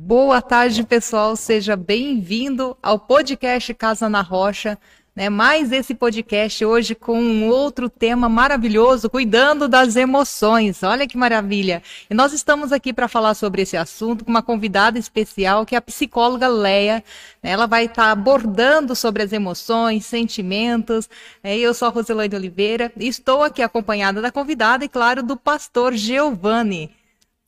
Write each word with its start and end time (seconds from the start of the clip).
Boa 0.00 0.40
tarde, 0.40 0.84
pessoal. 0.84 1.34
Seja 1.34 1.74
bem-vindo 1.74 2.76
ao 2.80 3.00
podcast 3.00 3.74
Casa 3.74 4.08
na 4.08 4.22
Rocha. 4.22 4.78
Né? 5.14 5.28
Mais 5.28 5.72
esse 5.72 5.92
podcast 5.92 6.64
hoje 6.64 6.94
com 6.94 7.20
um 7.20 7.48
outro 7.48 7.90
tema 7.90 8.28
maravilhoso, 8.28 9.10
cuidando 9.10 9.66
das 9.66 9.96
emoções. 9.96 10.84
Olha 10.84 11.06
que 11.06 11.18
maravilha. 11.18 11.82
E 12.08 12.14
nós 12.14 12.32
estamos 12.32 12.72
aqui 12.72 12.92
para 12.92 13.08
falar 13.08 13.34
sobre 13.34 13.62
esse 13.62 13.76
assunto 13.76 14.24
com 14.24 14.30
uma 14.30 14.40
convidada 14.40 15.00
especial, 15.00 15.66
que 15.66 15.74
é 15.74 15.78
a 15.78 15.82
psicóloga 15.82 16.46
Leia. 16.46 17.02
Ela 17.42 17.66
vai 17.66 17.86
estar 17.86 18.04
tá 18.04 18.12
abordando 18.12 18.94
sobre 18.94 19.24
as 19.24 19.32
emoções, 19.32 20.06
sentimentos. 20.06 21.10
É, 21.42 21.58
eu 21.58 21.74
sou 21.74 21.88
a 21.88 21.90
Roselaide 21.90 22.36
Oliveira 22.36 22.92
e 22.96 23.08
estou 23.08 23.42
aqui 23.42 23.62
acompanhada 23.62 24.22
da 24.22 24.30
convidada 24.30 24.84
e, 24.84 24.88
claro, 24.88 25.24
do 25.24 25.36
pastor 25.36 25.92
Giovanni. 25.94 26.97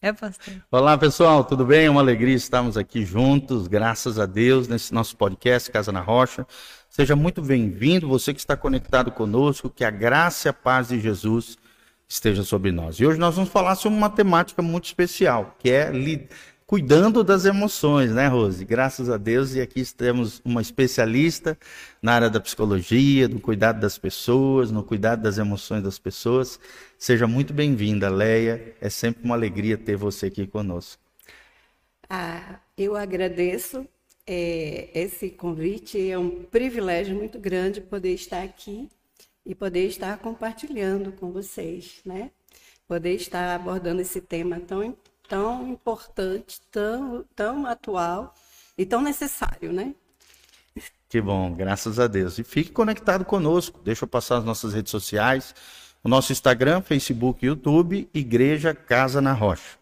É, 0.03 0.15
pastor. 0.15 0.55
Olá, 0.71 0.97
pessoal, 0.97 1.45
tudo 1.45 1.63
bem? 1.63 1.85
É 1.85 1.91
uma 1.91 2.01
alegria 2.01 2.35
estarmos 2.35 2.79
aqui 2.79 3.05
juntos, 3.05 3.67
graças 3.67 4.19
a 4.19 4.25
Deus, 4.25 4.67
nesse 4.67 4.95
nosso 4.95 5.15
podcast 5.15 5.71
Casa 5.71 5.93
na 5.93 6.01
Rocha. 6.01 6.47
Seja 6.89 7.15
muito 7.15 7.43
bem-vindo, 7.43 8.09
você 8.09 8.33
que 8.33 8.41
está 8.41 8.57
conectado 8.57 9.11
conosco, 9.11 9.69
que 9.69 9.85
a 9.85 9.91
graça 9.91 10.49
e 10.49 10.51
a 10.51 10.55
paz 10.55 10.89
de 10.89 10.99
Jesus 10.99 11.59
esteja 12.09 12.43
sobre 12.43 12.73
nós. 12.73 12.97
E 12.97 13.05
hoje 13.05 13.19
nós 13.19 13.35
vamos 13.35 13.51
falar 13.51 13.75
sobre 13.75 13.99
uma 13.99 14.09
temática 14.09 14.63
muito 14.63 14.87
especial, 14.87 15.55
que 15.59 15.69
é 15.71 15.93
cuidando 16.71 17.25
das 17.25 17.47
emoções, 17.47 18.13
né, 18.13 18.29
Rose? 18.29 18.65
Graças 18.65 19.11
a 19.11 19.17
Deus, 19.17 19.57
e 19.57 19.61
aqui 19.61 19.85
temos 19.93 20.41
uma 20.45 20.63
especialista 20.63 21.59
na 22.01 22.13
área 22.13 22.31
da 22.31 22.39
psicologia, 22.39 23.29
do 23.29 23.41
cuidado 23.41 23.81
das 23.81 23.99
pessoas, 23.99 24.71
no 24.71 24.85
cuidado 24.85 25.21
das 25.21 25.37
emoções 25.37 25.83
das 25.83 25.99
pessoas. 25.99 26.61
Seja 26.97 27.27
muito 27.27 27.53
bem-vinda, 27.53 28.09
Leia. 28.09 28.77
É 28.81 28.89
sempre 28.89 29.25
uma 29.25 29.35
alegria 29.35 29.77
ter 29.77 29.97
você 29.97 30.27
aqui 30.27 30.47
conosco. 30.47 31.03
Ah, 32.09 32.61
eu 32.79 32.95
agradeço 32.95 33.85
é, 34.25 34.91
esse 34.95 35.29
convite. 35.29 36.09
É 36.09 36.17
um 36.17 36.45
privilégio 36.45 37.17
muito 37.17 37.37
grande 37.41 37.81
poder 37.81 38.15
estar 38.15 38.45
aqui 38.45 38.89
e 39.45 39.57
poder 39.57 39.89
estar 39.89 40.17
compartilhando 40.19 41.11
com 41.11 41.33
vocês, 41.33 42.01
né? 42.05 42.31
Poder 42.87 43.17
estar 43.17 43.57
abordando 43.57 44.01
esse 44.01 44.21
tema 44.21 44.61
tão 44.61 44.85
importante 44.85 45.10
tão 45.31 45.69
importante, 45.69 46.61
tão, 46.73 47.25
tão 47.37 47.65
atual 47.65 48.35
e 48.77 48.85
tão 48.85 49.01
necessário, 49.01 49.73
né? 49.73 49.95
Que 51.09 51.21
bom, 51.21 51.55
graças 51.55 52.01
a 52.01 52.09
Deus. 52.09 52.37
E 52.39 52.43
fique 52.45 52.73
conectado 52.73 53.25
conosco. 53.25 53.81
Deixa 53.85 54.05
eu 54.05 54.09
passar 54.09 54.39
as 54.39 54.45
nossas 54.45 54.75
redes 54.75 54.91
sociais. 54.91 55.55
O 56.03 56.09
nosso 56.09 56.33
Instagram, 56.33 56.81
Facebook, 56.81 57.47
YouTube, 57.47 58.09
Igreja 58.13 58.75
Casa 58.75 59.21
na 59.21 59.33
Rocha. 59.33 59.79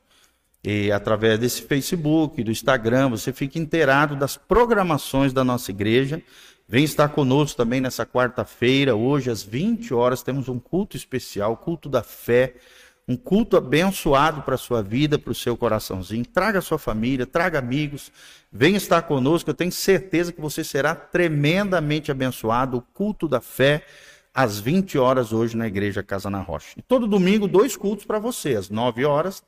E 0.62 0.92
através 0.92 1.38
desse 1.38 1.62
Facebook, 1.62 2.42
do 2.44 2.50
Instagram, 2.50 3.08
você 3.08 3.32
fica 3.32 3.58
inteirado 3.58 4.16
das 4.16 4.36
programações 4.36 5.32
da 5.32 5.44
nossa 5.44 5.70
igreja. 5.70 6.20
Vem 6.68 6.84
estar 6.84 7.08
conosco 7.08 7.56
também 7.56 7.80
nessa 7.80 8.04
quarta-feira, 8.04 8.94
hoje 8.94 9.30
às 9.30 9.42
20 9.42 9.94
horas, 9.94 10.22
temos 10.22 10.48
um 10.50 10.58
culto 10.58 10.94
especial, 10.96 11.56
culto 11.56 11.88
da 11.88 12.02
fé 12.02 12.56
um 13.08 13.16
culto 13.16 13.56
abençoado 13.56 14.42
para 14.42 14.54
a 14.54 14.58
sua 14.58 14.82
vida, 14.82 15.18
para 15.18 15.32
o 15.32 15.34
seu 15.34 15.56
coraçãozinho. 15.56 16.26
Traga 16.26 16.58
a 16.58 16.62
sua 16.62 16.78
família, 16.78 17.24
traga 17.24 17.58
amigos, 17.58 18.12
venha 18.52 18.76
estar 18.76 19.00
conosco. 19.02 19.48
Eu 19.48 19.54
tenho 19.54 19.72
certeza 19.72 20.30
que 20.30 20.40
você 20.40 20.62
será 20.62 20.94
tremendamente 20.94 22.10
abençoado. 22.10 22.76
O 22.76 22.82
culto 22.82 23.26
da 23.26 23.40
fé, 23.40 23.82
às 24.34 24.60
20 24.60 24.98
horas 24.98 25.32
hoje 25.32 25.56
na 25.56 25.66
Igreja 25.66 26.02
Casa 26.02 26.28
na 26.28 26.40
Rocha. 26.42 26.74
E 26.76 26.82
todo 26.82 27.06
domingo, 27.06 27.48
dois 27.48 27.74
cultos 27.74 28.04
para 28.04 28.18
você, 28.18 28.54
às 28.56 28.68
9 28.68 29.06
horas 29.06 29.42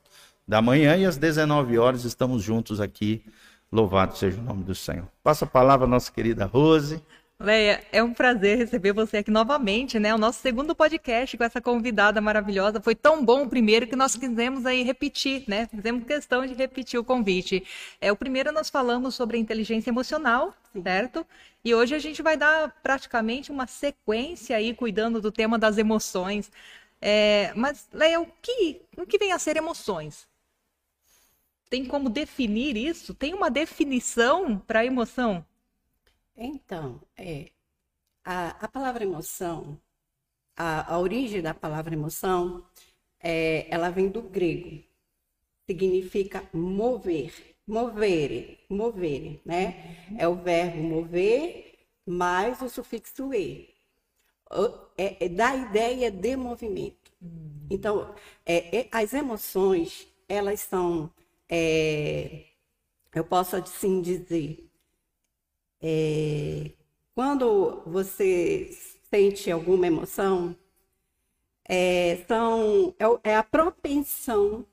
da 0.49 0.63
manhã 0.63 0.97
e 0.97 1.05
às 1.05 1.19
19 1.19 1.79
horas 1.79 2.05
estamos 2.05 2.43
juntos 2.43 2.81
aqui. 2.81 3.23
Louvado 3.71 4.17
seja 4.17 4.41
o 4.41 4.43
nome 4.43 4.65
do 4.65 4.75
Senhor. 4.75 5.07
Passa 5.23 5.45
a 5.45 5.49
palavra 5.49 5.87
à 5.87 5.89
nossa 5.89 6.11
querida 6.11 6.47
Rose. 6.47 7.01
Leia, 7.43 7.83
é 7.91 8.03
um 8.03 8.13
prazer 8.13 8.59
receber 8.59 8.93
você 8.93 9.17
aqui 9.17 9.31
novamente, 9.31 9.99
né? 9.99 10.15
O 10.15 10.19
nosso 10.19 10.41
segundo 10.41 10.75
podcast 10.75 11.39
com 11.39 11.43
essa 11.43 11.59
convidada 11.59 12.21
maravilhosa. 12.21 12.83
Foi 12.83 12.95
tão 12.95 13.25
bom 13.25 13.45
o 13.45 13.49
primeiro 13.49 13.87
que 13.87 13.97
nós 13.97 14.15
quisemos 14.15 14.67
aí 14.67 14.83
repetir, 14.83 15.45
né? 15.49 15.67
Fizemos 15.67 16.05
questão 16.05 16.47
de 16.47 16.53
repetir 16.53 17.01
o 17.01 17.05
convite. 17.05 17.65
É, 17.99 18.13
o 18.13 18.17
primeiro 18.17 18.53
nós 18.53 18.69
falamos 18.69 19.15
sobre 19.15 19.39
a 19.39 19.41
inteligência 19.41 19.89
emocional, 19.89 20.55
Sim. 20.71 20.83
certo? 20.83 21.27
E 21.65 21.75
hoje 21.75 21.95
a 21.95 21.99
gente 21.99 22.21
vai 22.21 22.37
dar 22.37 22.77
praticamente 22.83 23.51
uma 23.51 23.67
sequência 23.67 24.55
aí 24.55 24.75
cuidando 24.75 25.19
do 25.19 25.33
tema 25.33 25.59
das 25.59 25.79
emoções. 25.79 26.53
É, 27.01 27.55
mas, 27.57 27.89
Leia, 27.91 28.21
o 28.21 28.27
que, 28.43 28.83
o 28.99 29.07
que 29.07 29.17
vem 29.17 29.33
a 29.33 29.39
ser 29.39 29.57
emoções? 29.57 30.29
Tem 31.71 31.87
como 31.87 32.11
definir 32.11 32.77
isso? 32.77 33.15
Tem 33.15 33.33
uma 33.33 33.51
definição 33.51 34.59
para 34.59 34.85
emoção? 34.85 35.43
Então, 36.43 37.03
é, 37.19 37.51
a, 38.25 38.65
a 38.65 38.69
palavra 38.69 39.05
emoção, 39.05 39.79
a, 40.57 40.95
a, 40.95 40.99
origem 40.99 41.43
da 41.43 41.53
palavra 41.53 41.93
emoção, 41.95 42.67
é, 43.21 43.67
ela 43.71 43.91
vem 43.91 44.09
do 44.09 44.23
grego. 44.23 44.83
Significa 45.69 46.49
mover, 46.55 47.35
mover, 47.67 48.59
mover, 48.71 49.43
né? 49.45 50.07
É 50.19 50.27
o 50.27 50.35
verbo 50.37 50.79
mover 50.83 51.79
mais 52.07 52.63
o 52.63 52.71
sufixo 52.71 53.35
e. 53.35 53.69
É, 54.97 55.27
é 55.27 55.29
da 55.29 55.55
ideia 55.55 56.11
de 56.11 56.37
movimento. 56.37 57.13
Então, 57.71 58.15
é, 58.47 58.81
é, 58.81 58.89
as 58.91 59.13
emoções, 59.13 60.09
elas 60.29 60.61
são, 60.61 61.13
é, 61.49 62.47
eu 63.15 63.25
posso 63.25 63.57
assim 63.57 64.01
dizer, 64.01 64.70
é, 65.81 66.71
quando 67.15 67.83
você 67.87 68.71
sente 69.11 69.51
alguma 69.51 69.87
emoção, 69.87 70.57
é, 71.69 72.25
são, 72.27 72.95
é, 72.99 73.31
é 73.31 73.37
a 73.37 73.43
propensão 73.43 74.67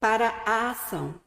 para 0.00 0.28
a 0.46 0.70
ação. 0.70 1.20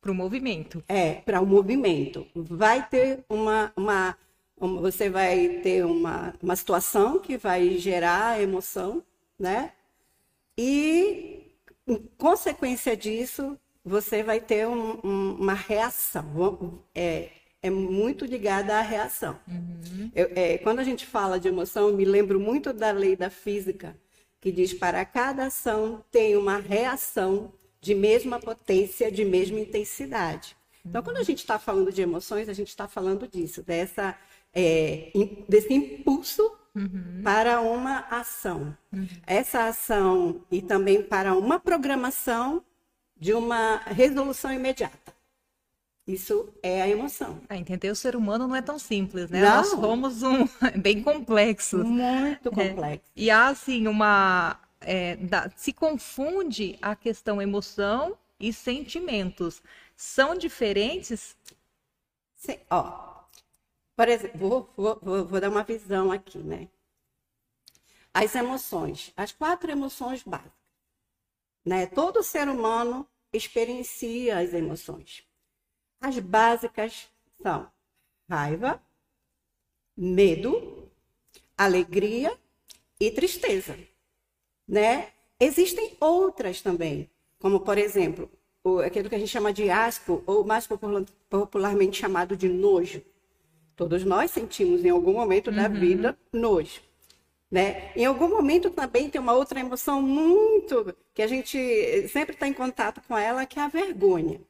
Para 0.00 0.10
o 0.10 0.14
movimento. 0.14 0.82
É, 0.88 1.14
para 1.14 1.40
o 1.40 1.46
movimento. 1.46 2.26
Vai 2.34 2.88
ter 2.88 3.24
uma, 3.28 3.72
uma, 3.76 4.18
uma, 4.56 4.80
Você 4.80 5.08
vai 5.08 5.60
ter 5.62 5.84
uma, 5.84 6.34
uma 6.42 6.56
situação 6.56 7.20
que 7.20 7.36
vai 7.36 7.78
gerar 7.78 8.40
emoção, 8.40 9.04
né? 9.38 9.72
E, 10.56 11.54
em 11.86 11.96
consequência 12.18 12.96
disso, 12.96 13.58
você 13.84 14.22
vai 14.22 14.40
ter 14.40 14.66
um, 14.66 14.98
um, 15.04 15.36
uma 15.40 15.54
reação. 15.54 16.82
É, 16.94 17.30
é 17.62 17.70
muito 17.70 18.24
ligada 18.24 18.76
à 18.76 18.80
reação. 18.80 19.38
Uhum. 19.46 20.10
Eu, 20.14 20.30
é, 20.34 20.58
quando 20.58 20.80
a 20.80 20.84
gente 20.84 21.06
fala 21.06 21.38
de 21.38 21.48
emoção, 21.48 21.92
me 21.92 22.04
lembro 22.04 22.40
muito 22.40 22.72
da 22.72 22.90
lei 22.90 23.16
da 23.16 23.30
física, 23.30 23.96
que 24.40 24.50
diz 24.50 24.74
para 24.74 25.04
cada 25.04 25.46
ação 25.46 26.04
tem 26.10 26.36
uma 26.36 26.58
reação 26.58 27.52
de 27.80 27.94
mesma 27.94 28.38
potência, 28.40 29.10
de 29.10 29.24
mesma 29.24 29.60
intensidade. 29.60 30.56
Então, 30.84 31.00
uhum. 31.00 31.04
quando 31.04 31.16
a 31.18 31.22
gente 31.22 31.38
está 31.38 31.58
falando 31.58 31.92
de 31.92 32.02
emoções, 32.02 32.48
a 32.48 32.52
gente 32.52 32.68
está 32.68 32.88
falando 32.88 33.28
disso, 33.28 33.62
dessa, 33.62 34.16
é, 34.52 35.12
desse 35.48 35.72
impulso 35.72 36.42
uhum. 36.74 37.20
para 37.22 37.60
uma 37.60 38.00
ação. 38.10 38.76
Uhum. 38.92 39.06
Essa 39.26 39.66
ação 39.66 40.44
e 40.50 40.60
também 40.60 41.02
para 41.02 41.34
uma 41.36 41.60
programação 41.60 42.64
de 43.22 43.32
uma 43.32 43.76
resolução 43.76 44.52
imediata. 44.52 45.14
Isso 46.04 46.52
é 46.60 46.82
a 46.82 46.88
emoção. 46.88 47.40
Ah, 47.48 47.56
entender 47.56 47.88
o 47.88 47.94
ser 47.94 48.16
humano 48.16 48.48
não 48.48 48.56
é 48.56 48.60
tão 48.60 48.80
simples, 48.80 49.30
né? 49.30 49.40
Não. 49.40 49.58
Nós 49.58 49.68
somos 49.68 50.24
um 50.24 50.48
bem 50.76 51.04
complexos. 51.04 51.84
Muito 51.84 52.48
é. 52.48 52.50
complexo. 52.50 53.06
É, 53.06 53.10
e 53.14 53.30
há 53.30 53.46
assim 53.46 53.86
uma 53.86 54.58
é, 54.80 55.14
da, 55.14 55.48
se 55.54 55.72
confunde 55.72 56.76
a 56.82 56.96
questão 56.96 57.40
emoção 57.40 58.18
e 58.40 58.52
sentimentos. 58.52 59.62
São 59.96 60.36
diferentes? 60.36 61.36
Sim, 62.34 62.58
ó. 62.68 63.22
Por 63.94 64.08
exemplo, 64.08 64.36
vou, 64.36 64.70
vou, 64.76 64.98
vou, 65.00 65.24
vou 65.26 65.40
dar 65.40 65.48
uma 65.48 65.62
visão 65.62 66.10
aqui, 66.10 66.38
né? 66.38 66.66
As 68.12 68.34
emoções, 68.34 69.12
as 69.16 69.30
quatro 69.30 69.70
emoções 69.70 70.24
básicas. 70.24 70.50
Né? 71.64 71.86
Todo 71.86 72.24
ser 72.24 72.48
humano 72.48 73.06
experiencia 73.32 74.38
as 74.38 74.52
emoções. 74.52 75.24
As 76.00 76.18
básicas 76.18 77.08
são 77.40 77.70
raiva, 78.28 78.82
medo, 79.96 80.90
alegria 81.56 82.36
e 82.98 83.10
tristeza, 83.10 83.78
né? 84.66 85.12
Existem 85.38 85.96
outras 86.00 86.60
também, 86.60 87.10
como 87.38 87.60
por 87.60 87.78
exemplo, 87.78 88.30
o, 88.64 88.78
aquilo 88.78 89.08
que 89.08 89.14
a 89.14 89.18
gente 89.18 89.30
chama 89.30 89.52
de 89.52 89.70
asco, 89.70 90.22
ou 90.26 90.44
mais 90.44 90.68
popularmente 91.28 92.00
chamado 92.00 92.36
de 92.36 92.48
nojo. 92.48 93.02
Todos 93.74 94.04
nós 94.04 94.30
sentimos 94.30 94.84
em 94.84 94.90
algum 94.90 95.14
momento 95.14 95.48
uhum. 95.48 95.56
da 95.56 95.68
vida 95.68 96.18
nojo. 96.32 96.80
Né? 97.52 97.92
Em 97.94 98.06
algum 98.06 98.30
momento 98.30 98.70
também 98.70 99.10
tem 99.10 99.20
uma 99.20 99.34
outra 99.34 99.60
emoção 99.60 100.00
muito 100.00 100.96
que 101.12 101.20
a 101.20 101.26
gente 101.26 102.08
sempre 102.08 102.32
está 102.32 102.48
em 102.48 102.54
contato 102.54 103.02
com 103.06 103.14
ela, 103.14 103.44
que 103.44 103.58
é 103.58 103.62
a 103.62 103.68
vergonha. 103.68 104.40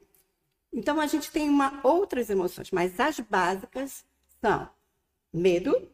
Então 0.72 1.00
a 1.00 1.06
gente 1.08 1.28
tem 1.32 1.48
uma, 1.50 1.80
outras 1.82 2.30
emoções, 2.30 2.70
mas 2.70 3.00
as 3.00 3.18
básicas 3.18 4.04
são 4.40 4.70
medo, 5.32 5.90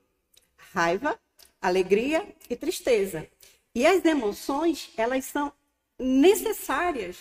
raiva, 0.74 1.18
alegria 1.62 2.28
e 2.50 2.54
tristeza. 2.54 3.26
E 3.74 3.86
as 3.86 4.04
emoções, 4.04 4.92
elas 4.94 5.24
são 5.24 5.50
necessárias 5.98 7.16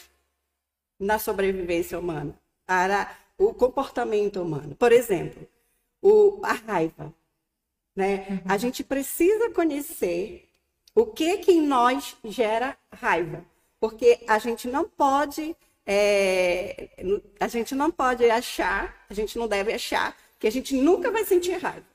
na 1.00 1.17
sobrevivência 1.17 1.98
humana, 1.98 2.38
para 2.65 3.10
o 3.38 3.53
comportamento 3.53 4.41
humano. 4.41 4.75
Por 4.75 4.91
exemplo, 4.91 5.48
o, 6.01 6.41
a 6.44 6.51
raiva. 6.51 7.13
Né? 7.98 8.27
Uhum. 8.30 8.39
A 8.46 8.58
gente 8.58 8.84
precisa 8.84 9.50
conhecer 9.50 10.48
o 10.94 11.04
que 11.04 11.38
que 11.38 11.51
em 11.51 11.62
nós 11.62 12.16
gera 12.24 12.77
raiva, 12.92 13.44
porque 13.80 14.20
a 14.27 14.38
gente 14.38 14.68
não 14.68 14.88
pode 14.88 15.56
é, 15.84 16.89
a 17.39 17.48
gente 17.48 17.74
não 17.74 17.89
pode 17.89 18.30
achar, 18.30 18.94
a 19.10 19.13
gente 19.16 19.39
não 19.39 19.48
deve 19.48 19.74
achar 19.74 20.16
que 20.38 20.46
a 20.46 20.51
gente 20.51 20.75
nunca 20.75 21.10
vai 21.10 21.25
sentir 21.25 21.54
raiva, 21.54 21.86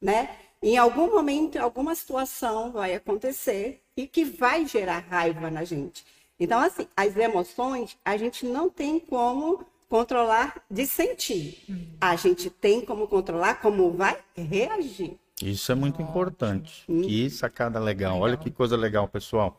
né? 0.00 0.36
Em 0.62 0.78
algum 0.78 1.10
momento, 1.10 1.58
alguma 1.58 1.94
situação 1.94 2.72
vai 2.72 2.94
acontecer 2.94 3.82
e 3.94 4.06
que 4.06 4.24
vai 4.24 4.64
gerar 4.64 5.00
raiva 5.00 5.50
na 5.50 5.64
gente. 5.64 6.06
Então, 6.40 6.60
assim, 6.60 6.86
as 6.96 7.14
emoções 7.16 7.98
a 8.04 8.16
gente 8.16 8.46
não 8.46 8.70
tem 8.70 8.98
como 8.98 9.66
controlar 9.88 10.64
de 10.70 10.86
sentir. 10.86 11.64
A 12.00 12.16
gente 12.16 12.48
tem 12.48 12.80
como 12.80 13.06
controlar 13.06 13.60
como 13.60 13.90
vai 13.90 14.16
reagir. 14.34 15.18
Isso 15.40 15.70
é 15.72 15.74
muito 15.74 16.02
importante. 16.02 16.84
Hum. 16.88 17.02
Que 17.02 17.30
sacada 17.30 17.78
legal. 17.78 18.14
legal. 18.14 18.22
Olha 18.22 18.36
que 18.36 18.50
coisa 18.50 18.76
legal, 18.76 19.06
pessoal. 19.08 19.58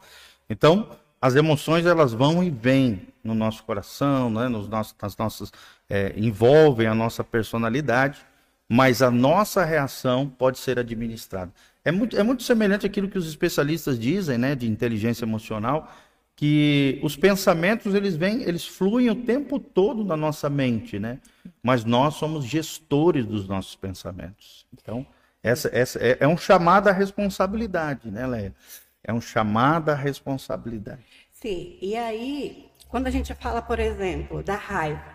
Então, 0.50 0.89
as 1.22 1.36
emoções 1.36 1.86
elas 1.86 2.13
vão 2.13 2.44
e 2.44 2.50
vêm 2.50 3.08
no 3.24 3.34
nosso 3.34 3.63
coração, 3.63 4.30
né? 4.30 4.48
Nos 4.48 4.68
nossos, 4.68 4.96
nas 5.01 5.18
nossas, 5.18 5.51
é, 5.89 6.13
envolvem 6.18 6.88
a 6.88 6.94
nossa 6.94 7.24
personalidade 7.24 8.25
mas 8.68 9.01
a 9.01 9.12
nossa 9.12 9.63
reação 9.63 10.27
pode 10.27 10.58
ser 10.58 10.80
administrada. 10.80 11.53
É 11.86 11.92
muito, 11.92 12.18
é 12.18 12.24
muito 12.24 12.44
semelhante 12.44 12.86
àquilo 12.86 13.10
que 13.10 13.18
os 13.18 13.27
especialistas 13.27 14.00
dizem, 14.00 14.38
né, 14.38 14.56
de 14.56 14.68
inteligência 14.68 15.25
emocional, 15.25 15.94
que 16.36 17.00
os 17.03 17.15
pensamentos 17.15 17.94
eles 17.94 18.15
vêm, 18.15 18.42
eles 18.42 18.65
fluem 18.65 19.12
o 19.12 19.15
tempo 19.15 19.60
todo 19.60 20.03
na 20.03 20.18
nossa 20.18 20.50
mente, 20.50 20.98
né? 20.98 21.20
Mas 21.62 21.86
nós 21.86 22.15
somos 22.15 22.46
gestores 22.46 23.25
dos 23.25 23.48
nossos 23.48 23.75
pensamentos. 23.75 24.65
Então, 24.74 25.06
essa, 25.43 25.69
essa 25.73 26.00
é, 26.00 26.17
é 26.21 26.27
um 26.27 26.38
chamado 26.38 26.88
à 26.88 26.91
responsabilidade, 26.93 28.09
né, 28.09 28.25
Leia? 28.25 28.55
É 29.03 29.13
um 29.13 29.19
chamado 29.19 29.89
à 29.89 29.93
responsabilidade. 29.93 31.03
Sim. 31.33 31.77
E 31.81 31.97
aí, 31.97 32.71
quando 32.88 33.07
a 33.07 33.12
gente 33.12 33.33
fala, 33.35 33.62
por 33.62 33.77
exemplo, 33.77 34.41
da 34.41 34.55
raiva, 34.55 35.13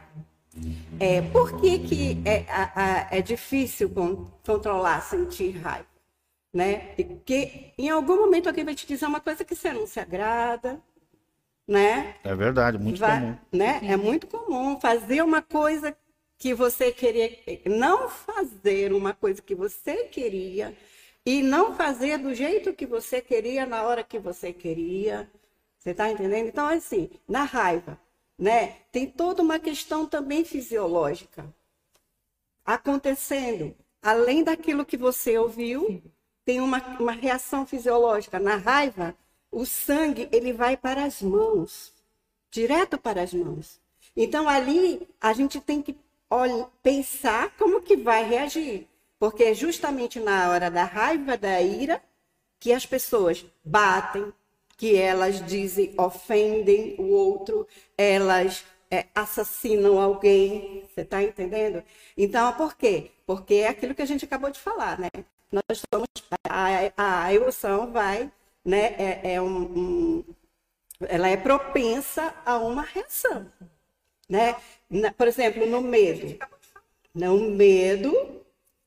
é, 1.00 1.22
por 1.22 1.58
que, 1.60 1.78
que 1.78 2.22
é, 2.24 2.44
a, 2.50 2.72
a, 2.74 3.16
é 3.16 3.22
difícil 3.22 3.90
controlar, 4.44 5.00
sentir 5.00 5.52
raiva? 5.58 5.86
Né? 6.52 6.94
Porque 6.96 7.72
em 7.78 7.88
algum 7.88 8.16
momento 8.16 8.48
alguém 8.48 8.64
vai 8.64 8.74
te 8.74 8.86
dizer 8.86 9.06
uma 9.06 9.20
coisa 9.20 9.44
que 9.44 9.54
você 9.54 9.72
não 9.72 9.86
se 9.86 10.00
agrada, 10.00 10.80
né? 11.66 12.14
É 12.24 12.34
verdade, 12.34 12.78
muito 12.78 12.98
vai, 12.98 13.20
comum. 13.20 13.36
Né? 13.52 13.80
É 13.82 13.96
muito 13.96 14.26
comum 14.26 14.80
fazer 14.80 15.22
uma 15.22 15.42
coisa 15.42 15.94
que 16.38 16.54
você 16.54 16.92
queria, 16.92 17.36
não 17.66 18.08
fazer 18.08 18.92
uma 18.92 19.12
coisa 19.12 19.42
que 19.42 19.54
você 19.54 20.04
queria 20.04 20.76
e 21.26 21.42
não 21.42 21.74
fazer 21.74 22.18
do 22.18 22.32
jeito 22.32 22.72
que 22.72 22.86
você 22.86 23.20
queria 23.20 23.66
na 23.66 23.82
hora 23.82 24.04
que 24.04 24.18
você 24.18 24.52
queria. 24.52 25.28
Você 25.76 25.90
está 25.90 26.10
entendendo? 26.10 26.46
Então, 26.46 26.66
assim, 26.66 27.10
na 27.26 27.42
raiva, 27.42 28.00
né? 28.38 28.76
Tem 28.92 29.06
toda 29.06 29.42
uma 29.42 29.58
questão 29.58 30.06
também 30.06 30.44
fisiológica 30.44 31.52
acontecendo. 32.64 33.74
Além 34.00 34.44
daquilo 34.44 34.86
que 34.86 34.96
você 34.96 35.36
ouviu, 35.36 36.02
tem 36.44 36.60
uma, 36.60 36.78
uma 37.00 37.12
reação 37.12 37.66
fisiológica. 37.66 38.38
Na 38.38 38.56
raiva, 38.56 39.14
o 39.50 39.66
sangue 39.66 40.28
ele 40.30 40.52
vai 40.52 40.76
para 40.76 41.04
as 41.04 41.20
mãos, 41.20 41.92
direto 42.50 42.96
para 42.96 43.22
as 43.22 43.34
mãos. 43.34 43.80
Então 44.16 44.48
ali 44.48 45.08
a 45.20 45.32
gente 45.32 45.60
tem 45.60 45.82
que 45.82 45.96
pensar 46.82 47.50
como 47.56 47.82
que 47.82 47.96
vai 47.96 48.24
reagir, 48.24 48.86
porque 49.18 49.44
é 49.44 49.54
justamente 49.54 50.20
na 50.20 50.50
hora 50.50 50.70
da 50.70 50.84
raiva, 50.84 51.36
da 51.36 51.60
ira, 51.60 52.02
que 52.60 52.72
as 52.72 52.84
pessoas 52.84 53.44
batem, 53.64 54.32
que 54.76 54.96
elas 54.96 55.44
dizem, 55.44 55.94
ofendem 55.96 56.94
o 56.98 57.10
outro, 57.10 57.66
elas 57.96 58.64
é, 58.90 59.06
assassinam 59.14 60.00
alguém, 60.00 60.84
você 60.88 61.02
está 61.02 61.22
entendendo? 61.22 61.82
Então, 62.16 62.52
por 62.54 62.76
quê? 62.76 63.10
Porque 63.26 63.54
é 63.54 63.68
aquilo 63.68 63.94
que 63.94 64.02
a 64.02 64.06
gente 64.06 64.24
acabou 64.24 64.50
de 64.50 64.58
falar, 64.58 64.98
né? 64.98 65.08
Nós 65.50 65.82
somos, 65.92 66.08
a, 66.48 67.24
a 67.24 67.34
emoção 67.34 67.90
vai, 67.90 68.30
né, 68.64 68.94
é, 68.98 69.34
é 69.34 69.42
um, 69.42 69.62
um, 69.62 70.24
ela 71.00 71.28
é 71.28 71.36
propensa 71.36 72.34
a 72.44 72.58
uma 72.58 72.82
reação, 72.82 73.50
né? 74.28 74.56
Na, 74.90 75.12
por 75.12 75.28
exemplo, 75.28 75.66
no 75.66 75.80
medo. 75.80 76.38
No 77.14 77.50
medo, 77.50 78.42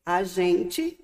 a 0.05 0.23
gente, 0.23 0.99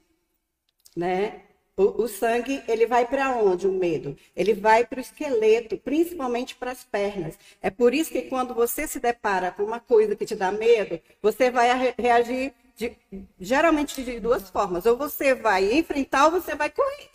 né, 0.96 1.42
o, 1.76 2.04
o 2.04 2.08
sangue, 2.08 2.64
ele 2.68 2.88
vai 2.88 3.06
para 3.06 3.36
onde 3.38 3.68
o 3.68 3.72
medo? 3.72 4.18
Ele 4.36 4.54
vai 4.54 4.86
para 4.86 4.98
o 4.98 5.02
esqueleto, 5.02 5.78
principalmente 5.78 6.56
para 6.56 6.72
as 6.72 6.84
pernas. 6.84 7.38
É 7.62 7.70
por 7.70 7.94
isso 7.94 8.12
que 8.12 8.24
quando 8.24 8.54
você 8.56 8.88
se 8.88 9.00
depara 9.00 9.52
com 9.52 9.64
uma 9.64 9.80
coisa 9.80 10.16
que 10.16 10.26
te 10.26 10.36
dá 10.36 10.52
medo, 10.52 11.00
você 11.22 11.52
vai 11.52 11.94
reagir 11.98 12.54
de, 12.76 12.98
geralmente 13.40 14.04
de 14.04 14.20
duas 14.20 14.50
formas. 14.50 14.88
Ou 14.88 14.98
você 14.98 15.36
vai 15.36 15.72
enfrentar 15.78 16.26
ou 16.26 16.32
você 16.32 16.56
vai 16.56 16.72
correr, 16.72 17.10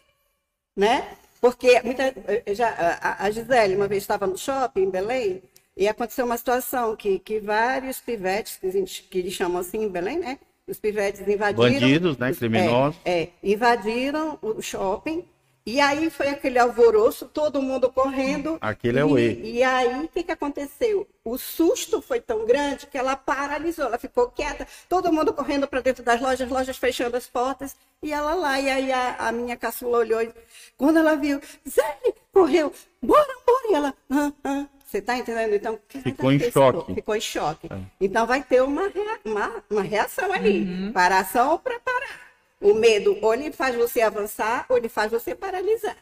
né? 0.76 1.16
Porque 1.40 1.80
muita, 1.82 2.14
já, 2.54 3.00
a, 3.18 3.28
Gisele 3.32 3.74
uma 3.74 3.88
vez 3.88 4.04
estava 4.04 4.28
no 4.28 4.38
shopping 4.38 4.82
em 4.82 4.90
Belém 4.90 5.42
e 5.76 5.88
aconteceu 5.88 6.24
uma 6.24 6.36
situação 6.36 6.94
que, 6.94 7.18
que 7.18 7.40
vários 7.40 8.00
pivetes, 8.00 8.56
que, 8.56 8.66
a 8.66 8.70
gente, 8.70 9.02
que 9.04 9.18
eles 9.18 9.32
chamam 9.32 9.60
assim 9.60 9.84
em 9.84 9.88
Belém, 9.88 10.18
né? 10.18 10.38
Os 10.66 10.78
pivetes 10.78 11.20
invadiram. 11.22 11.80
Bandidos, 11.80 12.18
né? 12.18 12.32
Criminosos. 12.32 13.00
É, 13.04 13.22
é, 13.22 13.28
invadiram 13.42 14.38
o 14.40 14.60
shopping. 14.62 15.24
E 15.64 15.80
aí 15.80 16.10
foi 16.10 16.28
aquele 16.28 16.58
alvoroço, 16.58 17.26
todo 17.26 17.62
mundo 17.62 17.88
correndo. 17.90 18.58
Aquele 18.60 18.98
é 18.98 19.04
o 19.04 19.16
E, 19.16 19.58
e 19.58 19.62
aí, 19.62 20.04
o 20.04 20.08
que, 20.08 20.24
que 20.24 20.32
aconteceu? 20.32 21.06
O 21.24 21.38
susto 21.38 22.02
foi 22.02 22.20
tão 22.20 22.44
grande 22.44 22.88
que 22.88 22.98
ela 22.98 23.14
paralisou, 23.14 23.84
ela 23.84 23.98
ficou 23.98 24.28
quieta, 24.28 24.66
todo 24.88 25.12
mundo 25.12 25.32
correndo 25.32 25.68
para 25.68 25.80
dentro 25.80 26.02
das 26.02 26.20
lojas, 26.20 26.50
lojas 26.50 26.76
fechando 26.76 27.16
as 27.16 27.28
portas, 27.28 27.76
e 28.02 28.12
ela 28.12 28.34
lá. 28.34 28.60
E 28.60 28.68
aí 28.68 28.92
a, 28.92 29.28
a 29.28 29.32
minha 29.32 29.56
caçula 29.56 29.98
olhou, 29.98 30.20
e, 30.20 30.32
quando 30.76 30.98
ela 30.98 31.14
viu, 31.14 31.40
Zé, 31.68 31.98
correu, 32.32 32.72
bora, 33.00 33.34
bora, 33.46 33.68
e 33.70 33.74
ela, 33.74 33.94
ah, 34.10 34.32
ah, 34.42 34.66
você 34.92 34.98
está 34.98 35.16
entendendo? 35.16 35.54
Então, 35.54 35.80
ficou 35.88 36.30
em 36.30 36.38
choque. 36.38 36.94
Ficou 36.94 37.16
em 37.16 37.20
choque. 37.20 37.66
É. 37.72 37.80
Então, 37.98 38.26
vai 38.26 38.42
ter 38.42 38.62
uma, 38.62 38.88
rea 38.88 39.18
uma, 39.24 39.64
uma 39.70 39.82
reação 39.82 40.30
ali. 40.30 40.64
Uhum. 40.64 40.92
Para 40.92 41.20
ação 41.20 41.52
ou 41.52 41.58
para 41.58 41.80
parar. 41.80 42.20
O 42.60 42.74
medo, 42.74 43.18
ou 43.22 43.34
ele 43.34 43.50
faz 43.50 43.74
você 43.74 44.02
avançar, 44.02 44.66
ou 44.68 44.76
ele 44.76 44.90
faz 44.90 45.10
você 45.10 45.34
paralisar. 45.34 45.96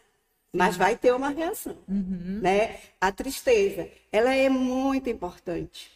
Mas 0.52 0.76
vai 0.76 0.96
ter 0.96 1.14
uma 1.14 1.28
reação. 1.28 1.78
Uhum. 1.88 2.40
Né? 2.42 2.80
A 3.00 3.12
tristeza, 3.12 3.88
ela 4.10 4.34
é 4.34 4.48
muito 4.48 5.08
importante. 5.08 5.92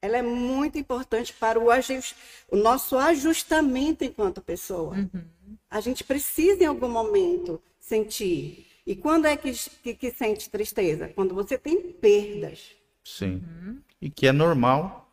Ela 0.00 0.16
é 0.16 0.22
muito 0.22 0.78
importante 0.78 1.34
para 1.34 1.60
o, 1.60 1.70
ajust... 1.70 2.16
o 2.50 2.56
nosso 2.56 2.96
ajustamento 2.96 4.02
enquanto 4.02 4.40
pessoa. 4.40 4.96
Uhum. 4.96 5.24
A 5.70 5.80
gente 5.80 6.02
precisa, 6.02 6.64
em 6.64 6.66
algum 6.66 6.88
momento, 6.88 7.62
sentir 7.78 8.69
e 8.86 8.96
quando 8.96 9.26
é 9.26 9.36
que, 9.36 9.52
que, 9.82 9.94
que 9.94 10.10
sente 10.10 10.48
tristeza? 10.50 11.08
Quando 11.14 11.34
você 11.34 11.58
tem 11.58 11.80
perdas. 11.92 12.74
Sim. 13.04 13.42
Uhum. 13.42 13.80
E 14.00 14.10
que 14.10 14.26
é 14.26 14.32
normal, 14.32 15.10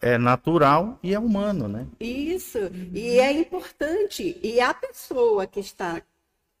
é 0.00 0.18
natural 0.18 0.98
e 1.02 1.14
é 1.14 1.18
humano, 1.18 1.68
né? 1.68 1.86
Isso. 2.00 2.58
Uhum. 2.58 2.90
E 2.92 3.18
é 3.18 3.32
importante. 3.32 4.38
E 4.42 4.60
a 4.60 4.74
pessoa 4.74 5.46
que 5.46 5.60
está 5.60 6.02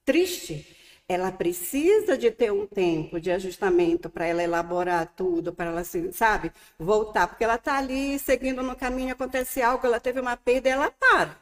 triste, 0.04 0.76
ela 1.08 1.30
precisa 1.30 2.16
de 2.16 2.30
ter 2.30 2.52
um 2.52 2.66
tempo 2.66 3.20
de 3.20 3.30
ajustamento 3.30 4.08
para 4.08 4.26
ela 4.26 4.42
elaborar 4.42 5.12
tudo, 5.16 5.52
para 5.52 5.70
ela, 5.70 5.84
sabe, 6.12 6.52
voltar. 6.78 7.28
Porque 7.28 7.44
ela 7.44 7.56
está 7.56 7.78
ali 7.78 8.18
seguindo 8.18 8.62
no 8.62 8.76
caminho, 8.76 9.12
acontece 9.12 9.60
algo, 9.62 9.86
ela 9.86 10.00
teve 10.00 10.20
uma 10.20 10.36
perda 10.36 10.68
e 10.68 10.72
ela 10.72 10.90
para. 10.90 11.36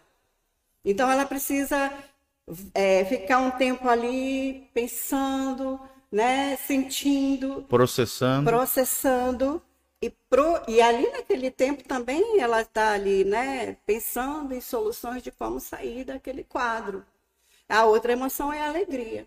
Então, 0.85 1.11
ela 1.11 1.25
precisa 1.25 1.93
é, 2.75 3.05
ficar 3.05 3.39
um 3.39 3.51
tempo 3.51 3.89
ali 3.89 4.69
pensando, 4.75 5.81
né, 6.11 6.57
sentindo, 6.57 7.63
processando, 7.69 8.51
processando 8.51 9.63
e, 10.01 10.11
pro, 10.29 10.61
e 10.69 10.81
ali 10.81 11.11
naquele 11.11 11.51
tempo 11.51 11.83
também 11.85 12.41
ela 12.41 12.61
está 12.61 12.93
ali, 12.93 13.25
né, 13.25 13.77
pensando 13.87 14.55
em 14.55 14.61
soluções 14.61 15.23
de 15.23 15.31
como 15.31 15.59
sair 15.59 16.05
daquele 16.05 16.45
quadro. 16.45 17.05
A 17.69 17.85
outra 17.85 18.13
emoção 18.13 18.53
é 18.53 18.61
a 18.61 18.69
alegria. 18.69 19.27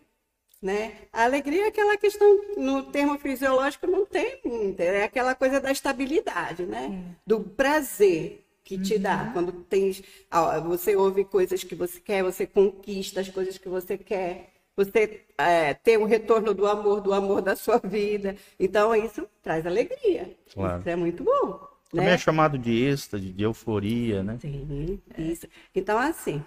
Né? 0.61 0.95
A 1.13 1.23
alegria 1.23 1.65
é 1.65 1.67
aquela 1.67 1.97
questão, 1.97 2.27
no 2.57 2.83
termo 2.91 3.19
fisiológico, 3.19 3.85
não 3.85 4.05
tem, 4.05 4.41
é 4.79 5.03
aquela 5.03 5.35
coisa 5.35 5.59
da 5.59 5.71
estabilidade, 5.71 6.65
né? 6.65 7.15
Do 7.25 7.41
prazer 7.41 8.43
que 8.67 8.77
te 8.77 8.99
dá. 8.99 9.23
Uhum. 9.23 9.31
Quando 9.31 9.51
tens, 9.53 10.03
ó, 10.29 10.59
você 10.59 10.93
ouve 10.93 11.23
coisas 11.23 11.63
que 11.63 11.73
você 11.73 12.01
quer, 12.01 12.21
você 12.21 12.45
conquista 12.45 13.21
as 13.21 13.29
coisas 13.29 13.57
que 13.57 13.69
você 13.69 13.97
quer, 13.97 14.49
você 14.75 15.25
é, 15.37 15.73
tem 15.73 15.97
um 15.97 16.03
retorno 16.03 16.53
do 16.53 16.67
amor, 16.67 16.99
do 16.99 17.13
amor 17.13 17.41
da 17.41 17.55
sua 17.55 17.79
vida. 17.79 18.35
Então, 18.59 18.93
isso 18.93 19.25
traz 19.41 19.65
alegria. 19.65 20.35
Claro. 20.53 20.79
Isso 20.81 20.89
é 20.89 20.95
muito 20.97 21.23
bom. 21.23 21.65
Também 21.89 22.07
né? 22.07 22.13
é 22.15 22.17
chamado 22.17 22.57
de 22.57 22.83
êxtase, 22.83 23.31
de 23.31 23.43
euforia, 23.43 24.21
né? 24.21 24.37
Sim, 24.41 24.99
isso. 25.17 25.47
Então, 25.73 25.97
assim, 25.97 26.43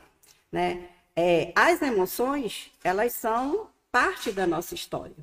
né? 0.52 0.90
é, 1.16 1.52
as 1.56 1.80
emoções, 1.80 2.70
elas 2.84 3.14
são 3.14 3.68
parte 3.90 4.30
da 4.30 4.46
nossa 4.46 4.74
história. 4.74 5.16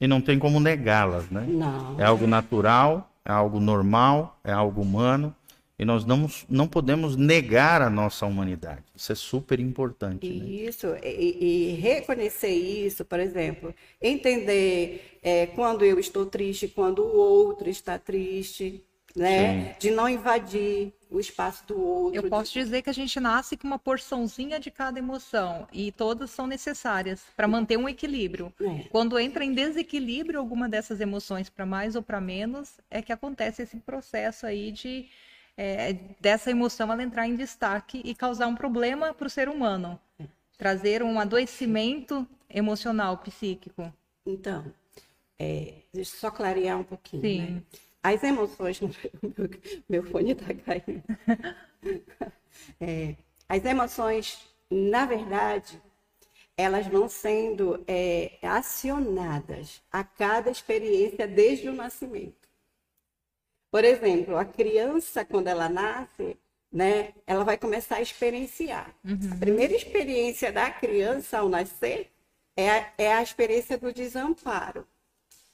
E 0.00 0.06
não 0.06 0.22
tem 0.22 0.38
como 0.38 0.58
negá-las, 0.58 1.28
né? 1.28 1.44
Não. 1.46 2.00
É 2.00 2.04
algo 2.04 2.26
natural, 2.26 3.10
é 3.24 3.30
algo 3.30 3.60
normal, 3.60 4.38
é 4.42 4.52
algo 4.52 4.80
humano. 4.80 5.34
E 5.80 5.84
nós 5.86 6.04
não, 6.04 6.28
não 6.46 6.68
podemos 6.68 7.16
negar 7.16 7.80
a 7.80 7.88
nossa 7.88 8.26
humanidade. 8.26 8.84
Isso 8.94 9.12
é 9.12 9.14
super 9.14 9.58
importante. 9.58 10.28
Né? 10.28 10.44
Isso, 10.44 10.86
e, 11.02 11.70
e 11.72 11.74
reconhecer 11.80 12.52
isso, 12.52 13.02
por 13.02 13.18
exemplo, 13.18 13.74
entender 13.98 15.18
é, 15.22 15.46
quando 15.46 15.82
eu 15.82 15.98
estou 15.98 16.26
triste, 16.26 16.68
quando 16.68 16.98
o 16.98 17.16
outro 17.16 17.70
está 17.70 17.98
triste, 17.98 18.84
né? 19.16 19.74
De 19.78 19.90
não 19.90 20.06
invadir 20.06 20.92
o 21.10 21.18
espaço 21.18 21.66
do 21.66 21.80
outro. 21.80 22.14
Eu 22.14 22.22
de- 22.24 22.28
posso 22.28 22.52
dizer 22.52 22.82
que 22.82 22.90
a 22.90 22.92
gente 22.94 23.18
nasce 23.18 23.56
com 23.56 23.66
uma 23.66 23.78
porçãozinha 23.78 24.60
de 24.60 24.70
cada 24.70 24.98
emoção 24.98 25.66
e 25.72 25.90
todas 25.90 26.30
são 26.30 26.46
necessárias 26.46 27.22
para 27.34 27.48
manter 27.48 27.78
um 27.78 27.88
equilíbrio. 27.88 28.52
É. 28.60 28.84
Quando 28.90 29.18
entra 29.18 29.44
em 29.46 29.54
desequilíbrio 29.54 30.38
alguma 30.38 30.68
dessas 30.68 31.00
emoções 31.00 31.48
para 31.48 31.64
mais 31.64 31.96
ou 31.96 32.02
para 32.02 32.20
menos, 32.20 32.78
é 32.90 33.00
que 33.00 33.12
acontece 33.12 33.62
esse 33.62 33.78
processo 33.78 34.44
aí 34.44 34.70
de 34.70 35.08
é, 35.56 35.92
dessa 36.20 36.50
emoção 36.50 36.90
ela 36.92 37.02
entrar 37.02 37.26
em 37.26 37.36
destaque 37.36 38.00
e 38.04 38.14
causar 38.14 38.46
um 38.46 38.54
problema 38.54 39.12
para 39.12 39.26
o 39.26 39.30
ser 39.30 39.48
humano, 39.48 39.98
trazer 40.56 41.02
um 41.02 41.18
adoecimento 41.20 42.26
emocional, 42.48 43.18
psíquico. 43.18 43.92
Então, 44.26 44.64
é, 45.38 45.74
deixa 45.92 46.14
eu 46.14 46.18
só 46.20 46.30
clarear 46.30 46.78
um 46.78 46.84
pouquinho. 46.84 47.22
Sim. 47.22 47.40
né? 47.40 47.62
As 48.02 48.22
emoções. 48.22 48.80
Meu, 48.80 49.50
meu 49.88 50.02
fone 50.04 50.32
está 50.32 50.54
caindo. 50.54 51.02
É, 52.78 53.14
as 53.48 53.64
emoções, 53.64 54.46
na 54.70 55.06
verdade, 55.06 55.80
elas 56.56 56.86
vão 56.86 57.08
sendo 57.08 57.82
é, 57.86 58.38
acionadas 58.42 59.80
a 59.90 60.04
cada 60.04 60.50
experiência 60.50 61.26
desde 61.26 61.68
o 61.68 61.72
nascimento. 61.72 62.39
Por 63.70 63.84
exemplo, 63.84 64.36
a 64.36 64.44
criança, 64.44 65.24
quando 65.24 65.48
ela 65.48 65.68
nasce, 65.68 66.36
né, 66.72 67.12
ela 67.26 67.44
vai 67.44 67.56
começar 67.58 67.96
a 67.96 68.02
experienciar. 68.02 68.94
A 69.30 69.36
primeira 69.36 69.74
experiência 69.74 70.52
da 70.52 70.70
criança 70.70 71.38
ao 71.38 71.48
nascer 71.48 72.10
é 72.56 72.70
a, 72.70 72.92
é 72.98 73.12
a 73.14 73.22
experiência 73.22 73.78
do 73.78 73.92
desamparo. 73.92 74.86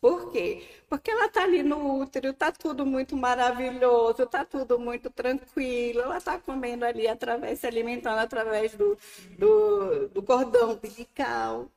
Por 0.01 0.31
quê? 0.31 0.63
Porque 0.89 1.11
ela 1.11 1.27
está 1.27 1.43
ali 1.43 1.63
no 1.63 2.01
útero, 2.01 2.29
está 2.29 2.53
tudo 2.53 2.87
muito 2.87 3.17
maravilhoso, 3.17 4.23
está 4.25 4.45
tudo 4.45 4.79
muito 4.79 5.11
tranquilo, 5.11 6.01
ela 6.01 6.19
está 6.19 6.39
comendo 6.39 6.85
ali, 6.85 7.09
através, 7.09 7.61
se 7.61 7.67
alimentando 7.67 8.19
através 8.21 8.75
do, 8.75 8.97
do, 9.39 10.09
do 10.09 10.23
cordão 10.23 10.73
umbilical. 10.73 11.71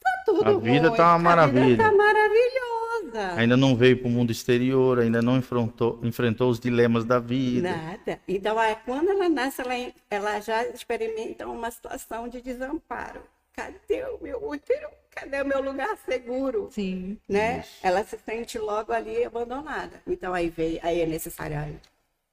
Tá 0.00 0.22
tudo 0.26 0.44
A 0.48 0.52
vida 0.58 0.90
bom, 0.90 0.96
tá 0.96 1.04
uma 1.06 1.14
A 1.14 1.18
maravilha. 1.18 1.64
vida 1.66 1.84
está 1.84 1.92
maravilhosa. 1.92 2.91
Ainda 3.36 3.56
não 3.56 3.76
veio 3.76 3.98
para 3.98 4.08
o 4.08 4.10
mundo 4.10 4.30
exterior, 4.32 4.98
ainda 4.98 5.20
não 5.22 5.36
enfrentou, 5.36 5.98
enfrentou 6.02 6.50
os 6.50 6.58
dilemas 6.60 7.04
da 7.04 7.18
vida. 7.18 7.70
Nada. 7.74 8.20
Então, 8.26 8.58
aí, 8.58 8.76
quando 8.84 9.10
ela 9.10 9.28
nasce, 9.28 9.60
ela, 9.60 9.92
ela 10.10 10.40
já 10.40 10.64
experimenta 10.66 11.46
uma 11.46 11.70
situação 11.70 12.28
de 12.28 12.40
desamparo. 12.40 13.20
Cadê 13.52 14.04
o 14.04 14.18
meu 14.22 14.42
útero? 14.48 14.88
Cadê 15.10 15.42
o 15.42 15.46
meu 15.46 15.62
lugar 15.62 15.96
seguro? 16.06 16.68
Sim. 16.70 17.18
Né? 17.28 17.64
Ela 17.82 18.02
se 18.02 18.18
sente 18.24 18.58
logo 18.58 18.92
ali 18.92 19.24
abandonada. 19.24 20.00
Então, 20.06 20.32
aí, 20.32 20.48
veio, 20.48 20.80
aí 20.82 21.00
é 21.02 21.06
necessário 21.06 21.78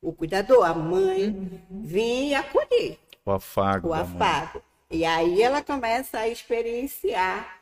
o 0.02 0.14
cuidador, 0.14 0.64
a 0.66 0.74
mãe, 0.74 1.62
vir 1.70 2.30
e 2.30 2.34
acolher 2.36 2.98
O 3.26 3.32
afago. 3.32 3.90
o 3.90 3.92
da 3.92 4.04
mãe. 4.06 4.16
afago. 4.16 4.64
E 4.90 5.04
aí 5.06 5.42
ela 5.42 5.62
começa 5.62 6.20
a 6.20 6.28
experienciar 6.30 7.59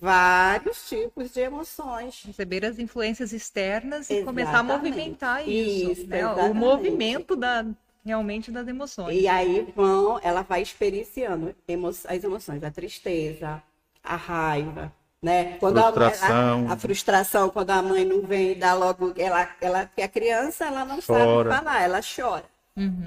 vários 0.00 0.88
tipos 0.88 1.30
de 1.32 1.40
emoções. 1.40 2.22
Receber 2.24 2.64
as 2.64 2.78
influências 2.78 3.32
externas 3.32 4.08
e 4.10 4.22
começar 4.22 4.60
a 4.60 4.62
Exatamente. 4.62 4.84
movimentar 4.84 5.48
isso, 5.48 5.90
Isso, 5.92 6.06
né? 6.08 6.18
O 6.26 6.32
exatamente. 6.32 6.54
movimento 6.58 7.36
da, 7.36 7.64
realmente 8.04 8.50
das 8.50 8.68
emoções. 8.68 9.20
E 9.20 9.26
aí 9.28 9.66
vão, 9.74 10.18
ela 10.22 10.42
vai 10.42 10.62
experienciando 10.62 11.54
emo- 11.66 11.88
as 11.88 12.24
emoções, 12.24 12.62
a 12.62 12.70
tristeza, 12.70 13.62
a 14.02 14.16
raiva, 14.16 14.92
né? 15.22 15.56
Quando 15.58 15.78
a- 15.78 15.92
Frustração. 15.92 16.66
A, 16.68 16.72
a, 16.72 16.76
frustração, 16.76 17.50
quando 17.50 17.70
a 17.70 17.82
mãe 17.82 18.04
não 18.04 18.22
vem 18.22 18.52
e 18.52 18.54
dá 18.54 18.74
logo, 18.74 19.12
ela, 19.16 19.48
ela, 19.60 19.86
porque 19.86 20.02
a 20.02 20.08
criança 20.08 20.66
ela 20.66 20.84
não 20.84 21.00
Chora. 21.02 21.50
sabe 21.50 21.64
falar, 21.64 21.82
ela 21.82 22.00
chora. 22.02 22.44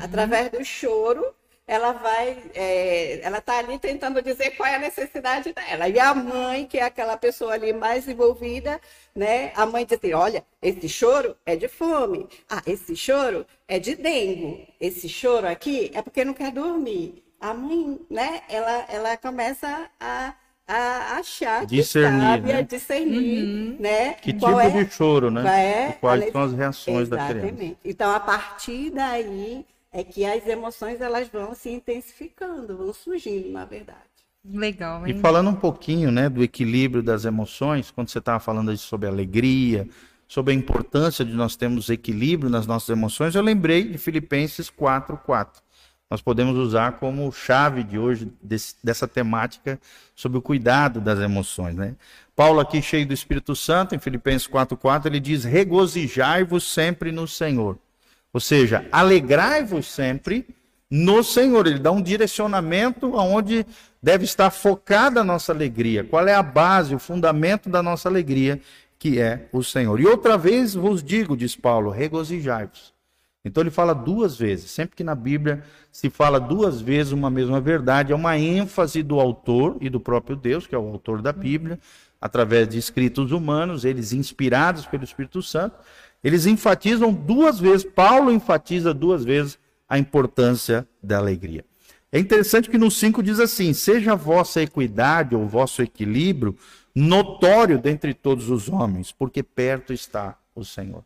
Através 0.02 0.52
do 0.52 0.66
choro, 0.66 1.26
ela 1.72 1.94
vai, 1.94 2.38
é, 2.54 3.22
ela 3.24 3.38
está 3.38 3.60
ali 3.60 3.80
tentando 3.80 4.22
dizer 4.22 4.58
qual 4.58 4.68
é 4.68 4.76
a 4.76 4.80
necessidade 4.80 5.54
dela. 5.54 5.88
E 5.88 5.98
a 5.98 6.14
mãe, 6.14 6.66
que 6.66 6.78
é 6.78 6.84
aquela 6.84 7.16
pessoa 7.16 7.54
ali 7.54 7.72
mais 7.72 8.10
envolvida, 8.10 8.78
né? 9.16 9.54
A 9.56 9.66
mãe 9.66 9.86
diz 9.86 9.98
assim, 9.98 10.14
olha, 10.14 10.44
esse 10.62 10.90
choro 10.90 11.34
é 11.46 11.56
de 11.56 11.70
fome. 11.70 12.28
Ah, 12.50 12.62
esse 12.68 12.94
choro 12.94 13.46
é 13.70 13.80
de 13.80 13.96
dengue. 13.96 14.68
Esse 14.82 15.08
choro 15.08 15.48
aqui 15.48 15.90
é 15.94 16.02
porque 16.02 16.26
não 16.26 16.34
quer 16.34 16.52
dormir. 16.52 17.24
A 17.40 17.54
mãe, 17.54 18.02
né? 18.10 18.42
Ela, 18.50 18.86
ela 18.90 19.16
começa 19.16 19.90
a, 19.98 20.36
a 20.68 21.20
achar 21.20 21.66
Discernir, 21.66 22.20
que 22.20 22.26
sabe, 22.26 22.48
né? 22.52 22.60
a 22.60 22.62
discernir, 22.64 23.80
né? 23.80 24.14
Que 24.16 24.34
qual 24.34 24.60
tipo 24.60 24.78
é- 24.78 24.84
de 24.84 24.92
choro, 24.92 25.32
né? 25.32 25.88
é 25.88 25.92
quais 25.94 26.34
são 26.34 26.42
as 26.42 26.52
reações 26.52 27.08
da 27.08 27.16
criança. 27.16 27.48
Exatamente. 27.48 27.78
Então, 27.86 28.12
a 28.14 28.20
partir 28.20 28.90
daí 28.90 29.66
é 29.92 30.04
que 30.04 30.26
as 30.26 30.46
emoções 30.48 31.02
elas 31.02 31.28
vão 31.30 31.54
se 31.56 31.70
intensificando, 31.70 32.78
vão 32.78 32.94
surgindo, 32.94 33.50
na 33.50 33.66
verdade. 33.66 34.10
Legal, 34.44 35.06
E 35.06 35.14
hein? 35.14 35.22
falando 35.22 35.50
um 35.52 35.56
pouquinho, 35.56 36.12
né, 36.12 36.28
do 36.30 36.44
equilíbrio 36.44 37.04
das 37.04 37.26
emoções, 37.26 37.92
quando 37.92 38.10
você 38.10 38.18
estava 38.20 38.40
falando 38.40 38.76
sobre 38.78 39.08
alegria, 39.08 39.88
sobre 40.28 40.54
a 40.54 40.56
importância 40.56 41.24
de 41.24 41.34
nós 41.34 41.56
termos 41.56 41.90
equilíbrio 41.90 42.50
nas 42.50 42.66
nossas 42.66 42.90
emoções, 42.90 43.36
eu 43.36 43.42
lembrei 43.44 43.84
de 43.90 43.98
Filipenses 43.98 44.70
4:4. 44.70 45.62
Nós 46.10 46.22
podemos 46.22 46.58
usar 46.58 46.94
como 46.94 47.32
chave 47.32 47.84
de 47.84 47.98
hoje 47.98 48.32
desse- 48.42 48.76
dessa 48.84 49.08
temática 49.08 49.80
sobre 50.16 50.38
o 50.38 50.42
cuidado 50.42 51.00
das 51.00 51.20
emoções, 51.20 51.76
né? 51.76 51.96
Paulo 52.36 52.60
aqui 52.60 52.82
cheio 52.82 53.06
do 53.08 53.14
Espírito 53.14 53.56
Santo, 53.56 53.96
em 53.96 54.00
Filipenses 54.00 54.48
4:4, 54.48 55.08
ele 55.10 55.20
diz: 55.20 55.44
"Regozijai-vos 55.44 56.64
sempre 56.64 57.12
no 57.12 57.28
Senhor". 57.28 57.78
Ou 58.34 58.40
seja, 58.40 58.88
alegrai-vos 58.92 59.88
sempre 59.88 60.48
no 60.90 61.24
Senhor. 61.24 61.68
Ele 61.68 61.80
dá 61.80 61.92
um 61.92 62.02
direcionamento 62.02 63.18
aonde 63.18 63.66
deve 64.02 64.26
estar 64.26 64.50
focada 64.50 65.22
a 65.22 65.24
nossa 65.24 65.52
alegria. 65.52 66.04
Qual 66.04 66.28
é 66.28 66.34
a 66.34 66.44
base, 66.44 66.96
o 66.96 67.00
fundamento 67.00 67.70
da 67.70 67.84
nossa 67.84 68.08
alegria, 68.10 68.60
que 68.98 69.20
é 69.20 69.48
o 69.52 69.64
Senhor. 69.64 70.00
E 70.00 70.06
outra 70.06 70.38
vez 70.38 70.76
vos 70.76 71.04
digo, 71.04 71.36
diz 71.36 71.56
Paulo, 71.56 71.90
regozijai-vos. 71.90 72.94
Então 73.44 73.64
ele 73.64 73.72
fala 73.72 73.94
duas 73.94 74.38
vezes. 74.38 74.70
Sempre 74.70 74.96
que 74.96 75.04
na 75.04 75.16
Bíblia 75.16 75.64
se 75.92 76.10
fala 76.10 76.40
duas 76.40 76.80
vezes 76.80 77.12
uma 77.12 77.30
mesma 77.30 77.60
verdade, 77.60 78.14
é 78.14 78.16
uma 78.16 78.38
ênfase 78.38 79.02
do 79.02 79.20
autor 79.20 79.78
e 79.82 79.90
do 79.90 80.00
próprio 80.00 80.36
Deus, 80.36 80.68
que 80.68 80.76
é 80.76 80.78
o 80.78 80.88
autor 80.88 81.22
da 81.22 81.34
Bíblia, 81.34 81.80
através 82.20 82.68
de 82.70 82.78
escritos 82.78 83.32
humanos, 83.32 83.84
eles 83.84 84.14
inspirados 84.14 84.86
pelo 84.86 85.04
Espírito 85.04 85.42
Santo, 85.42 85.76
eles 86.24 86.46
enfatizam 86.46 87.14
duas 87.14 87.60
vezes, 87.60 87.86
Paulo 87.86 88.32
enfatiza 88.32 88.94
duas 88.94 89.24
vezes 89.24 89.58
a 89.88 89.98
importância 89.98 90.88
da 91.02 91.18
alegria. 91.18 91.66
É 92.12 92.20
interessante 92.20 92.70
que 92.70 92.78
no 92.78 92.92
5 92.92 93.24
diz 93.24 93.40
assim: 93.40 93.74
seja 93.74 94.14
a 94.14 94.16
vossa 94.16 94.62
equidade 94.62 95.36
ou 95.36 95.48
vosso 95.48 95.82
equilíbrio 95.82 96.56
notório 96.94 97.80
dentre 97.80 98.14
todos 98.14 98.50
os 98.50 98.68
homens, 98.68 99.12
porque 99.12 99.42
perto 99.42 99.94
está 99.94 100.38
o 100.54 100.66
Senhor. 100.66 101.04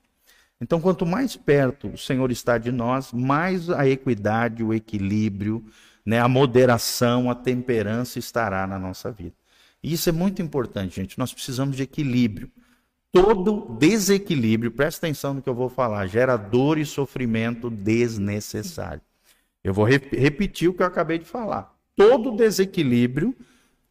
Então, 0.59 0.81
quanto 0.81 1.05
mais 1.05 1.35
perto 1.35 1.89
o 1.89 1.97
Senhor 1.97 2.31
está 2.31 2.57
de 2.57 2.71
nós, 2.71 3.11
mais 3.11 3.69
a 3.69 3.87
equidade, 3.87 4.63
o 4.63 4.73
equilíbrio, 4.73 5.63
né, 6.05 6.19
a 6.19 6.27
moderação, 6.27 7.29
a 7.29 7.35
temperança 7.35 8.17
estará 8.19 8.65
na 8.65 8.79
nossa 8.79 9.11
vida. 9.11 9.35
E 9.83 9.93
isso 9.93 10.09
é 10.09 10.11
muito 10.11 10.41
importante, 10.41 10.95
gente. 10.95 11.19
Nós 11.19 11.33
precisamos 11.33 11.75
de 11.75 11.83
equilíbrio. 11.83 12.49
Todo 13.15 13.77
desequilíbrio, 13.79 14.71
presta 14.71 15.05
atenção 15.05 15.35
no 15.35 15.41
que 15.41 15.47
eu 15.47 15.55
vou 15.55 15.69
falar, 15.69 16.05
gera 16.05 16.35
dor 16.35 16.77
e 16.77 16.85
sofrimento 16.85 17.69
desnecessário. 17.69 18.99
Eu 19.63 19.73
vou 19.73 19.85
rep- 19.85 20.13
repetir 20.13 20.67
o 20.67 20.73
que 20.73 20.81
eu 20.83 20.85
acabei 20.85 21.17
de 21.17 21.23
falar. 21.23 21.73
Todo 21.95 22.35
desequilíbrio 22.35 23.33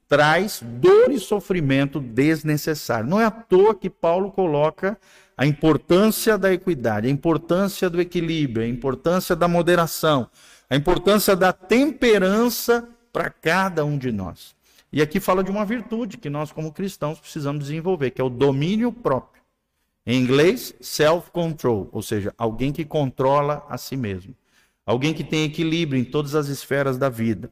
traz 0.06 0.60
dor 0.62 1.10
e 1.10 1.18
sofrimento 1.18 2.00
desnecessário. 2.00 3.08
Não 3.08 3.18
é 3.18 3.24
à 3.24 3.30
toa 3.30 3.74
que 3.74 3.88
Paulo 3.88 4.30
coloca 4.30 4.98
a 5.38 5.46
importância 5.46 6.36
da 6.36 6.52
equidade, 6.52 7.08
a 7.08 7.10
importância 7.10 7.88
do 7.88 8.02
equilíbrio, 8.02 8.62
a 8.62 8.68
importância 8.68 9.34
da 9.34 9.48
moderação, 9.48 10.28
a 10.68 10.76
importância 10.76 11.34
da 11.34 11.50
temperança 11.50 12.86
para 13.10 13.30
cada 13.30 13.86
um 13.86 13.96
de 13.96 14.12
nós. 14.12 14.53
E 14.94 15.02
aqui 15.02 15.18
fala 15.18 15.42
de 15.42 15.50
uma 15.50 15.64
virtude 15.64 16.16
que 16.16 16.30
nós, 16.30 16.52
como 16.52 16.70
cristãos, 16.70 17.18
precisamos 17.18 17.64
desenvolver, 17.64 18.12
que 18.12 18.20
é 18.20 18.24
o 18.24 18.30
domínio 18.30 18.92
próprio. 18.92 19.42
Em 20.06 20.20
inglês, 20.20 20.72
self-control, 20.80 21.88
ou 21.90 22.00
seja, 22.00 22.32
alguém 22.38 22.72
que 22.72 22.84
controla 22.84 23.66
a 23.68 23.76
si 23.76 23.96
mesmo. 23.96 24.36
Alguém 24.86 25.12
que 25.12 25.24
tem 25.24 25.42
equilíbrio 25.42 26.00
em 26.00 26.04
todas 26.04 26.36
as 26.36 26.46
esferas 26.46 26.96
da 26.96 27.08
vida. 27.08 27.50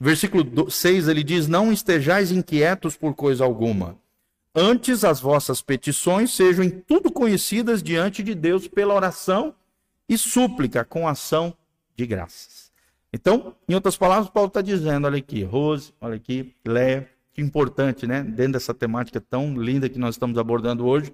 Versículo 0.00 0.70
6 0.70 1.08
ele 1.08 1.22
diz: 1.22 1.46
Não 1.46 1.70
estejais 1.70 2.32
inquietos 2.32 2.96
por 2.96 3.14
coisa 3.14 3.44
alguma. 3.44 3.98
Antes 4.54 5.04
as 5.04 5.20
vossas 5.20 5.60
petições 5.60 6.32
sejam 6.34 6.64
em 6.64 6.70
tudo 6.70 7.12
conhecidas 7.12 7.82
diante 7.82 8.22
de 8.22 8.34
Deus 8.34 8.66
pela 8.66 8.94
oração 8.94 9.54
e 10.08 10.16
súplica 10.16 10.86
com 10.86 11.06
ação 11.06 11.54
de 11.94 12.06
graças. 12.06 12.67
Então, 13.12 13.54
em 13.68 13.74
outras 13.74 13.96
palavras, 13.96 14.28
Paulo 14.28 14.48
está 14.48 14.60
dizendo: 14.60 15.06
olha 15.06 15.18
aqui, 15.18 15.42
Rose, 15.42 15.92
olha 16.00 16.16
aqui, 16.16 16.54
Léa, 16.66 17.08
que 17.32 17.40
importante, 17.40 18.06
né? 18.06 18.22
Dentro 18.22 18.52
dessa 18.52 18.74
temática 18.74 19.20
tão 19.20 19.60
linda 19.60 19.88
que 19.88 19.98
nós 19.98 20.14
estamos 20.14 20.36
abordando 20.38 20.86
hoje, 20.86 21.12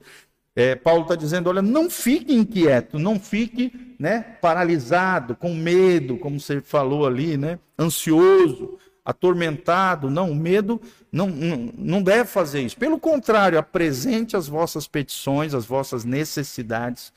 é, 0.56 0.74
Paulo 0.74 1.02
está 1.02 1.14
dizendo: 1.14 1.48
olha, 1.48 1.62
não 1.62 1.90
fique 1.90 2.34
inquieto, 2.34 2.98
não 2.98 3.18
fique 3.18 3.96
né, 3.98 4.22
paralisado, 4.40 5.34
com 5.34 5.54
medo, 5.54 6.16
como 6.16 6.38
você 6.38 6.60
falou 6.60 7.06
ali, 7.06 7.36
né, 7.36 7.58
ansioso, 7.78 8.78
atormentado. 9.04 10.08
Não, 10.08 10.30
o 10.30 10.34
medo 10.34 10.80
não, 11.10 11.28
não, 11.28 11.72
não 11.76 12.02
deve 12.02 12.24
fazer 12.24 12.62
isso. 12.62 12.76
Pelo 12.76 12.98
contrário, 12.98 13.58
apresente 13.58 14.36
as 14.36 14.46
vossas 14.48 14.86
petições, 14.86 15.54
as 15.54 15.66
vossas 15.66 16.04
necessidades 16.04 17.12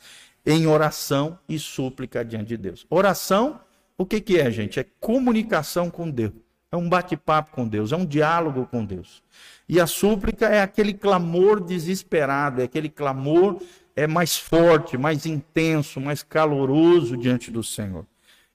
em 0.46 0.66
oração 0.66 1.38
e 1.48 1.60
súplica 1.60 2.24
diante 2.24 2.48
de 2.48 2.58
Deus. 2.58 2.86
Oração, 2.90 3.60
o 3.97 4.05
que, 4.05 4.21
que 4.21 4.38
é, 4.38 4.51
gente? 4.51 4.79
É 4.79 4.86
comunicação 4.99 5.89
com 5.89 6.10
Deus. 6.10 6.33
É 6.71 6.75
um 6.75 6.89
bate-papo 6.89 7.51
com 7.53 7.65
Deus, 7.67 7.93
é 7.93 7.95
um 7.95 8.05
diálogo 8.05 8.65
com 8.65 8.83
Deus. 8.83 9.23
E 9.69 9.79
a 9.79 9.88
súplica 9.88 10.47
é 10.47 10.62
aquele 10.62 10.93
clamor 10.93 11.62
desesperado, 11.63 12.62
é 12.62 12.65
aquele 12.65 12.89
clamor 12.89 13.62
é 13.97 14.05
mais 14.05 14.38
forte, 14.38 14.95
mais 14.95 15.25
intenso, 15.25 15.99
mais 15.99 16.21
caloroso 16.21 17.17
diante 17.17 17.49
do 17.49 17.63
Senhor. 17.63 18.05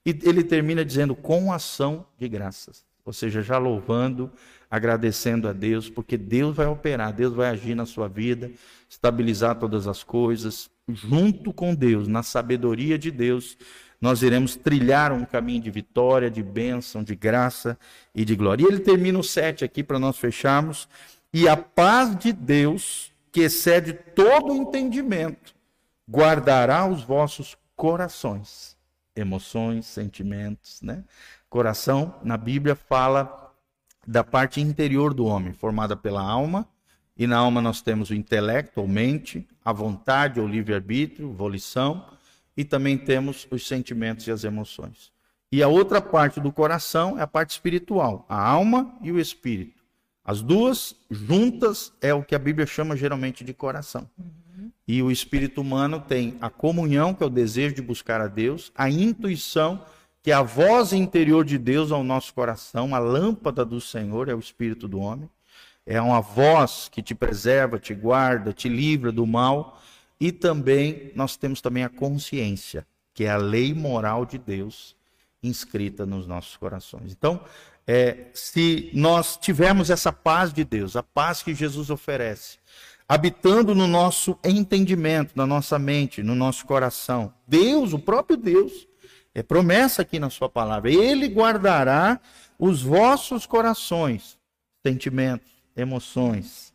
E 0.05 0.17
ele 0.23 0.41
termina 0.41 0.85
dizendo 0.85 1.13
com 1.13 1.51
ação 1.51 2.05
de 2.17 2.29
graças, 2.29 2.85
ou 3.03 3.11
seja, 3.11 3.41
já 3.41 3.57
louvando, 3.57 4.31
agradecendo 4.71 5.49
a 5.49 5.53
Deus, 5.53 5.89
porque 5.89 6.17
Deus 6.17 6.55
vai 6.55 6.65
operar, 6.65 7.11
Deus 7.11 7.33
vai 7.33 7.49
agir 7.49 7.75
na 7.75 7.85
sua 7.85 8.07
vida, 8.07 8.51
estabilizar 8.89 9.59
todas 9.59 9.85
as 9.85 10.01
coisas, 10.01 10.69
junto 10.87 11.51
com 11.51 11.75
Deus, 11.75 12.07
na 12.07 12.23
sabedoria 12.23 12.97
de 12.97 13.11
Deus, 13.11 13.57
nós 14.03 14.21
iremos 14.21 14.57
trilhar 14.57 15.13
um 15.13 15.23
caminho 15.23 15.61
de 15.61 15.71
vitória, 15.71 16.29
de 16.29 16.43
bênção, 16.43 17.01
de 17.01 17.15
graça 17.15 17.79
e 18.13 18.25
de 18.25 18.35
glória. 18.35 18.61
E 18.61 18.67
ele 18.67 18.81
termina 18.81 19.17
o 19.17 19.23
7 19.23 19.63
aqui 19.63 19.81
para 19.81 19.97
nós 19.97 20.17
fecharmos. 20.17 20.89
E 21.33 21.47
a 21.47 21.55
paz 21.55 22.13
de 22.17 22.33
Deus, 22.33 23.13
que 23.31 23.39
excede 23.39 23.93
todo 23.93 24.53
entendimento, 24.53 25.55
guardará 26.05 26.85
os 26.85 27.01
vossos 27.01 27.55
corações, 27.77 28.75
emoções, 29.15 29.85
sentimentos, 29.85 30.81
né? 30.81 31.05
Coração, 31.49 32.13
na 32.25 32.35
Bíblia, 32.35 32.75
fala 32.75 33.53
da 34.05 34.21
parte 34.21 34.59
interior 34.59 35.13
do 35.13 35.23
homem, 35.23 35.53
formada 35.53 35.95
pela 35.95 36.21
alma, 36.21 36.67
e 37.17 37.25
na 37.25 37.37
alma 37.37 37.61
nós 37.61 37.81
temos 37.81 38.09
o 38.09 38.13
intelecto, 38.13 38.81
ou 38.81 38.87
mente, 38.87 39.47
a 39.63 39.71
vontade, 39.71 40.41
ou 40.41 40.47
livre-arbítrio, 40.47 41.31
volição, 41.31 42.05
e 42.55 42.63
também 42.63 42.97
temos 42.97 43.47
os 43.49 43.67
sentimentos 43.67 44.27
e 44.27 44.31
as 44.31 44.43
emoções. 44.43 45.11
E 45.51 45.61
a 45.61 45.67
outra 45.67 46.01
parte 46.01 46.39
do 46.39 46.51
coração 46.51 47.17
é 47.19 47.21
a 47.21 47.27
parte 47.27 47.51
espiritual, 47.51 48.25
a 48.27 48.41
alma 48.41 48.97
e 49.01 49.11
o 49.11 49.19
espírito. 49.19 49.83
As 50.25 50.41
duas 50.41 50.95
juntas 51.11 51.93
é 52.01 52.13
o 52.13 52.23
que 52.23 52.33
a 52.33 52.39
Bíblia 52.39 52.65
chama 52.65 52.95
geralmente 52.95 53.43
de 53.43 53.53
coração. 53.53 54.09
Uhum. 54.17 54.71
E 54.87 55.01
o 55.03 55.11
espírito 55.11 55.61
humano 55.61 55.99
tem 55.99 56.37
a 56.39 56.49
comunhão, 56.49 57.13
que 57.13 57.23
é 57.23 57.25
o 57.25 57.29
desejo 57.29 57.75
de 57.75 57.81
buscar 57.81 58.21
a 58.21 58.27
Deus, 58.27 58.71
a 58.75 58.89
intuição, 58.89 59.85
que 60.23 60.31
é 60.31 60.33
a 60.33 60.41
voz 60.41 60.93
interior 60.93 61.43
de 61.43 61.57
Deus 61.57 61.91
ao 61.91 62.01
nosso 62.01 62.33
coração, 62.33 62.95
a 62.95 62.99
lâmpada 62.99 63.65
do 63.65 63.81
Senhor 63.81 64.29
é 64.29 64.33
o 64.33 64.39
espírito 64.39 64.87
do 64.87 64.99
homem. 64.99 65.29
É 65.85 66.01
uma 66.01 66.21
voz 66.21 66.87
que 66.89 67.01
te 67.01 67.13
preserva, 67.13 67.77
te 67.77 67.93
guarda, 67.93 68.53
te 68.53 68.69
livra 68.69 69.11
do 69.11 69.27
mal. 69.27 69.81
E 70.23 70.31
também 70.31 71.11
nós 71.15 71.35
temos 71.35 71.59
também 71.59 71.83
a 71.83 71.89
consciência, 71.89 72.87
que 73.13 73.25
é 73.25 73.29
a 73.29 73.35
lei 73.35 73.73
moral 73.73 74.25
de 74.25 74.37
Deus 74.37 74.95
inscrita 75.43 76.05
nos 76.05 76.25
nossos 76.25 76.55
corações. 76.55 77.11
Então, 77.11 77.43
é, 77.85 78.27
se 78.33 78.89
nós 78.93 79.35
tivermos 79.35 79.89
essa 79.89 80.13
paz 80.13 80.53
de 80.53 80.63
Deus, 80.63 80.95
a 80.95 81.03
paz 81.03 81.43
que 81.43 81.53
Jesus 81.53 81.89
oferece, 81.89 82.57
habitando 83.05 83.75
no 83.75 83.85
nosso 83.85 84.39
entendimento, 84.45 85.33
na 85.35 85.45
nossa 85.45 85.77
mente, 85.77 86.23
no 86.23 86.35
nosso 86.35 86.65
coração, 86.65 87.33
Deus, 87.45 87.91
o 87.91 87.99
próprio 87.99 88.37
Deus, 88.37 88.87
é 89.35 89.43
promessa 89.43 90.03
aqui 90.03 90.19
na 90.19 90.29
sua 90.29 90.47
palavra, 90.47 90.89
ele 90.89 91.27
guardará 91.27 92.17
os 92.57 92.81
vossos 92.81 93.45
corações, 93.45 94.39
sentimentos, 94.87 95.51
emoções 95.75 96.73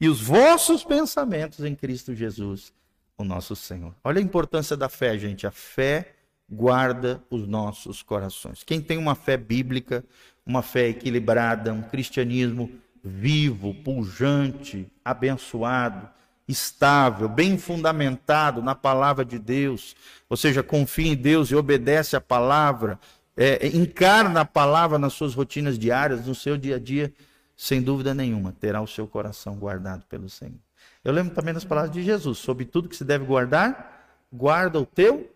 e 0.00 0.08
os 0.08 0.20
vossos 0.20 0.82
pensamentos 0.82 1.64
em 1.64 1.76
Cristo 1.76 2.12
Jesus 2.12 2.76
o 3.18 3.24
nosso 3.24 3.56
Senhor. 3.56 3.92
Olha 4.02 4.20
a 4.20 4.22
importância 4.22 4.76
da 4.76 4.88
fé, 4.88 5.18
gente. 5.18 5.46
A 5.46 5.50
fé 5.50 6.14
guarda 6.48 7.22
os 7.28 7.46
nossos 7.46 8.00
corações. 8.02 8.62
Quem 8.62 8.80
tem 8.80 8.96
uma 8.96 9.14
fé 9.14 9.36
bíblica, 9.36 10.04
uma 10.46 10.62
fé 10.62 10.88
equilibrada, 10.88 11.74
um 11.74 11.82
cristianismo 11.82 12.70
vivo, 13.02 13.74
pujante, 13.74 14.90
abençoado, 15.04 16.08
estável, 16.46 17.28
bem 17.28 17.58
fundamentado 17.58 18.62
na 18.62 18.74
palavra 18.74 19.24
de 19.24 19.38
Deus, 19.38 19.94
ou 20.28 20.36
seja, 20.36 20.62
confia 20.62 21.12
em 21.12 21.16
Deus 21.16 21.50
e 21.50 21.54
obedece 21.54 22.16
a 22.16 22.20
palavra, 22.20 22.98
é, 23.36 23.66
encarna 23.68 24.40
a 24.40 24.44
palavra 24.44 24.98
nas 24.98 25.12
suas 25.12 25.34
rotinas 25.34 25.78
diárias, 25.78 26.26
no 26.26 26.34
seu 26.34 26.56
dia 26.56 26.76
a 26.76 26.78
dia, 26.78 27.12
sem 27.54 27.82
dúvida 27.82 28.14
nenhuma, 28.14 28.52
terá 28.52 28.80
o 28.80 28.86
seu 28.86 29.06
coração 29.06 29.56
guardado 29.56 30.04
pelo 30.06 30.28
Senhor. 30.28 30.67
Eu 31.04 31.12
lembro 31.12 31.34
também 31.34 31.54
das 31.54 31.64
palavras 31.64 31.92
de 31.92 32.02
Jesus: 32.02 32.38
sobre 32.38 32.64
tudo 32.64 32.88
que 32.88 32.96
se 32.96 33.04
deve 33.04 33.24
guardar, 33.24 34.26
guarda 34.32 34.80
o 34.80 34.86
teu 34.86 35.30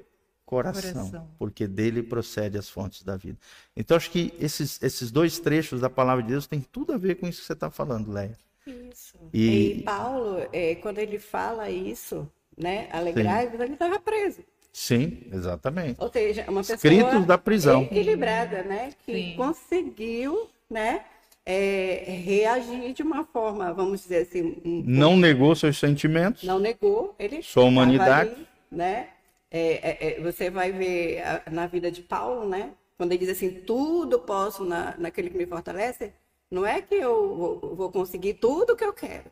coração, 0.45 0.93
coração, 0.93 1.31
porque 1.39 1.67
dele 1.67 2.03
procede 2.03 2.59
as 2.59 2.69
fontes 2.69 3.03
da 3.03 3.17
vida. 3.17 3.39
Então, 3.75 3.97
acho 3.97 4.11
que 4.11 4.35
esses, 4.39 4.83
esses 4.83 5.11
dois 5.11 5.39
trechos 5.39 5.81
da 5.81 5.89
palavra 5.89 6.23
de 6.23 6.29
Deus 6.29 6.47
têm 6.47 6.61
tudo 6.61 6.93
a 6.93 6.99
ver 6.99 7.15
com 7.15 7.27
isso 7.27 7.41
que 7.41 7.47
você 7.47 7.55
está 7.55 7.71
falando, 7.71 8.13
Leia. 8.13 8.37
Isso. 8.67 9.17
E, 9.33 9.79
e 9.79 9.83
Paulo, 9.83 10.47
é, 10.53 10.75
quando 10.77 10.99
ele 10.99 11.19
fala 11.19 11.71
isso, 11.71 12.31
né, 12.57 12.89
alegrar, 12.93 13.45
ele 13.45 13.73
estava 13.73 13.99
preso. 13.99 14.43
Sim, 14.73 15.23
exatamente. 15.33 16.01
Ou 16.01 16.11
seja, 16.11 16.45
uma 16.49 16.61
pessoa 16.61 16.77
Escritos 16.77 17.27
da 17.27 17.37
prisão. 17.37 17.83
equilibrada, 17.83 18.63
né, 18.63 18.93
que 19.05 19.13
Sim. 19.13 19.37
conseguiu, 19.37 20.49
né, 20.69 21.05
é, 21.45 22.05
reagir 22.07 22.93
de 22.93 23.03
uma 23.03 23.25
forma, 23.25 23.73
vamos 23.73 24.03
dizer 24.03 24.23
assim. 24.23 24.57
Um 24.65 24.83
não 24.87 25.17
negou 25.17 25.55
seus 25.55 25.79
sentimentos. 25.79 26.45
Não 26.45 26.59
negou, 26.59 27.15
ele. 27.19 27.43
Sua 27.43 27.65
humanidade. 27.65 28.31
Ali, 28.31 28.47
né? 28.71 29.09
É, 29.51 29.61
é, 29.61 29.99
é, 30.01 30.21
você 30.21 30.49
vai 30.49 30.73
ver 30.73 31.23
a, 31.23 31.51
na 31.51 31.67
vida 31.67 31.91
de 31.91 32.03
Paulo, 32.03 32.49
né? 32.49 32.73
Quando 32.97 33.13
ele 33.13 33.27
diz 33.27 33.37
assim, 33.37 33.51
tudo 33.51 34.21
posso 34.21 34.65
na, 34.65 34.97
naquele 34.97 35.29
que 35.29 35.37
me 35.37 35.47
fortalece, 35.47 36.13
não 36.51 36.65
é 36.65 36.81
que 36.81 36.95
eu 36.95 37.37
vou, 37.37 37.75
vou 37.75 37.91
conseguir 37.91 38.35
tudo 38.35 38.77
que 38.77 38.85
eu 38.85 38.93
quero, 38.93 39.31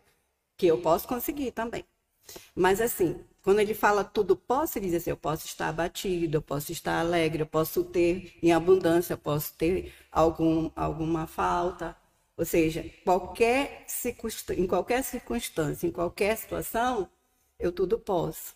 que 0.56 0.66
eu 0.66 0.78
posso 0.78 1.06
conseguir 1.06 1.52
também. 1.52 1.84
Mas 2.54 2.80
assim, 2.80 3.20
quando 3.42 3.60
ele 3.60 3.74
fala 3.74 4.04
tudo 4.04 4.36
posso, 4.36 4.78
ele 4.78 4.86
diz 4.86 4.96
assim, 4.96 5.10
eu 5.10 5.16
posso 5.16 5.46
estar 5.46 5.68
abatido, 5.68 6.38
eu 6.38 6.42
posso 6.42 6.72
estar 6.72 7.00
alegre, 7.00 7.42
eu 7.42 7.46
posso 7.46 7.84
ter 7.84 8.34
em 8.42 8.52
abundância, 8.52 9.14
eu 9.14 9.18
posso 9.18 9.54
ter 9.54 9.92
algum, 10.10 10.70
alguma 10.76 11.26
falta, 11.26 11.96
ou 12.36 12.44
seja, 12.44 12.84
qualquer 13.04 13.84
em 14.56 14.66
qualquer 14.66 15.02
circunstância, 15.04 15.86
em 15.86 15.90
qualquer 15.90 16.36
situação, 16.36 17.08
eu 17.58 17.70
tudo 17.70 17.98
posso. 17.98 18.54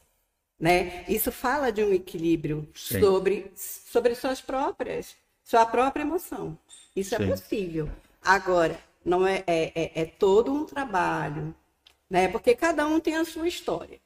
Né? 0.59 1.05
Isso 1.09 1.31
fala 1.33 1.71
de 1.71 1.83
um 1.83 1.93
equilíbrio 1.93 2.67
sobre, 2.75 3.53
sobre 3.57 4.15
suas 4.15 4.41
próprias, 4.41 5.17
sua 5.43 5.67
própria 5.67 6.03
emoção. 6.03 6.57
Isso 6.95 7.15
é 7.15 7.19
Sim. 7.19 7.25
é 7.25 7.27
possível. 7.29 7.91
Agora, 8.23 8.81
não 9.05 9.27
é, 9.27 9.45
é, 9.47 9.73
é, 9.75 9.93
é, 10.03 10.05
todo 10.07 10.53
um 10.53 10.65
trabalho, 10.65 11.55
né? 12.09 12.29
Porque 12.29 12.55
cada 12.55 12.87
um 12.87 13.01
tem 13.01 13.17
a 13.17 13.25
sua 13.25 13.49
história. 13.49 14.01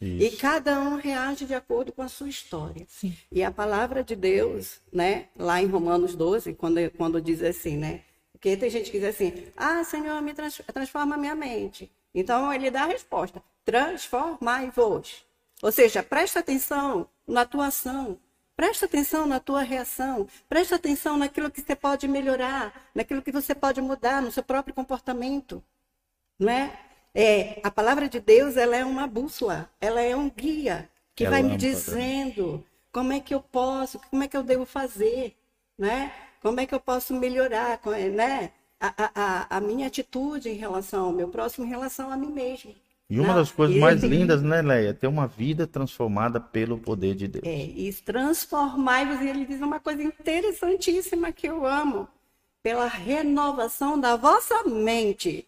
Isso. 0.00 0.34
E 0.34 0.36
cada 0.36 0.80
um 0.80 0.96
reage 0.96 1.46
de 1.46 1.54
acordo 1.54 1.92
com 1.92 2.02
a 2.02 2.08
sua 2.08 2.28
história. 2.28 2.84
Sim. 2.88 3.16
E 3.30 3.42
a 3.42 3.50
palavra 3.50 4.02
de 4.02 4.14
Deus, 4.14 4.80
né, 4.92 5.28
lá 5.36 5.62
em 5.62 5.66
Romanos 5.66 6.14
12, 6.14 6.54
quando, 6.54 6.90
quando 6.90 7.20
diz 7.20 7.42
assim, 7.42 7.76
né? 7.76 8.02
Porque 8.32 8.56
tem 8.56 8.68
gente 8.68 8.90
que 8.90 8.98
diz 8.98 9.08
assim: 9.08 9.32
Ah, 9.56 9.82
Senhor, 9.84 10.20
me 10.20 10.34
trans 10.34 10.60
transforma 10.72 11.14
a 11.14 11.18
minha 11.18 11.34
mente. 11.34 11.90
Então 12.14 12.52
ele 12.52 12.70
dá 12.70 12.82
a 12.82 12.86
resposta: 12.86 13.42
Transformai-vos. 13.64 15.24
Ou 15.62 15.72
seja, 15.72 16.02
presta 16.02 16.40
atenção 16.40 17.08
na 17.26 17.46
tua 17.46 17.68
ação, 17.68 18.18
presta 18.54 18.84
atenção 18.84 19.24
na 19.24 19.40
tua 19.40 19.62
reação, 19.62 20.28
presta 20.46 20.74
atenção 20.74 21.16
naquilo 21.16 21.50
que 21.50 21.62
você 21.62 21.74
pode 21.74 22.06
melhorar, 22.06 22.90
naquilo 22.94 23.22
que 23.22 23.32
você 23.32 23.54
pode 23.54 23.80
mudar 23.80 24.20
no 24.20 24.30
seu 24.30 24.42
próprio 24.42 24.74
comportamento. 24.74 25.64
Não 26.38 26.50
é? 26.50 26.78
É, 27.14 27.60
a 27.62 27.70
palavra 27.70 28.08
de 28.08 28.20
Deus 28.20 28.56
ela 28.56 28.76
é 28.76 28.84
uma 28.84 29.06
bússola, 29.06 29.70
ela 29.80 30.00
é 30.00 30.16
um 30.16 30.28
guia 30.30 30.88
que 31.14 31.24
é 31.24 31.28
vai 31.28 31.42
lâmpada. 31.42 31.48
me 31.52 31.56
dizendo 31.56 32.64
como 32.92 33.12
é 33.12 33.20
que 33.20 33.34
eu 33.34 33.40
posso, 33.40 33.98
como 34.10 34.22
é 34.24 34.28
que 34.28 34.36
eu 34.36 34.42
devo 34.42 34.66
fazer, 34.66 35.36
né? 35.78 36.12
Como 36.42 36.60
é 36.60 36.66
que 36.66 36.74
eu 36.74 36.80
posso 36.80 37.14
melhorar, 37.14 37.80
né? 38.12 38.52
A, 38.80 39.10
a, 39.14 39.56
a 39.56 39.60
minha 39.60 39.86
atitude 39.86 40.48
em 40.50 40.54
relação 40.56 41.06
ao 41.06 41.12
meu 41.12 41.28
próximo, 41.28 41.64
em 41.66 41.70
relação 41.70 42.10
a 42.10 42.16
mim 42.16 42.30
mesmo. 42.32 42.74
E 43.08 43.20
uma 43.20 43.28
Não, 43.28 43.34
das 43.34 43.50
coisas 43.50 43.76
mais 43.76 44.02
lindas, 44.02 44.42
né, 44.42 44.62
Leia? 44.62 44.88
É 44.90 44.92
ter 44.92 45.06
uma 45.06 45.26
vida 45.26 45.66
transformada 45.66 46.40
pelo 46.40 46.78
poder 46.78 47.14
de 47.14 47.28
Deus. 47.28 47.44
É, 47.46 47.64
e 47.64 47.92
transformar, 47.92 49.22
e 49.22 49.28
ele 49.28 49.46
diz 49.46 49.60
uma 49.60 49.78
coisa 49.80 50.02
interessantíssima 50.02 51.32
que 51.32 51.46
eu 51.46 51.66
amo, 51.66 52.08
pela 52.62 52.86
renovação 52.86 53.98
da 54.00 54.16
vossa 54.16 54.64
mente. 54.64 55.46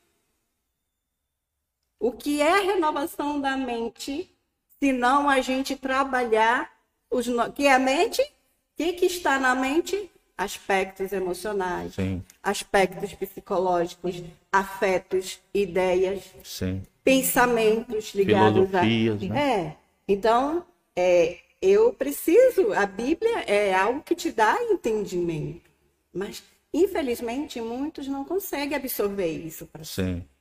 O 1.99 2.13
que 2.13 2.43
é 2.43 2.61
renovação 2.61 3.41
da 3.41 3.57
mente, 3.57 4.31
se 4.79 4.93
não 4.93 5.29
a 5.29 5.41
gente 5.41 5.77
trabalhar 5.77 6.71
os 7.11 7.27
que 7.55 7.67
é 7.67 7.75
a 7.75 7.79
mente? 7.79 8.21
O 8.23 8.77
que, 8.77 8.93
que 8.93 9.07
está 9.07 9.39
na 9.39 9.55
mente? 9.55 10.11
Aspectos 10.37 11.13
emocionais, 11.13 11.95
Sim. 11.95 12.23
aspectos 12.43 13.15
psicológicos, 13.15 14.23
afetos, 14.53 15.41
ideias, 15.55 16.23
Sim. 16.45 16.83
pensamentos 17.03 18.15
ligados 18.15 18.75
a. 18.75 18.83
Né? 18.83 19.35
É. 19.35 19.77
Então, 20.07 20.67
é, 20.95 21.39
eu 21.63 21.95
preciso. 21.95 22.75
A 22.75 22.85
Bíblia 22.85 23.41
é 23.47 23.75
algo 23.75 24.03
que 24.03 24.15
te 24.15 24.31
dá 24.31 24.63
entendimento, 24.65 25.71
mas 26.13 26.43
infelizmente 26.73 27.59
muitos 27.63 28.07
não 28.07 28.23
conseguem 28.23 28.77
absorver 28.77 29.33
isso 29.33 29.65
para 29.67 29.85
Sim. 29.85 30.21
Si. 30.21 30.36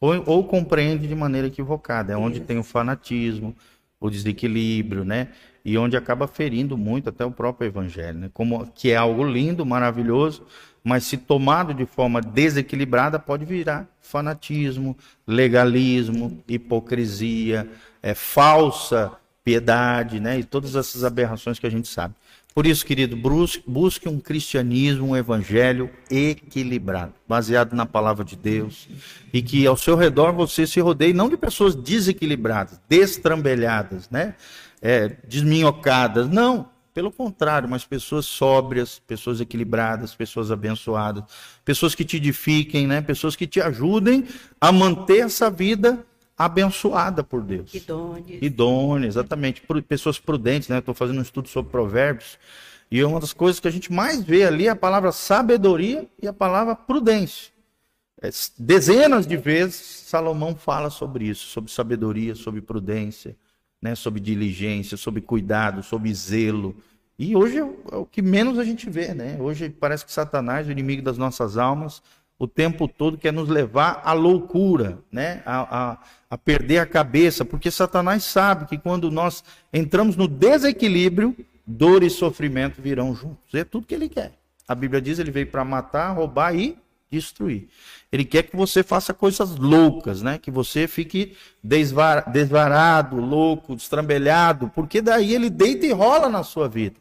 Ou, 0.00 0.22
ou 0.26 0.44
compreende 0.44 1.06
de 1.06 1.14
maneira 1.14 1.46
equivocada, 1.46 2.12
é 2.12 2.16
onde 2.16 2.40
tem 2.40 2.58
o 2.58 2.62
fanatismo, 2.64 3.54
o 4.00 4.08
desequilíbrio, 4.08 5.04
né? 5.04 5.28
E 5.64 5.76
onde 5.76 5.96
acaba 5.96 6.26
ferindo 6.26 6.76
muito 6.76 7.10
até 7.10 7.24
o 7.24 7.30
próprio 7.30 7.68
evangelho, 7.68 8.18
né? 8.18 8.30
Como 8.32 8.66
que 8.74 8.90
é 8.90 8.96
algo 8.96 9.24
lindo, 9.24 9.64
maravilhoso, 9.66 10.46
mas 10.82 11.04
se 11.04 11.18
tomado 11.18 11.74
de 11.74 11.84
forma 11.84 12.20
desequilibrada 12.20 13.18
pode 13.18 13.44
virar 13.44 13.86
fanatismo, 14.00 14.96
legalismo, 15.26 16.42
hipocrisia, 16.48 17.68
é 18.02 18.14
falsa 18.14 19.12
piedade, 19.44 20.20
né? 20.20 20.38
E 20.38 20.44
todas 20.44 20.74
essas 20.74 21.04
aberrações 21.04 21.58
que 21.58 21.66
a 21.66 21.70
gente 21.70 21.88
sabe. 21.88 22.14
Por 22.52 22.66
isso, 22.66 22.84
querido, 22.84 23.16
busque 23.66 24.08
um 24.08 24.18
cristianismo, 24.18 25.08
um 25.08 25.16
evangelho 25.16 25.88
equilibrado, 26.10 27.14
baseado 27.26 27.74
na 27.74 27.86
palavra 27.86 28.24
de 28.24 28.36
Deus, 28.36 28.88
e 29.32 29.40
que 29.40 29.66
ao 29.66 29.76
seu 29.76 29.94
redor 29.96 30.32
você 30.32 30.66
se 30.66 30.80
rodeie 30.80 31.12
não 31.12 31.28
de 31.28 31.36
pessoas 31.36 31.76
desequilibradas, 31.76 32.80
destrambelhadas, 32.88 34.10
né? 34.10 34.34
É, 34.82 35.16
desminhocadas, 35.28 36.28
não, 36.28 36.68
pelo 36.92 37.12
contrário, 37.12 37.68
mas 37.68 37.84
pessoas 37.84 38.26
sóbrias, 38.26 38.98
pessoas 39.06 39.40
equilibradas, 39.40 40.14
pessoas 40.14 40.50
abençoadas, 40.50 41.24
pessoas 41.64 41.94
que 41.94 42.04
te 42.04 42.16
edifiquem, 42.16 42.86
né? 42.86 43.00
Pessoas 43.00 43.36
que 43.36 43.46
te 43.46 43.60
ajudem 43.60 44.26
a 44.60 44.72
manter 44.72 45.20
essa 45.20 45.48
vida 45.50 46.04
abençoada 46.40 47.22
por 47.22 47.42
Deus. 47.42 47.74
Idôneas. 47.74 48.42
Idôneas, 48.42 49.16
exatamente. 49.16 49.62
Pessoas 49.86 50.18
prudentes, 50.18 50.70
né? 50.70 50.78
Estou 50.78 50.94
fazendo 50.94 51.18
um 51.18 51.22
estudo 51.22 51.48
sobre 51.48 51.70
provérbios. 51.70 52.38
E 52.90 53.04
uma 53.04 53.20
das 53.20 53.34
coisas 53.34 53.60
que 53.60 53.68
a 53.68 53.70
gente 53.70 53.92
mais 53.92 54.24
vê 54.24 54.44
ali 54.44 54.66
é 54.66 54.70
a 54.70 54.76
palavra 54.76 55.12
sabedoria 55.12 56.08
e 56.20 56.26
a 56.26 56.32
palavra 56.32 56.74
prudência. 56.74 57.52
É, 58.22 58.30
dezenas 58.58 59.26
de 59.26 59.36
vezes 59.36 59.76
Salomão 59.76 60.56
fala 60.56 60.88
sobre 60.88 61.26
isso, 61.26 61.46
sobre 61.46 61.70
sabedoria, 61.70 62.34
sobre 62.34 62.62
prudência, 62.62 63.36
né? 63.80 63.94
sobre 63.94 64.18
diligência, 64.18 64.96
sobre 64.96 65.20
cuidado, 65.20 65.82
sobre 65.82 66.12
zelo. 66.14 66.74
E 67.18 67.36
hoje 67.36 67.58
é 67.58 67.64
o 67.96 68.06
que 68.06 68.22
menos 68.22 68.58
a 68.58 68.64
gente 68.64 68.88
vê, 68.88 69.12
né? 69.12 69.36
Hoje 69.38 69.68
parece 69.68 70.06
que 70.06 70.12
Satanás, 70.12 70.66
o 70.66 70.72
inimigo 70.72 71.02
das 71.02 71.18
nossas 71.18 71.58
almas, 71.58 72.02
o 72.40 72.48
tempo 72.48 72.88
todo 72.88 73.18
quer 73.18 73.34
nos 73.34 73.50
levar 73.50 74.00
à 74.02 74.14
loucura, 74.14 74.98
né? 75.12 75.42
A, 75.44 75.90
a, 75.90 75.98
a, 76.30 76.38
perder 76.38 76.78
a 76.78 76.86
cabeça, 76.86 77.44
porque 77.44 77.70
Satanás 77.70 78.24
sabe 78.24 78.64
que 78.64 78.78
quando 78.78 79.10
nós 79.10 79.44
entramos 79.70 80.16
no 80.16 80.26
desequilíbrio, 80.26 81.36
dor 81.66 82.02
e 82.02 82.08
sofrimento 82.08 82.80
virão 82.80 83.14
juntos. 83.14 83.52
É 83.52 83.62
tudo 83.62 83.86
que 83.86 83.94
ele 83.94 84.08
quer. 84.08 84.32
A 84.66 84.74
Bíblia 84.74 85.02
diz 85.02 85.18
ele 85.18 85.30
veio 85.30 85.48
para 85.48 85.66
matar, 85.66 86.12
roubar 86.12 86.56
e 86.56 86.78
destruir. 87.10 87.68
Ele 88.10 88.24
quer 88.24 88.44
que 88.44 88.56
você 88.56 88.82
faça 88.82 89.12
coisas 89.12 89.56
loucas, 89.56 90.22
né? 90.22 90.38
Que 90.38 90.50
você 90.50 90.88
fique 90.88 91.36
desvar, 91.62 92.32
desvarado, 92.32 93.16
louco, 93.16 93.76
destrambelhado, 93.76 94.70
porque 94.74 95.02
daí 95.02 95.34
ele 95.34 95.50
deita 95.50 95.84
e 95.84 95.92
rola 95.92 96.26
na 96.26 96.42
sua 96.42 96.70
vida. 96.70 96.96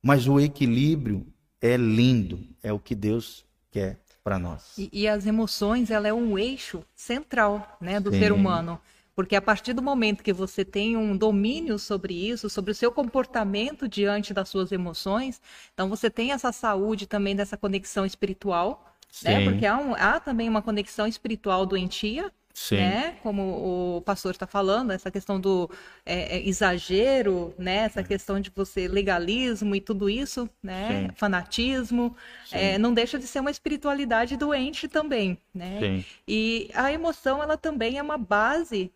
Mas 0.00 0.28
o 0.28 0.38
equilíbrio 0.38 1.26
é 1.60 1.76
lindo, 1.76 2.38
é 2.62 2.72
o 2.72 2.78
que 2.78 2.94
Deus 2.94 3.44
quer 3.72 3.98
para 4.28 4.38
nós. 4.38 4.76
E, 4.76 4.90
e, 4.92 5.08
as 5.08 5.24
emoções, 5.24 5.90
ela 5.90 6.06
é 6.06 6.12
um 6.12 6.38
eixo 6.38 6.84
central, 6.94 7.78
né, 7.80 7.98
do 7.98 8.12
Sim. 8.12 8.18
ser 8.18 8.32
humano. 8.32 8.78
Porque 9.14 9.34
a 9.34 9.40
partir 9.42 9.72
do 9.72 9.82
momento 9.82 10.22
que 10.22 10.32
você 10.32 10.64
tem 10.64 10.96
um 10.96 11.16
domínio 11.16 11.78
sobre 11.78 12.14
isso, 12.14 12.48
sobre 12.48 12.70
o 12.70 12.74
seu 12.74 12.92
comportamento 12.92 13.88
diante 13.88 14.32
das 14.32 14.48
suas 14.48 14.70
emoções, 14.70 15.40
então 15.74 15.88
você 15.88 16.08
tem 16.08 16.30
essa 16.30 16.52
saúde 16.52 17.06
também 17.06 17.34
dessa 17.34 17.56
conexão 17.56 18.06
espiritual, 18.06 18.94
né? 19.24 19.44
Porque 19.44 19.66
há, 19.66 19.76
um, 19.76 19.94
há 19.94 20.20
também 20.20 20.48
uma 20.48 20.62
conexão 20.62 21.06
espiritual 21.06 21.66
doentia, 21.66 22.30
Sim. 22.58 22.76
né? 22.76 23.16
Como 23.22 23.96
o 23.96 24.02
pastor 24.02 24.32
está 24.32 24.46
falando, 24.46 24.90
essa 24.90 25.12
questão 25.12 25.40
do 25.40 25.70
é, 26.04 26.36
é, 26.36 26.48
exagero, 26.48 27.54
né? 27.56 27.76
Essa 27.84 28.02
questão 28.02 28.40
de 28.40 28.50
você 28.54 28.88
legalismo 28.88 29.76
e 29.76 29.80
tudo 29.80 30.10
isso, 30.10 30.50
né? 30.60 31.06
Sim. 31.06 31.14
Fanatismo, 31.14 32.16
é, 32.50 32.76
não 32.76 32.92
deixa 32.92 33.16
de 33.16 33.28
ser 33.28 33.38
uma 33.38 33.50
espiritualidade 33.50 34.36
doente 34.36 34.88
também, 34.88 35.38
né? 35.54 35.78
Sim. 35.80 36.04
E 36.26 36.68
a 36.74 36.92
emoção, 36.92 37.40
ela 37.40 37.56
também 37.56 37.96
é 37.96 38.02
uma 38.02 38.18
base 38.18 38.90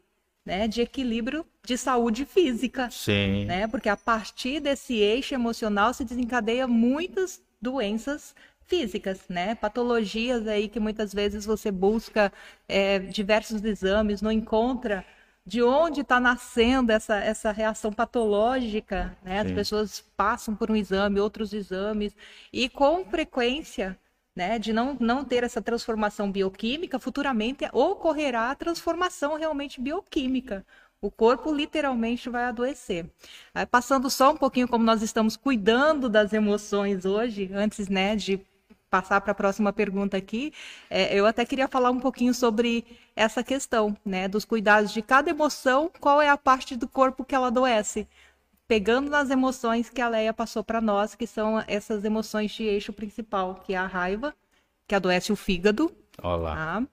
né, 0.45 0.67
de 0.67 0.81
equilíbrio 0.81 1.47
de 1.65 1.79
saúde 1.79 2.25
física. 2.25 2.91
Sim. 2.91 3.45
Né? 3.45 3.69
Porque 3.69 3.89
a 3.89 3.97
partir 3.97 4.59
desse 4.59 4.95
eixo 4.95 5.35
emocional 5.35 5.95
se 5.95 6.05
desencadeia 6.05 6.67
muitas 6.67 7.41
doenças 7.61 8.35
físicas, 8.73 9.21
né? 9.29 9.55
Patologias 9.55 10.49
aí 10.49 10.67
que 10.67 10.81
muitas 10.81 11.13
vezes 11.13 11.45
você 11.45 11.71
busca 11.71 12.33
é, 12.67 12.99
diversos 13.01 13.63
exames, 13.63 14.23
não 14.23 14.33
encontra 14.33 15.05
de 15.45 15.63
onde 15.63 16.01
está 16.01 16.19
nascendo 16.19 16.91
essa, 16.91 17.17
essa 17.17 17.53
reação 17.53 17.93
patológica, 17.93 19.15
né? 19.23 19.41
As 19.41 19.53
pessoas 19.53 20.01
passam 20.17 20.57
por 20.57 20.71
um 20.71 20.77
exame, 20.77 21.21
outros 21.21 21.53
exames, 21.53 22.17
e 22.51 22.67
com 22.71 23.05
frequência, 23.05 23.99
né, 24.35 24.59
de 24.59 24.73
não, 24.73 24.97
não 24.99 25.23
ter 25.23 25.45
essa 25.45 25.61
transformação 25.61 26.33
bioquímica, 26.33 26.99
futuramente 26.99 27.69
ocorrerá 27.75 28.51
a 28.51 28.55
transformação 28.55 29.37
realmente 29.37 29.79
bioquímica. 29.83 30.65
O 31.03 31.11
corpo 31.11 31.53
literalmente 31.53 32.31
vai 32.31 32.45
adoecer. 32.45 33.05
Aí, 33.53 33.67
passando 33.67 34.09
só 34.09 34.33
um 34.33 34.37
pouquinho 34.37 34.69
como 34.69 34.85
nós 34.85 35.03
estamos 35.03 35.37
cuidando 35.37 36.09
das 36.09 36.33
emoções 36.33 37.05
hoje, 37.05 37.51
antes 37.53 37.89
né, 37.89 38.17
de 38.17 38.41
passar 38.93 39.23
para 39.23 39.33
a 39.33 39.35
próxima 39.35 39.73
pergunta 39.73 40.19
aqui, 40.19 40.53
é, 40.91 41.19
eu 41.19 41.25
até 41.25 41.47
queria 41.47 41.67
falar 41.67 41.91
um 41.91 41.99
pouquinho 41.99 42.35
sobre 42.35 42.85
essa 43.17 43.43
questão, 43.43 43.97
né, 44.05 44.29
dos 44.29 44.45
cuidados 44.45 44.93
de 44.93 45.01
cada 45.01 45.31
emoção, 45.31 45.91
qual 45.99 46.21
é 46.21 46.29
a 46.29 46.37
parte 46.37 46.77
do 46.77 46.87
corpo 46.87 47.25
que 47.25 47.35
ela 47.35 47.47
adoece, 47.47 48.07
pegando 48.69 49.09
nas 49.09 49.31
emoções 49.31 49.89
que 49.89 50.03
a 50.03 50.11
Leia 50.11 50.35
passou 50.35 50.63
para 50.63 50.79
nós, 50.79 51.15
que 51.15 51.27
são 51.27 51.65
essas 51.67 52.05
emoções 52.05 52.51
de 52.51 52.65
eixo 52.65 52.93
principal, 52.93 53.55
que 53.65 53.73
é 53.73 53.79
a 53.79 53.87
raiva, 53.87 54.35
que 54.87 54.95
adoece 54.95 55.33
o 55.33 55.37
fígado, 55.37 55.91
tá? 56.55 56.87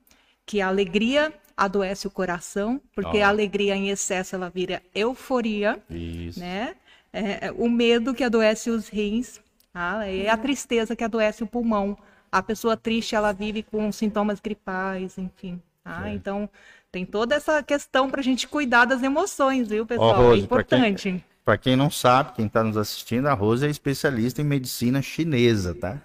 que 0.45 0.61
a 0.61 0.69
alegria 0.69 1.33
adoece 1.57 2.07
o 2.07 2.11
coração, 2.11 2.81
porque 2.95 3.17
Olá. 3.17 3.25
a 3.25 3.29
alegria 3.29 3.75
em 3.75 3.89
excesso 3.89 4.35
ela 4.35 4.49
vira 4.49 4.81
euforia, 4.95 5.83
Isso. 5.89 6.39
né? 6.39 6.75
É, 7.11 7.51
o 7.57 7.67
medo 7.67 8.13
que 8.13 8.23
adoece 8.23 8.69
os 8.69 8.87
rins, 8.87 9.41
ah, 9.73 10.07
é 10.07 10.29
a 10.29 10.37
tristeza 10.37 10.95
que 10.95 11.03
adoece 11.03 11.43
o 11.43 11.47
pulmão. 11.47 11.97
A 12.31 12.43
pessoa 12.43 12.77
triste, 12.77 13.15
ela 13.15 13.31
vive 13.31 13.63
com 13.63 13.91
sintomas 13.91 14.39
gripais, 14.39 15.17
enfim. 15.17 15.61
Ah, 15.83 16.11
Então, 16.11 16.49
tem 16.91 17.05
toda 17.05 17.35
essa 17.35 17.61
questão 17.63 18.09
para 18.09 18.19
a 18.19 18.23
gente 18.23 18.47
cuidar 18.47 18.85
das 18.85 19.01
emoções, 19.01 19.67
viu, 19.67 19.85
pessoal? 19.85 20.19
Oh, 20.19 20.27
Rose, 20.29 20.41
é 20.41 20.43
importante. 20.43 21.25
Para 21.43 21.57
quem, 21.57 21.73
quem, 21.73 21.75
não 21.75 21.89
sabe, 21.89 22.33
quem 22.33 22.45
está 22.45 22.63
nos 22.63 22.77
assistindo, 22.77 23.27
a 23.27 23.33
Rose 23.33 23.65
é 23.65 23.69
especialista 23.69 24.41
em 24.41 24.45
medicina 24.45 25.01
chinesa, 25.01 25.73
tá? 25.73 26.01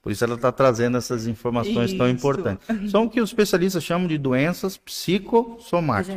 Por 0.00 0.12
isso 0.12 0.22
ela 0.24 0.36
está 0.36 0.52
trazendo 0.52 0.96
essas 0.96 1.26
informações 1.26 1.92
tão 1.92 2.06
Isso. 2.06 2.14
importantes. 2.16 2.90
São 2.90 3.04
o 3.04 3.10
que 3.10 3.20
os 3.20 3.30
especialistas 3.30 3.82
chamam 3.82 4.06
de 4.06 4.16
doenças 4.16 4.76
psicossomáticas. 4.76 6.14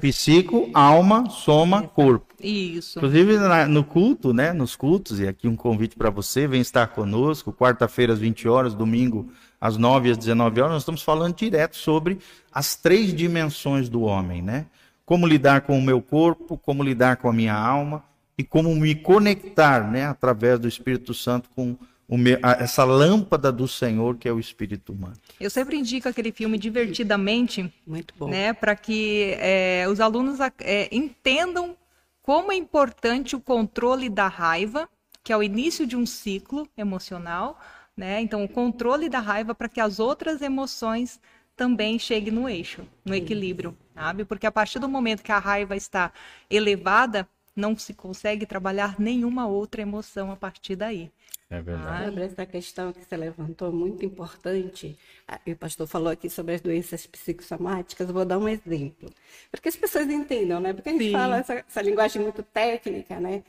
Psico, 0.00 0.70
alma, 0.72 1.28
soma, 1.30 1.82
corpo. 1.82 2.34
Isso. 2.40 2.98
Inclusive 2.98 3.38
na- 3.38 3.66
no 3.66 3.84
culto, 3.84 4.32
né? 4.32 4.52
Nos 4.52 4.74
cultos, 4.74 5.20
e 5.20 5.28
aqui 5.28 5.46
um 5.48 5.56
convite 5.56 5.96
para 5.96 6.10
você, 6.10 6.46
vem 6.46 6.60
estar 6.60 6.86
conosco, 6.88 7.52
quarta-feira 7.52 8.12
às 8.12 8.18
20 8.18 8.48
horas, 8.48 8.74
domingo 8.74 9.30
às 9.60 9.76
9 9.76 10.10
às 10.10 10.18
19 10.18 10.60
horas, 10.60 10.72
nós 10.72 10.82
estamos 10.82 11.02
falando 11.02 11.34
direto 11.36 11.76
sobre 11.76 12.18
as 12.52 12.74
três 12.76 13.14
dimensões 13.14 13.88
do 13.88 14.02
homem, 14.02 14.42
né? 14.42 14.66
Como 15.06 15.26
lidar 15.26 15.62
com 15.62 15.78
o 15.78 15.82
meu 15.82 16.00
corpo, 16.00 16.58
como 16.58 16.82
lidar 16.82 17.16
com 17.18 17.28
a 17.28 17.32
minha 17.32 17.54
alma 17.54 18.02
e 18.36 18.42
como 18.42 18.74
me 18.74 18.94
conectar, 18.94 19.90
né, 19.90 20.06
através 20.06 20.58
do 20.58 20.66
Espírito 20.66 21.14
Santo 21.14 21.48
com 21.54 21.76
meu- 22.08 22.38
a- 22.42 22.52
essa 22.52 22.84
lâmpada 22.84 23.50
do 23.50 23.66
Senhor 23.66 24.16
que 24.16 24.28
é 24.28 24.32
o 24.32 24.38
Espírito 24.38 24.92
humano. 24.92 25.16
Eu 25.40 25.50
sempre 25.50 25.76
indico 25.76 26.08
aquele 26.08 26.32
filme 26.32 26.58
Divertidamente, 26.58 27.72
Muito 27.86 28.14
bom. 28.16 28.28
né, 28.28 28.52
para 28.52 28.76
que 28.76 29.34
é, 29.38 29.86
os 29.88 30.00
alunos 30.00 30.38
é, 30.60 30.88
entendam 30.94 31.76
como 32.22 32.50
é 32.52 32.54
importante 32.54 33.36
o 33.36 33.40
controle 33.40 34.08
da 34.08 34.28
raiva, 34.28 34.88
que 35.22 35.32
é 35.32 35.36
o 35.36 35.42
início 35.42 35.86
de 35.86 35.96
um 35.96 36.04
ciclo 36.06 36.68
emocional, 36.76 37.58
né? 37.96 38.20
Então, 38.20 38.42
o 38.44 38.48
controle 38.48 39.08
da 39.08 39.20
raiva 39.20 39.54
para 39.54 39.68
que 39.68 39.80
as 39.80 39.98
outras 40.00 40.42
emoções 40.42 41.20
também 41.56 41.98
cheguem 41.98 42.32
no 42.32 42.48
eixo, 42.48 42.82
no 43.04 43.14
equilíbrio, 43.14 43.76
sabe? 43.94 44.24
Porque 44.24 44.46
a 44.46 44.50
partir 44.52 44.78
do 44.78 44.88
momento 44.88 45.22
que 45.22 45.30
a 45.30 45.38
raiva 45.38 45.76
está 45.76 46.12
elevada, 46.50 47.28
não 47.54 47.76
se 47.76 47.94
consegue 47.94 48.46
trabalhar 48.46 48.98
nenhuma 48.98 49.46
outra 49.46 49.82
emoção 49.82 50.30
a 50.30 50.36
partir 50.36 50.76
daí. 50.76 51.10
É 51.48 51.60
verdade. 51.60 52.06
Sobre 52.06 52.24
essa 52.24 52.46
questão 52.46 52.92
que 52.92 53.04
você 53.04 53.16
levantou, 53.16 53.72
muito 53.72 54.04
importante, 54.04 54.98
ah, 55.28 55.40
e 55.46 55.52
o 55.52 55.56
pastor 55.56 55.86
falou 55.86 56.10
aqui 56.10 56.28
sobre 56.28 56.54
as 56.54 56.60
doenças 56.60 57.06
psicossomáticas, 57.06 58.10
vou 58.10 58.24
dar 58.24 58.38
um 58.38 58.48
exemplo. 58.48 59.10
Para 59.50 59.60
que 59.60 59.68
as 59.68 59.76
pessoas 59.76 60.08
entendam, 60.08 60.58
né? 60.58 60.72
Porque 60.72 60.88
a 60.88 60.92
gente 60.92 61.04
Sim. 61.04 61.12
fala 61.12 61.38
essa, 61.38 61.54
essa 61.54 61.82
linguagem 61.82 62.22
muito 62.22 62.42
técnica, 62.42 63.20
né? 63.20 63.44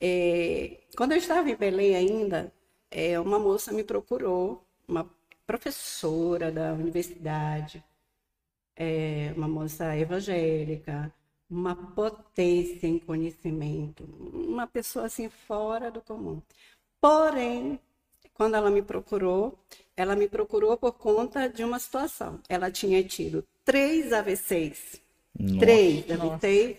É, 0.00 0.78
quando 0.96 1.12
eu 1.12 1.18
estava 1.18 1.48
em 1.48 1.54
Belém 1.54 1.94
ainda, 1.94 2.52
é, 2.90 3.18
uma 3.20 3.38
moça 3.38 3.72
me 3.72 3.84
procurou, 3.84 4.64
uma 4.88 5.08
professora 5.46 6.50
da 6.50 6.72
universidade, 6.72 7.82
é, 8.76 9.32
uma 9.36 9.48
moça 9.48 9.96
evangélica, 9.96 11.12
uma 11.50 11.74
potência 11.74 12.86
em 12.86 12.98
conhecimento, 12.98 14.04
uma 14.32 14.66
pessoa 14.66 15.06
assim 15.06 15.28
fora 15.28 15.90
do 15.90 16.00
comum. 16.00 16.40
Porém, 17.00 17.78
quando 18.32 18.54
ela 18.54 18.70
me 18.70 18.82
procurou, 18.82 19.58
ela 19.96 20.16
me 20.16 20.28
procurou 20.28 20.76
por 20.76 20.92
conta 20.92 21.48
de 21.48 21.62
uma 21.62 21.78
situação. 21.78 22.40
Ela 22.48 22.70
tinha 22.70 23.02
tido 23.04 23.44
três 23.64 24.12
AVCs, 24.12 25.00
Nossa. 25.38 25.58
três 25.60 26.06
Nossa. 26.08 26.34
AVCs, 26.34 26.76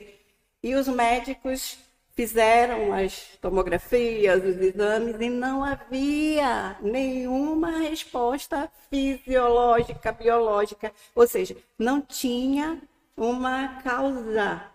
e 0.62 0.76
os 0.76 0.88
médicos 0.88 1.78
fizeram 2.16 2.94
as 2.94 3.38
tomografias, 3.42 4.44
os 4.44 4.58
exames, 4.58 5.16
e 5.20 5.30
não 5.30 5.64
havia 5.64 6.78
nenhuma 6.82 7.80
resposta 7.80 8.72
fisiológica, 8.90 10.12
biológica, 10.12 10.92
ou 11.14 11.28
seja, 11.28 11.56
não 11.78 12.02
tinha 12.02 12.82
uma 13.16 13.82
causa 13.82 14.70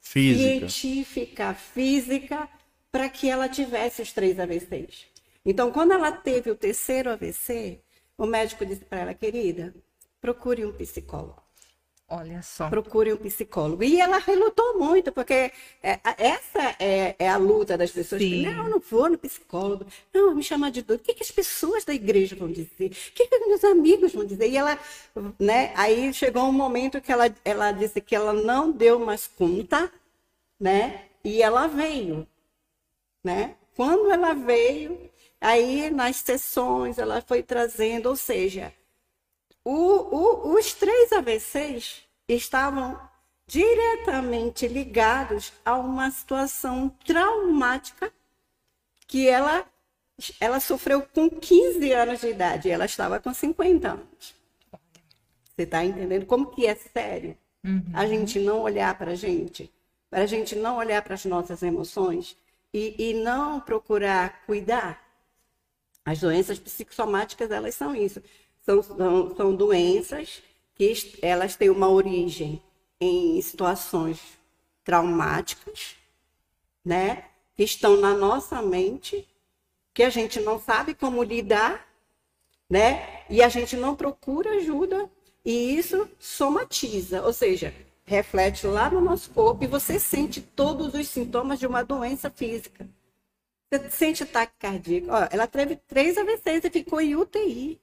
Física. 0.00 0.68
científica, 0.68 1.54
física, 1.54 2.48
para 2.90 3.08
que 3.08 3.28
ela 3.28 3.48
tivesse 3.48 4.02
os 4.02 4.12
três 4.12 4.38
AVCs. 4.38 5.06
Então, 5.44 5.70
quando 5.70 5.92
ela 5.92 6.12
teve 6.12 6.50
o 6.50 6.56
terceiro 6.56 7.10
AVC, 7.10 7.80
o 8.16 8.26
médico 8.26 8.66
disse 8.66 8.84
para 8.84 9.00
ela, 9.00 9.14
querida, 9.14 9.74
procure 10.20 10.64
um 10.64 10.72
psicólogo. 10.72 11.42
Olha 12.12 12.42
só. 12.42 12.68
Procure 12.68 13.12
um 13.12 13.16
psicólogo. 13.16 13.84
E 13.84 14.00
ela 14.00 14.18
relutou 14.18 14.76
muito, 14.76 15.12
porque 15.12 15.52
é, 15.80 16.00
essa 16.18 16.74
é, 16.80 17.14
é 17.16 17.28
a 17.28 17.36
luta 17.36 17.78
das 17.78 17.92
pessoas. 17.92 18.20
Sim. 18.20 18.46
Não, 18.46 18.64
eu 18.64 18.70
não 18.70 18.80
vou 18.80 19.08
no 19.08 19.16
psicólogo. 19.16 19.86
Não, 20.12 20.34
me 20.34 20.42
chamar 20.42 20.72
de 20.72 20.82
doido. 20.82 21.00
O 21.00 21.04
que, 21.04 21.14
que 21.14 21.22
as 21.22 21.30
pessoas 21.30 21.84
da 21.84 21.94
igreja 21.94 22.34
vão 22.34 22.50
dizer? 22.50 22.86
O 22.86 23.12
que, 23.12 23.28
que 23.28 23.36
os 23.36 23.46
meus 23.46 23.62
amigos 23.62 24.12
vão 24.12 24.24
dizer? 24.24 24.50
E 24.50 24.56
ela, 24.56 24.76
né? 25.38 25.72
Aí 25.76 26.12
chegou 26.12 26.42
um 26.42 26.52
momento 26.52 27.00
que 27.00 27.12
ela, 27.12 27.32
ela 27.44 27.70
disse 27.70 28.00
que 28.00 28.16
ela 28.16 28.32
não 28.32 28.72
deu 28.72 28.98
mais 28.98 29.28
conta, 29.28 29.88
né? 30.58 31.04
E 31.22 31.40
ela 31.40 31.68
veio, 31.68 32.26
né? 33.22 33.54
Quando 33.76 34.10
ela 34.10 34.34
veio, 34.34 34.98
aí 35.40 35.88
nas 35.90 36.16
sessões 36.16 36.98
ela 36.98 37.22
foi 37.22 37.40
trazendo, 37.40 38.08
ou 38.08 38.16
seja, 38.16 38.72
o- 39.72 40.16
o- 40.16 40.54
os 40.58 40.72
três 40.74 41.12
AVCs 41.12 42.02
estavam 42.28 43.00
diretamente 43.46 44.66
ligados 44.68 45.52
a 45.64 45.76
uma 45.76 46.10
situação 46.10 46.88
traumática 47.04 48.12
que 49.06 49.28
ela, 49.28 49.66
ela 50.38 50.60
sofreu 50.60 51.02
com 51.02 51.28
15 51.28 51.92
anos 51.92 52.20
de 52.20 52.28
idade, 52.28 52.70
ela 52.70 52.84
estava 52.84 53.18
com 53.18 53.34
50 53.34 53.90
anos. 53.92 54.34
Você 55.44 55.62
está 55.62 55.84
entendendo 55.84 56.26
como 56.26 56.46
que 56.46 56.66
é 56.66 56.74
sério? 56.74 57.36
A 57.92 58.06
gente 58.06 58.38
não 58.38 58.60
olhar 58.60 58.96
para 58.96 59.10
a 59.12 59.14
gente, 59.16 59.70
para 60.08 60.22
a 60.22 60.26
gente 60.26 60.54
não 60.56 60.76
olhar 60.76 61.02
para 61.02 61.14
as 61.14 61.24
nossas 61.24 61.62
emoções 61.62 62.36
e, 62.72 63.10
e 63.10 63.14
não 63.14 63.60
procurar 63.60 64.44
cuidar. 64.46 65.04
As 66.04 66.20
doenças 66.20 66.58
psicossomáticas, 66.58 67.50
elas 67.50 67.74
são 67.74 67.94
isso. 67.94 68.22
São, 68.62 68.82
são, 68.82 69.36
são 69.36 69.54
doenças 69.54 70.42
que 70.74 70.92
elas 71.22 71.56
têm 71.56 71.70
uma 71.70 71.88
origem 71.88 72.62
em 73.00 73.40
situações 73.40 74.20
traumáticas, 74.84 75.96
né? 76.84 77.24
Que 77.56 77.64
estão 77.64 77.96
na 77.96 78.14
nossa 78.14 78.62
mente, 78.62 79.26
que 79.94 80.02
a 80.02 80.10
gente 80.10 80.40
não 80.40 80.60
sabe 80.60 80.94
como 80.94 81.22
lidar, 81.22 81.86
né? 82.68 83.24
E 83.28 83.42
a 83.42 83.48
gente 83.48 83.76
não 83.76 83.96
procura 83.96 84.56
ajuda 84.56 85.10
e 85.44 85.76
isso 85.76 86.08
somatiza, 86.18 87.22
ou 87.22 87.32
seja, 87.32 87.74
reflete 88.04 88.66
lá 88.66 88.90
no 88.90 89.00
nosso 89.00 89.30
corpo 89.30 89.64
e 89.64 89.66
você 89.66 89.98
sente 89.98 90.40
todos 90.40 90.94
os 90.94 91.08
sintomas 91.08 91.58
de 91.58 91.66
uma 91.66 91.82
doença 91.82 92.30
física. 92.30 92.88
Você 93.70 93.90
sente 93.90 94.22
ataque 94.24 94.52
cardíaco. 94.58 95.06
Ó, 95.10 95.28
ela 95.30 95.46
teve 95.46 95.76
três 95.76 96.18
AVCs 96.18 96.64
e 96.64 96.70
ficou 96.70 97.00
em 97.00 97.14
UTI. 97.14 97.80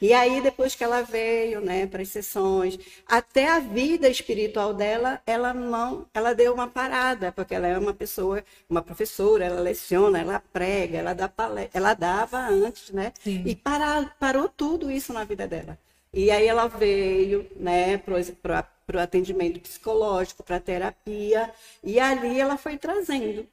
E 0.00 0.12
aí, 0.12 0.40
depois 0.40 0.74
que 0.74 0.82
ela 0.82 1.02
veio, 1.02 1.60
né, 1.60 1.86
para 1.86 2.02
as 2.02 2.08
sessões, 2.08 2.78
até 3.06 3.48
a 3.48 3.60
vida 3.60 4.08
espiritual 4.08 4.74
dela, 4.74 5.20
ela 5.24 5.54
não, 5.54 6.06
ela 6.12 6.34
deu 6.34 6.52
uma 6.52 6.66
parada, 6.66 7.30
porque 7.30 7.54
ela 7.54 7.68
é 7.68 7.78
uma 7.78 7.94
pessoa, 7.94 8.42
uma 8.68 8.82
professora, 8.82 9.44
ela 9.44 9.60
leciona, 9.60 10.20
ela 10.20 10.42
prega, 10.52 10.98
ela 10.98 11.14
dá 11.14 11.28
palestra, 11.28 11.78
ela 11.78 11.94
dava 11.94 12.38
antes, 12.38 12.90
né? 12.90 13.12
Sim. 13.22 13.42
E 13.46 13.54
para, 13.54 14.06
parou 14.18 14.48
tudo 14.48 14.90
isso 14.90 15.12
na 15.12 15.24
vida 15.24 15.46
dela. 15.46 15.78
E 16.12 16.30
aí 16.30 16.46
ela 16.46 16.66
veio, 16.66 17.48
né, 17.56 17.96
para 17.96 18.66
o 18.94 18.98
atendimento 18.98 19.60
psicológico, 19.60 20.42
para 20.42 20.60
terapia, 20.60 21.50
e 21.82 21.98
ali 21.98 22.38
ela 22.40 22.56
foi 22.56 22.76
trazendo. 22.76 23.46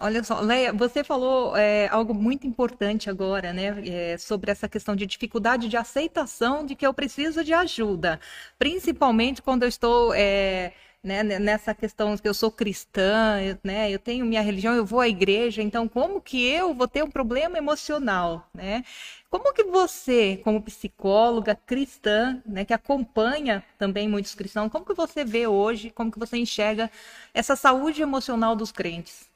Olha 0.00 0.22
só, 0.22 0.40
Leia, 0.40 0.72
você 0.72 1.02
falou 1.02 1.56
é, 1.56 1.88
algo 1.88 2.14
muito 2.14 2.46
importante 2.46 3.10
agora, 3.10 3.52
né? 3.52 3.74
é, 3.86 4.16
sobre 4.16 4.50
essa 4.50 4.68
questão 4.68 4.94
de 4.94 5.04
dificuldade 5.06 5.68
de 5.68 5.76
aceitação 5.76 6.64
de 6.64 6.76
que 6.76 6.86
eu 6.86 6.94
preciso 6.94 7.42
de 7.42 7.52
ajuda. 7.52 8.20
Principalmente 8.58 9.42
quando 9.42 9.64
eu 9.64 9.68
estou 9.68 10.14
é, 10.14 10.72
né, 11.02 11.24
nessa 11.24 11.74
questão 11.74 12.16
que 12.16 12.28
eu 12.28 12.34
sou 12.34 12.50
cristã, 12.50 13.40
eu, 13.42 13.58
né? 13.64 13.90
Eu 13.90 13.98
tenho 13.98 14.24
minha 14.24 14.40
religião, 14.40 14.74
eu 14.74 14.84
vou 14.86 15.00
à 15.00 15.08
igreja, 15.08 15.62
então 15.62 15.88
como 15.88 16.20
que 16.20 16.44
eu 16.46 16.72
vou 16.74 16.86
ter 16.88 17.02
um 17.02 17.10
problema 17.10 17.58
emocional, 17.58 18.48
né? 18.54 18.84
Como 19.30 19.52
que 19.52 19.64
você, 19.64 20.40
como 20.44 20.62
psicóloga 20.62 21.54
cristã, 21.56 22.40
né, 22.46 22.64
que 22.64 22.72
acompanha 22.72 23.64
também 23.78 24.08
muitos 24.08 24.34
cristãos, 24.34 24.70
como 24.70 24.84
que 24.84 24.94
você 24.94 25.24
vê 25.24 25.46
hoje, 25.46 25.90
como 25.90 26.10
que 26.10 26.18
você 26.18 26.36
enxerga 26.38 26.90
essa 27.34 27.56
saúde 27.56 28.00
emocional 28.02 28.54
dos 28.56 28.72
crentes? 28.72 29.27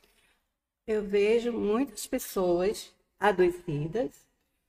Eu 0.87 1.03
vejo 1.03 1.53
muitas 1.53 2.07
pessoas 2.07 2.93
adoecidas, 3.19 4.11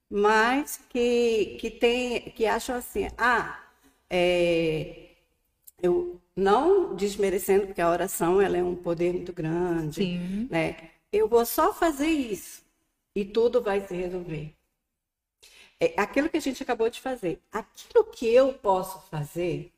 mas 0.09 0.80
que, 0.89 1.57
que, 1.59 1.72
tem, 1.72 2.32
que 2.32 2.45
acham 2.45 2.76
assim, 2.76 3.07
ah, 3.18 3.64
é, 4.09 5.09
eu 5.82 6.22
não 6.36 6.95
desmerecendo, 6.95 7.68
porque 7.68 7.82
a 7.82 7.89
oração 7.89 8.39
ela 8.39 8.57
é 8.57 8.64
um 8.64 8.76
poder 8.76 9.11
muito 9.14 9.34
grande, 9.34 9.95
Sim. 9.95 10.47
né? 10.49 10.91
Eu 11.11 11.28
vou 11.28 11.45
só 11.45 11.74
fazer 11.74 12.07
isso 12.07 12.64
e 13.16 13.26
tudo 13.26 13.61
vai 13.61 13.86
se 13.86 13.95
resolver. 13.95 14.53
É 15.80 15.93
aquilo 15.99 16.30
que 16.30 16.38
a 16.38 16.41
gente 16.41 16.64
acabou 16.64 16.89
de 16.89 17.01
fazer. 17.01 17.39
Aquilo 17.51 18.05
que 18.05 18.28
eu 18.28 18.53
posso 18.53 19.01
fazer, 19.09 19.72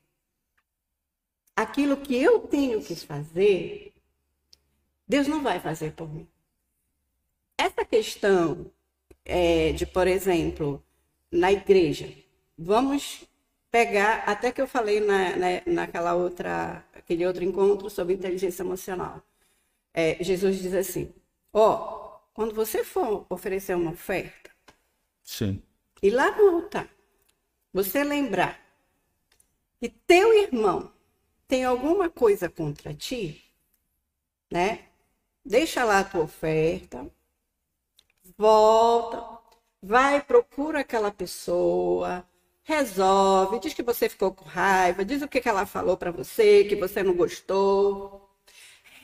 aquilo 1.55 1.97
que 1.97 2.15
eu 2.15 2.41
tenho 2.41 2.81
que 2.81 2.95
fazer, 2.95 3.93
Deus 5.07 5.27
não 5.27 5.41
vai 5.43 5.59
fazer 5.59 5.93
por 5.93 6.11
mim. 6.11 6.27
essa 7.57 7.85
questão 7.85 8.71
é, 9.23 9.71
de, 9.73 9.85
por 9.85 10.07
exemplo, 10.07 10.83
na 11.31 11.51
igreja, 11.51 12.11
vamos 12.57 13.25
pegar, 13.71 14.23
até 14.25 14.51
que 14.51 14.61
eu 14.61 14.67
falei 14.67 14.99
na, 14.99 15.35
na, 15.35 15.47
naquela 15.65 16.13
outra, 16.15 16.85
aquele 16.93 17.25
outro 17.25 17.43
encontro 17.43 17.89
sobre 17.89 18.13
inteligência 18.13 18.63
emocional. 18.63 19.21
É, 19.93 20.23
Jesus 20.23 20.59
diz 20.59 20.73
assim: 20.73 21.13
ó, 21.53 21.73
oh, 21.73 22.19
quando 22.33 22.53
você 22.53 22.83
for 22.83 23.25
oferecer 23.29 23.75
uma 23.75 23.91
oferta, 23.91 24.51
Sim. 25.23 25.61
e 26.01 26.09
lá 26.09 26.35
no 26.37 26.55
altar, 26.55 26.89
você 27.73 28.03
lembrar 28.03 28.59
que 29.79 29.89
teu 29.89 30.33
irmão 30.33 30.91
tem 31.47 31.65
alguma 31.65 32.09
coisa 32.09 32.49
contra 32.49 32.93
ti, 32.93 33.43
né? 34.51 34.84
Deixa 35.45 35.83
lá 35.83 35.99
a 35.99 36.03
tua 36.03 36.23
oferta, 36.23 37.05
volta, 38.35 39.23
vai, 39.81 40.19
procura 40.19 40.79
aquela 40.79 41.11
pessoa, 41.11 42.25
resolve, 42.63 43.59
diz 43.59 43.73
que 43.73 43.83
você 43.83 44.09
ficou 44.09 44.33
com 44.33 44.43
raiva, 44.43 45.05
diz 45.05 45.21
o 45.21 45.27
que, 45.27 45.39
que 45.39 45.47
ela 45.47 45.67
falou 45.67 45.95
para 45.95 46.09
você, 46.11 46.63
que 46.63 46.75
você 46.75 47.03
não 47.03 47.13
gostou. 47.13 48.27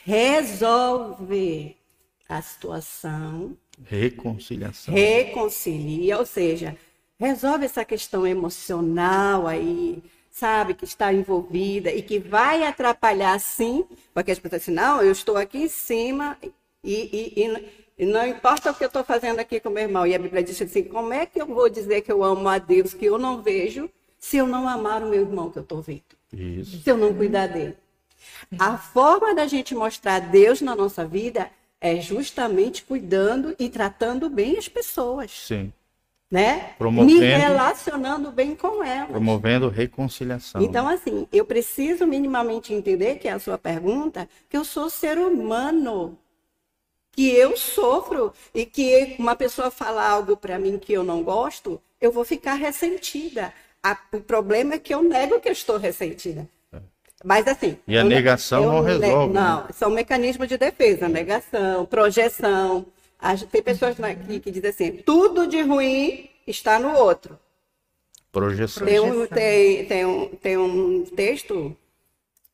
Resolve 0.03 1.77
a 2.27 2.41
situação. 2.41 3.55
Reconciliação. 3.85 4.95
Reconcilia, 4.95 6.17
ou 6.17 6.25
seja, 6.25 6.75
resolve 7.19 7.65
essa 7.65 7.85
questão 7.85 8.25
emocional 8.25 9.47
aí, 9.47 10.01
sabe, 10.31 10.73
que 10.73 10.85
está 10.85 11.13
envolvida 11.13 11.91
e 11.91 12.01
que 12.01 12.17
vai 12.17 12.63
atrapalhar 12.63 13.37
sim, 13.39 13.85
porque 14.13 14.31
as 14.31 14.39
pessoas 14.39 14.63
assim, 14.63 14.71
não, 14.71 15.01
eu 15.01 15.11
estou 15.11 15.35
aqui 15.35 15.59
em 15.59 15.67
cima 15.67 16.37
e, 16.41 16.51
e, 16.83 17.43
e, 17.43 17.69
e 17.99 18.05
não 18.05 18.25
importa 18.25 18.71
o 18.71 18.73
que 18.73 18.83
eu 18.83 18.87
estou 18.87 19.03
fazendo 19.03 19.39
aqui 19.39 19.59
com 19.59 19.69
meu 19.69 19.83
irmão. 19.83 20.07
E 20.07 20.15
a 20.15 20.19
Bíblia 20.19 20.41
diz 20.41 20.59
assim, 20.61 20.83
como 20.83 21.13
é 21.13 21.25
que 21.25 21.39
eu 21.41 21.45
vou 21.45 21.69
dizer 21.69 22.01
que 22.01 22.11
eu 22.11 22.23
amo 22.23 22.47
a 22.47 22.57
Deus 22.57 22.93
que 22.93 23.05
eu 23.05 23.19
não 23.19 23.41
vejo 23.41 23.89
se 24.17 24.37
eu 24.37 24.47
não 24.47 24.67
amar 24.67 25.03
o 25.03 25.09
meu 25.09 25.21
irmão 25.21 25.51
que 25.51 25.59
eu 25.59 25.63
estou 25.63 25.81
vendo? 25.81 26.01
Isso. 26.33 26.81
Se 26.81 26.89
eu 26.89 26.97
não 26.97 27.13
cuidar 27.13 27.47
dele. 27.47 27.75
A 28.57 28.77
forma 28.77 29.35
da 29.35 29.45
gente 29.47 29.75
mostrar 29.75 30.19
Deus 30.19 30.61
na 30.61 30.75
nossa 30.75 31.05
vida 31.05 31.51
é 31.79 31.99
justamente 31.99 32.83
cuidando 32.83 33.55
e 33.59 33.69
tratando 33.69 34.29
bem 34.29 34.57
as 34.57 34.69
pessoas. 34.69 35.31
Sim. 35.31 35.73
Né? 36.31 36.75
Promovendo, 36.77 37.19
Me 37.19 37.25
relacionando 37.25 38.31
bem 38.31 38.55
com 38.55 38.81
elas. 38.81 39.09
Promovendo 39.09 39.67
reconciliação. 39.67 40.61
Então, 40.61 40.87
assim, 40.87 41.27
eu 41.29 41.43
preciso 41.43 42.07
minimamente 42.07 42.73
entender 42.73 43.15
que 43.15 43.27
é 43.27 43.33
a 43.33 43.39
sua 43.39 43.57
pergunta, 43.57 44.29
que 44.49 44.55
eu 44.55 44.63
sou 44.63 44.89
ser 44.89 45.17
humano, 45.17 46.17
que 47.11 47.29
eu 47.29 47.57
sofro 47.57 48.31
e 48.55 48.65
que 48.65 49.17
uma 49.19 49.35
pessoa 49.35 49.69
fala 49.69 50.07
algo 50.07 50.37
para 50.37 50.57
mim 50.57 50.79
que 50.79 50.93
eu 50.93 51.03
não 51.03 51.21
gosto, 51.21 51.81
eu 51.99 52.13
vou 52.13 52.23
ficar 52.23 52.53
ressentida. 52.53 53.53
A, 53.83 53.97
o 54.13 54.21
problema 54.21 54.75
é 54.75 54.79
que 54.79 54.93
eu 54.93 55.03
nego 55.03 55.39
que 55.41 55.49
eu 55.49 55.53
estou 55.53 55.77
ressentida. 55.77 56.47
Mas 57.23 57.47
assim. 57.47 57.77
E 57.87 57.97
a 57.97 58.03
negação 58.03 58.65
não 58.65 58.81
resolve. 58.81 59.33
Não, 59.33 59.63
né? 59.63 59.67
são 59.73 59.89
mecanismos 59.89 60.47
de 60.47 60.57
defesa, 60.57 61.07
negação, 61.07 61.85
projeção. 61.85 62.85
Tem 63.51 63.61
pessoas 63.61 63.99
aqui 63.99 64.39
que 64.39 64.51
dizem 64.51 64.69
assim: 64.69 64.91
tudo 64.97 65.47
de 65.47 65.61
ruim 65.61 66.29
está 66.47 66.79
no 66.79 66.97
outro. 66.97 67.37
Projeção. 68.31 68.85
Tem 68.85 68.99
um, 68.99 69.27
tem, 69.27 69.85
tem 69.85 70.05
um, 70.05 70.29
tem 70.29 70.57
um 70.57 71.05
texto 71.05 71.75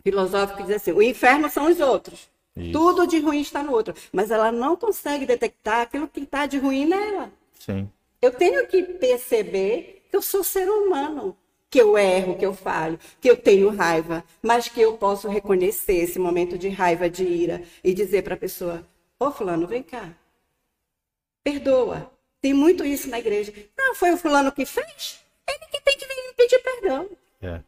filosófico 0.03 0.57
que 0.57 0.63
diz 0.67 0.75
assim: 0.77 0.91
o 0.91 1.01
inferno 1.01 1.49
são 1.49 1.69
os 1.71 1.79
outros. 1.79 2.29
Isso. 2.55 2.71
Tudo 2.71 3.05
de 3.05 3.19
ruim 3.19 3.39
está 3.39 3.61
no 3.61 3.71
outro. 3.71 3.93
Mas 4.11 4.31
ela 4.31 4.51
não 4.51 4.75
consegue 4.75 5.25
detectar 5.25 5.81
aquilo 5.81 6.07
que 6.07 6.21
está 6.21 6.45
de 6.45 6.57
ruim 6.57 6.85
nela. 6.85 7.31
Sim. 7.59 7.89
Eu 8.21 8.31
tenho 8.31 8.65
que 8.67 8.81
perceber 8.81 10.03
que 10.09 10.17
eu 10.17 10.21
sou 10.21 10.43
ser 10.43 10.67
humano 10.67 11.37
que 11.69 11.81
eu 11.81 11.97
erro, 11.97 12.37
que 12.37 12.45
eu 12.45 12.53
falho, 12.53 12.99
que 13.19 13.29
eu 13.29 13.35
tenho 13.35 13.69
raiva, 13.69 14.23
mas 14.41 14.67
que 14.67 14.81
eu 14.81 14.97
posso 14.97 15.27
reconhecer 15.27 15.95
esse 15.95 16.17
momento 16.17 16.57
de 16.57 16.69
raiva, 16.69 17.09
de 17.09 17.23
ira 17.23 17.61
e 17.83 17.93
dizer 17.93 18.23
para 18.23 18.35
a 18.35 18.37
pessoa: 18.37 18.87
Ô, 19.19 19.25
oh, 19.25 19.31
Fulano, 19.31 19.67
vem 19.67 19.83
cá, 19.83 20.11
perdoa. 21.51 22.11
Tem 22.41 22.53
muito 22.53 22.83
isso 22.85 23.09
na 23.09 23.19
igreja. 23.19 23.53
Não, 23.77 23.95
foi 23.95 24.11
o 24.11 24.17
Fulano 24.17 24.51
que 24.51 24.65
fez? 24.65 25.19
Ele 25.47 25.65
que 25.71 25.81
tem 25.81 25.97
que 25.97 26.05
vir 26.05 26.33
pedir 26.35 26.59
perdão. 26.59 27.09
É. 27.41 27.59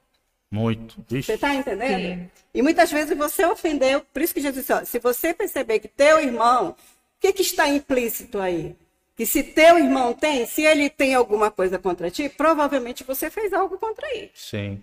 Muito. 0.51 0.95
Ixi. 1.09 1.23
Você 1.23 1.33
está 1.33 1.53
entendendo? 1.53 2.19
Sim. 2.19 2.31
E 2.53 2.61
muitas 2.61 2.91
vezes 2.91 3.15
você 3.17 3.45
ofendeu, 3.45 4.01
por 4.13 4.21
isso 4.21 4.33
que 4.33 4.41
Jesus 4.41 4.65
disse: 4.65 4.73
ó, 4.73 4.83
se 4.83 4.99
você 4.99 5.33
perceber 5.33 5.79
que 5.79 5.87
teu 5.87 6.19
irmão, 6.19 6.69
o 6.71 6.75
que, 7.19 7.31
que 7.33 7.41
está 7.41 7.67
implícito 7.67 8.39
aí? 8.39 8.75
que 9.19 9.25
se 9.25 9.43
teu 9.43 9.77
irmão 9.77 10.13
tem, 10.13 10.45
se 10.45 10.61
ele 10.61 10.89
tem 10.89 11.13
alguma 11.13 11.51
coisa 11.51 11.77
contra 11.77 12.09
ti, 12.09 12.29
provavelmente 12.29 13.03
você 13.03 13.29
fez 13.29 13.51
algo 13.51 13.77
contra 13.77 14.07
ele. 14.15 14.31
Sim. 14.33 14.81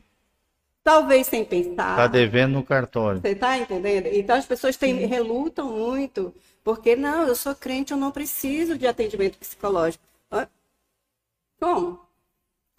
Talvez 0.84 1.26
sem 1.26 1.42
pensar. 1.42 1.92
Está 1.92 2.06
devendo 2.06 2.52
no 2.52 2.62
cartório. 2.62 3.22
Você 3.22 3.30
está 3.30 3.56
entendendo? 3.56 4.08
Então 4.08 4.36
as 4.36 4.44
pessoas 4.44 4.76
têm, 4.76 5.06
relutam 5.06 5.70
muito, 5.70 6.34
porque 6.66 6.96
não, 6.96 7.28
eu 7.28 7.36
sou 7.36 7.54
crente, 7.54 7.92
eu 7.92 7.96
não 7.96 8.10
preciso 8.10 8.76
de 8.76 8.88
atendimento 8.88 9.38
psicológico. 9.38 10.02
Como? 11.60 12.00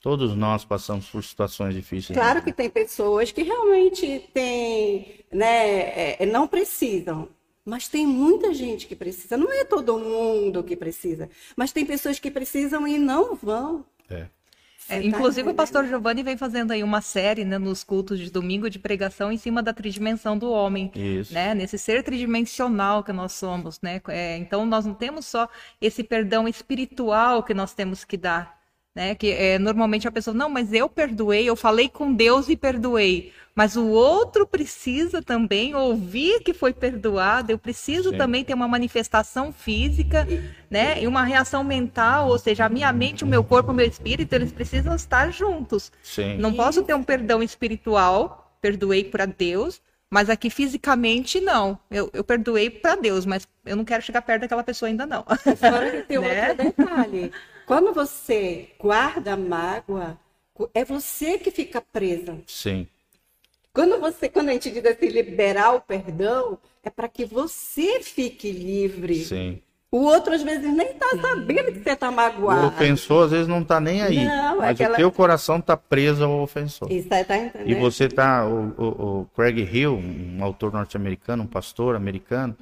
Todos 0.01 0.35
nós 0.35 0.65
passamos 0.65 1.09
por 1.09 1.23
situações 1.23 1.73
difíceis. 1.73 2.19
Claro 2.19 2.43
que 2.43 2.51
tem 2.51 2.69
pessoas 2.69 3.31
que 3.31 3.43
realmente 3.43 4.29
têm, 4.33 5.23
né, 5.31 6.15
é, 6.21 6.25
não 6.25 6.49
precisam, 6.49 7.29
mas 7.63 7.87
tem 7.87 8.05
muita 8.05 8.53
gente 8.53 8.87
que 8.87 8.95
precisa. 8.95 9.37
Não 9.37 9.49
é 9.49 9.63
todo 9.63 9.97
mundo 9.97 10.65
que 10.65 10.75
precisa. 10.75 11.29
Mas 11.55 11.71
tem 11.71 11.85
pessoas 11.85 12.19
que 12.19 12.29
precisam 12.29 12.85
e 12.85 12.97
não 12.97 13.35
vão. 13.35 13.85
É. 14.09 14.27
É, 14.89 15.03
inclusive, 15.03 15.49
o 15.49 15.53
pastor 15.53 15.85
Giovanni 15.85 16.23
vem 16.23 16.37
fazendo 16.37 16.71
aí 16.71 16.83
uma 16.83 17.01
série 17.01 17.43
né, 17.43 17.57
nos 17.57 17.83
cultos 17.83 18.19
de 18.19 18.31
domingo 18.31 18.69
de 18.69 18.79
pregação 18.79 19.31
em 19.31 19.37
cima 19.37 19.61
da 19.61 19.73
tridimensão 19.73 20.37
do 20.37 20.49
homem. 20.49 20.91
Isso. 20.95 21.33
Né, 21.33 21.53
nesse 21.53 21.77
ser 21.77 22.03
tridimensional 22.03 23.03
que 23.03 23.11
nós 23.11 23.33
somos. 23.33 23.79
Né? 23.81 24.01
É, 24.07 24.37
então, 24.37 24.65
nós 24.65 24.85
não 24.85 24.93
temos 24.93 25.25
só 25.25 25.49
esse 25.81 26.03
perdão 26.03 26.47
espiritual 26.47 27.43
que 27.43 27.53
nós 27.53 27.73
temos 27.73 28.03
que 28.03 28.17
dar. 28.17 28.56
Né? 28.97 29.13
Que 29.13 29.29
é, 29.29 29.59
normalmente 29.59 30.07
a 30.07 30.11
pessoa, 30.11 30.33
não, 30.33 30.49
mas 30.49 30.73
eu 30.73 30.89
perdoei, 30.89 31.47
eu 31.47 31.55
falei 31.55 31.87
com 31.87 32.11
Deus 32.11 32.49
e 32.49 32.57
perdoei. 32.57 33.31
Mas 33.53 33.75
o 33.75 33.85
outro 33.89 34.47
precisa 34.47 35.21
também 35.21 35.75
ouvir 35.75 36.39
que 36.39 36.51
foi 36.51 36.73
perdoado, 36.73 37.51
eu 37.51 37.59
preciso 37.59 38.09
Sim. 38.09 38.17
também 38.17 38.43
ter 38.43 38.55
uma 38.55 38.67
manifestação 38.67 39.53
física, 39.53 40.27
né? 40.67 40.99
E 40.99 41.05
uma 41.05 41.23
reação 41.23 41.63
mental, 41.63 42.27
ou 42.29 42.39
seja, 42.39 42.65
a 42.65 42.69
minha 42.69 42.91
mente, 42.91 43.23
o 43.23 43.27
meu 43.27 43.43
corpo, 43.43 43.71
o 43.71 43.73
meu 43.73 43.85
espírito, 43.85 44.33
eles 44.33 44.51
precisam 44.51 44.95
estar 44.95 45.31
juntos. 45.31 45.91
Sim. 46.01 46.35
Não 46.39 46.51
posso 46.51 46.81
ter 46.81 46.95
um 46.95 47.03
perdão 47.03 47.43
espiritual, 47.43 48.51
perdoei 48.59 49.03
para 49.03 49.27
Deus, 49.27 49.79
mas 50.09 50.27
aqui 50.27 50.49
fisicamente 50.49 51.39
não. 51.39 51.77
Eu, 51.91 52.09
eu 52.13 52.23
perdoei 52.23 52.71
para 52.71 52.95
Deus, 52.95 53.27
mas 53.27 53.47
eu 53.63 53.75
não 53.75 53.85
quero 53.85 54.01
chegar 54.01 54.23
perto 54.23 54.41
daquela 54.41 54.63
pessoa 54.63 54.89
ainda 54.89 55.05
não. 55.05 55.23
Fora 55.23 55.91
que 55.91 56.01
tem 56.07 56.17
né? 56.21 56.49
outro 56.49 56.65
detalhe. 56.65 57.31
Quando 57.67 57.93
você 57.93 58.69
guarda 58.79 59.35
mágoa, 59.35 60.17
é 60.73 60.85
você 60.85 61.37
que 61.37 61.51
fica 61.51 61.81
presa. 61.81 62.37
Sim. 62.47 62.87
Quando 63.73 63.99
você, 63.99 64.29
quando 64.29 64.47
a 64.47 64.53
gente 64.53 64.71
diz 64.71 64.85
assim, 64.85 65.07
liberar 65.07 65.75
o 65.75 65.81
perdão, 65.81 66.57
é 66.81 66.89
para 66.89 67.09
que 67.09 67.25
você 67.25 67.99
fique 67.99 68.49
livre. 68.49 69.15
Sim. 69.25 69.61
O 69.91 69.97
outro, 69.97 70.33
às 70.33 70.43
vezes, 70.43 70.63
nem 70.73 70.91
está 70.91 71.09
sabendo 71.21 71.73
que 71.73 71.83
você 71.83 71.89
está 71.89 72.09
magoado. 72.09 72.63
O 72.63 72.67
ofensor, 72.69 73.25
às 73.25 73.31
vezes, 73.31 73.47
não 73.49 73.61
está 73.61 73.81
nem 73.81 74.01
aí. 74.01 74.25
Não, 74.25 74.59
mas 74.59 74.71
aquela... 74.71 74.93
o 74.93 74.97
teu 74.97 75.11
coração 75.11 75.57
está 75.57 75.75
preso 75.75 76.23
ao 76.23 76.39
ofensor. 76.39 76.89
Isso 76.89 77.13
aí 77.13 77.25
tá 77.25 77.37
entendendo. 77.37 77.69
E 77.69 77.75
você 77.75 78.05
está... 78.05 78.47
O, 78.47 78.73
o, 78.77 78.85
o, 79.21 79.25
Craig 79.35 79.59
Hill, 79.59 79.93
um 79.93 80.41
autor 80.41 80.71
norte-americano, 80.71 81.43
um 81.43 81.47
pastor 81.47 81.97
americano, 81.97 82.55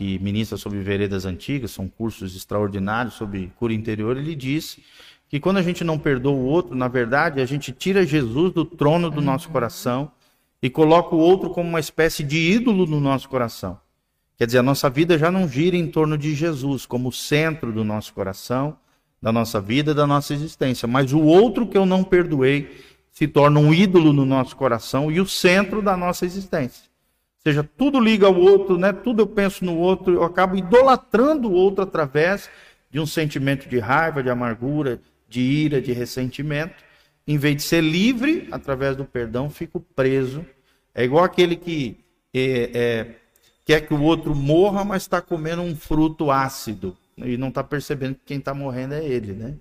que 0.00 0.18
ministra 0.18 0.56
sobre 0.56 0.80
veredas 0.80 1.26
antigas, 1.26 1.72
são 1.72 1.86
cursos 1.86 2.34
extraordinários 2.34 3.16
sobre 3.16 3.52
cura 3.56 3.74
interior, 3.74 4.16
ele 4.16 4.34
disse 4.34 4.82
que 5.28 5.38
quando 5.38 5.58
a 5.58 5.62
gente 5.62 5.84
não 5.84 5.98
perdoa 5.98 6.32
o 6.32 6.46
outro, 6.46 6.74
na 6.74 6.88
verdade, 6.88 7.38
a 7.38 7.44
gente 7.44 7.70
tira 7.70 8.06
Jesus 8.06 8.50
do 8.54 8.64
trono 8.64 9.10
do 9.10 9.20
nosso 9.20 9.50
coração 9.50 10.10
e 10.62 10.70
coloca 10.70 11.14
o 11.14 11.18
outro 11.18 11.50
como 11.50 11.68
uma 11.68 11.78
espécie 11.78 12.24
de 12.24 12.38
ídolo 12.38 12.86
no 12.86 12.98
nosso 12.98 13.28
coração. 13.28 13.78
Quer 14.38 14.46
dizer, 14.46 14.60
a 14.60 14.62
nossa 14.62 14.88
vida 14.88 15.18
já 15.18 15.30
não 15.30 15.46
gira 15.46 15.76
em 15.76 15.86
torno 15.86 16.16
de 16.16 16.34
Jesus 16.34 16.86
como 16.86 17.12
centro 17.12 17.70
do 17.70 17.84
nosso 17.84 18.14
coração, 18.14 18.78
da 19.20 19.30
nossa 19.30 19.60
vida, 19.60 19.92
da 19.94 20.06
nossa 20.06 20.32
existência, 20.32 20.88
mas 20.88 21.12
o 21.12 21.20
outro 21.20 21.66
que 21.66 21.76
eu 21.76 21.84
não 21.84 22.02
perdoei 22.02 22.74
se 23.12 23.28
torna 23.28 23.60
um 23.60 23.74
ídolo 23.74 24.14
no 24.14 24.24
nosso 24.24 24.56
coração 24.56 25.12
e 25.12 25.20
o 25.20 25.26
centro 25.26 25.82
da 25.82 25.94
nossa 25.94 26.24
existência. 26.24 26.89
Ou 27.44 27.52
seja, 27.52 27.62
tudo 27.62 27.98
liga 27.98 28.26
ao 28.26 28.36
outro, 28.38 28.76
né? 28.76 28.92
Tudo 28.92 29.22
eu 29.22 29.26
penso 29.26 29.64
no 29.64 29.76
outro, 29.76 30.14
eu 30.14 30.24
acabo 30.24 30.56
idolatrando 30.56 31.48
o 31.48 31.52
outro 31.52 31.82
através 31.82 32.50
de 32.90 33.00
um 33.00 33.06
sentimento 33.06 33.68
de 33.68 33.78
raiva, 33.78 34.22
de 34.22 34.28
amargura, 34.28 35.00
de 35.28 35.40
ira, 35.40 35.80
de 35.80 35.92
ressentimento 35.92 36.74
em 37.30 37.38
vez 37.38 37.56
de 37.56 37.62
ser 37.62 37.80
livre 37.80 38.48
através 38.50 38.96
do 38.96 39.04
perdão, 39.04 39.48
fico 39.48 39.78
preso. 39.78 40.44
É 40.92 41.04
igual 41.04 41.22
aquele 41.22 41.54
que 41.54 41.96
é, 42.34 42.70
é, 42.74 43.16
quer 43.64 43.86
que 43.86 43.94
o 43.94 44.02
outro 44.02 44.34
morra, 44.34 44.84
mas 44.84 45.02
está 45.02 45.20
comendo 45.20 45.62
um 45.62 45.76
fruto 45.76 46.30
ácido. 46.30 46.96
e 47.16 47.36
não 47.36 47.48
está 47.48 47.62
percebendo 47.62 48.16
que 48.16 48.22
quem 48.26 48.38
está 48.38 48.52
morrendo 48.52 48.94
é 48.94 49.04
ele, 49.04 49.32
né? 49.32 49.54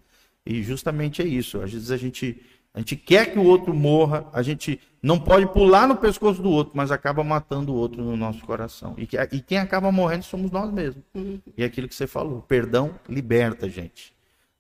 E 0.44 0.64
justamente 0.64 1.22
é 1.22 1.26
isso. 1.26 1.62
Às 1.62 1.72
vezes 1.72 1.92
a 1.92 1.98
gente, 1.98 2.42
a 2.74 2.80
gente 2.80 2.96
quer 2.96 3.32
que 3.32 3.38
o 3.38 3.44
outro 3.44 3.72
morra, 3.72 4.26
a 4.34 4.42
gente 4.42 4.80
não 5.02 5.20
pode 5.20 5.48
pular 5.48 5.88
no 5.88 5.96
pescoço 5.96 6.42
do 6.42 6.50
outro, 6.50 6.74
mas 6.76 6.92
acaba 6.92 7.24
matando 7.24 7.74
o 7.74 7.76
outro 7.76 8.04
no 8.04 8.18
nosso 8.18 8.44
coração. 8.46 8.96
E, 8.98 9.08
e 9.36 9.42
quem 9.42 9.58
acaba 9.58 9.92
morrendo 9.92 10.24
somos 10.24 10.52
nós 10.52 10.72
mesmos. 10.72 11.04
Uhum. 11.14 11.40
E 11.58 11.64
é 11.64 11.66
aquilo 11.66 11.88
que 11.88 11.96
você 11.96 12.08
falou, 12.08 12.42
perdão 12.42 12.92
liberta, 13.08 13.70
gente. 13.70 14.14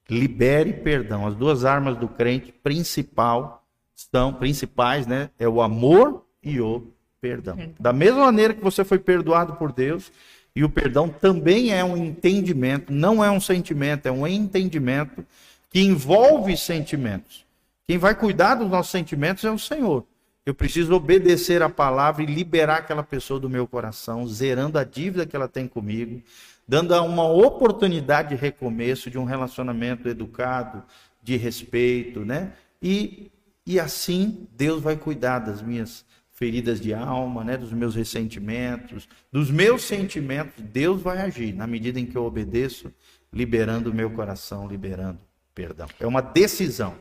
Libere 0.09 0.73
perdão. 0.73 1.27
As 1.27 1.35
duas 1.35 1.65
armas 1.65 1.97
do 1.97 2.07
crente 2.07 2.51
principal 2.51 3.63
são 3.93 4.33
principais, 4.33 5.05
né? 5.05 5.29
É 5.37 5.47
o 5.47 5.61
amor 5.61 6.25
e 6.41 6.59
o 6.59 6.87
perdão. 7.21 7.57
perdão. 7.57 7.75
Da 7.79 7.93
mesma 7.93 8.25
maneira 8.25 8.53
que 8.53 8.63
você 8.63 8.83
foi 8.83 8.97
perdoado 8.97 9.53
por 9.53 9.71
Deus, 9.71 10.11
e 10.55 10.63
o 10.63 10.69
perdão 10.69 11.09
também 11.09 11.71
é 11.73 11.83
um 11.83 11.95
entendimento, 11.95 12.91
não 12.91 13.23
é 13.23 13.29
um 13.29 13.39
sentimento, 13.39 14.07
é 14.07 14.11
um 14.11 14.25
entendimento 14.25 15.25
que 15.69 15.79
envolve 15.81 16.57
sentimentos. 16.57 17.45
Quem 17.87 17.97
vai 17.97 18.15
cuidar 18.15 18.55
dos 18.55 18.69
nossos 18.69 18.91
sentimentos 18.91 19.43
é 19.43 19.51
o 19.51 19.59
Senhor. 19.59 20.05
Eu 20.45 20.53
preciso 20.53 20.93
obedecer 20.93 21.61
a 21.61 21.69
palavra 21.69 22.23
e 22.23 22.25
liberar 22.25 22.77
aquela 22.77 23.03
pessoa 23.03 23.39
do 23.39 23.49
meu 23.49 23.67
coração, 23.67 24.27
zerando 24.27 24.79
a 24.79 24.83
dívida 24.83 25.25
que 25.25 25.35
ela 25.35 25.47
tem 25.47 25.67
comigo, 25.67 26.21
dando 26.67 26.93
uma 27.03 27.27
oportunidade 27.27 28.29
de 28.29 28.35
recomeço, 28.35 29.09
de 29.09 29.17
um 29.17 29.25
relacionamento 29.25 30.07
educado, 30.07 30.83
de 31.21 31.35
respeito, 31.35 32.21
né? 32.21 32.53
E, 32.81 33.31
e 33.65 33.79
assim 33.79 34.47
Deus 34.55 34.81
vai 34.81 34.95
cuidar 34.95 35.39
das 35.39 35.61
minhas 35.61 36.05
feridas 36.31 36.79
de 36.79 36.93
alma, 36.93 37.43
né? 37.43 37.57
Dos 37.57 37.73
meus 37.73 37.95
ressentimentos, 37.95 39.07
dos 39.31 39.51
meus 39.51 39.83
sentimentos. 39.83 40.63
Deus 40.63 41.01
vai 41.01 41.19
agir 41.19 41.53
na 41.53 41.67
medida 41.67 41.99
em 41.99 42.05
que 42.05 42.17
eu 42.17 42.23
obedeço, 42.23 42.91
liberando 43.31 43.91
o 43.91 43.93
meu 43.93 44.09
coração, 44.09 44.67
liberando 44.67 45.19
perdão. 45.53 45.87
É 45.99 46.07
uma 46.07 46.21
decisão 46.21 46.95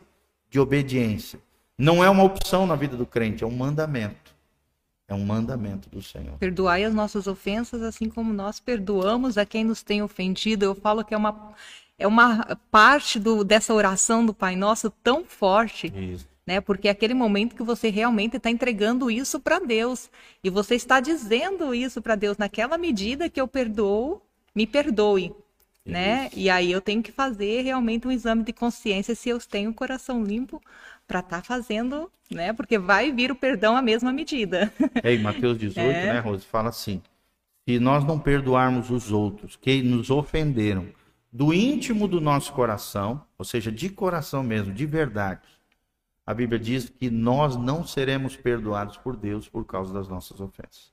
de 0.50 0.58
obediência. 0.58 1.38
Não 1.78 2.02
é 2.02 2.10
uma 2.10 2.24
opção 2.24 2.66
na 2.66 2.74
vida 2.74 2.96
do 2.96 3.06
crente, 3.06 3.44
é 3.44 3.46
um 3.46 3.56
mandamento. 3.56 4.36
É 5.06 5.14
um 5.14 5.24
mandamento 5.24 5.88
do 5.88 6.02
Senhor. 6.02 6.36
Perdoai 6.38 6.84
as 6.84 6.92
nossas 6.92 7.26
ofensas, 7.26 7.80
assim 7.82 8.10
como 8.10 8.32
nós 8.32 8.60
perdoamos 8.60 9.38
a 9.38 9.46
quem 9.46 9.64
nos 9.64 9.82
tem 9.82 10.02
ofendido. 10.02 10.64
Eu 10.64 10.74
falo 10.74 11.04
que 11.04 11.14
é 11.14 11.16
uma, 11.16 11.54
é 11.98 12.06
uma 12.06 12.58
parte 12.70 13.18
do, 13.18 13.42
dessa 13.42 13.72
oração 13.72 14.26
do 14.26 14.34
Pai 14.34 14.54
Nosso 14.54 14.90
tão 14.90 15.24
forte. 15.24 15.86
Isso. 15.96 16.26
Né? 16.46 16.60
Porque 16.60 16.88
é 16.88 16.90
aquele 16.90 17.14
momento 17.14 17.54
que 17.54 17.62
você 17.62 17.88
realmente 17.88 18.36
está 18.36 18.50
entregando 18.50 19.10
isso 19.10 19.40
para 19.40 19.58
Deus. 19.58 20.10
E 20.44 20.50
você 20.50 20.74
está 20.74 21.00
dizendo 21.00 21.74
isso 21.74 22.02
para 22.02 22.14
Deus. 22.14 22.36
Naquela 22.36 22.76
medida 22.76 23.30
que 23.30 23.40
eu 23.40 23.48
perdoo, 23.48 24.20
me 24.54 24.66
perdoe 24.66 25.32
né? 25.88 26.28
E 26.34 26.50
aí 26.50 26.70
eu 26.70 26.80
tenho 26.80 27.02
que 27.02 27.10
fazer 27.10 27.62
realmente 27.62 28.06
um 28.06 28.12
exame 28.12 28.44
de 28.44 28.52
consciência 28.52 29.14
se 29.14 29.30
eu 29.30 29.38
tenho 29.40 29.70
o 29.70 29.74
coração 29.74 30.22
limpo 30.22 30.60
para 31.08 31.20
estar 31.20 31.38
tá 31.38 31.42
fazendo, 31.42 32.12
né? 32.30 32.52
Porque 32.52 32.78
vai 32.78 33.10
vir 33.10 33.32
o 33.32 33.34
perdão 33.34 33.76
à 33.76 33.82
mesma 33.82 34.12
medida. 34.12 34.72
É, 35.02 35.14
em 35.14 35.18
Mateus 35.18 35.58
18, 35.58 35.80
é. 35.80 36.12
né, 36.12 36.20
Rose, 36.20 36.44
fala 36.44 36.68
assim: 36.68 37.02
se 37.66 37.78
nós 37.80 38.04
não 38.04 38.18
perdoarmos 38.18 38.90
os 38.90 39.10
outros 39.10 39.56
que 39.56 39.82
nos 39.82 40.10
ofenderam 40.10 40.86
do 41.32 41.52
íntimo 41.52 42.06
do 42.06 42.20
nosso 42.20 42.52
coração, 42.52 43.22
ou 43.36 43.44
seja, 43.44 43.72
de 43.72 43.88
coração 43.88 44.42
mesmo, 44.42 44.72
de 44.72 44.86
verdade, 44.86 45.40
a 46.26 46.34
Bíblia 46.34 46.58
diz 46.58 46.88
que 46.88 47.10
nós 47.10 47.56
não 47.56 47.86
seremos 47.86 48.36
perdoados 48.36 48.98
por 48.98 49.16
Deus 49.16 49.48
por 49.48 49.64
causa 49.64 49.92
das 49.94 50.08
nossas 50.08 50.40
ofensas. 50.40 50.92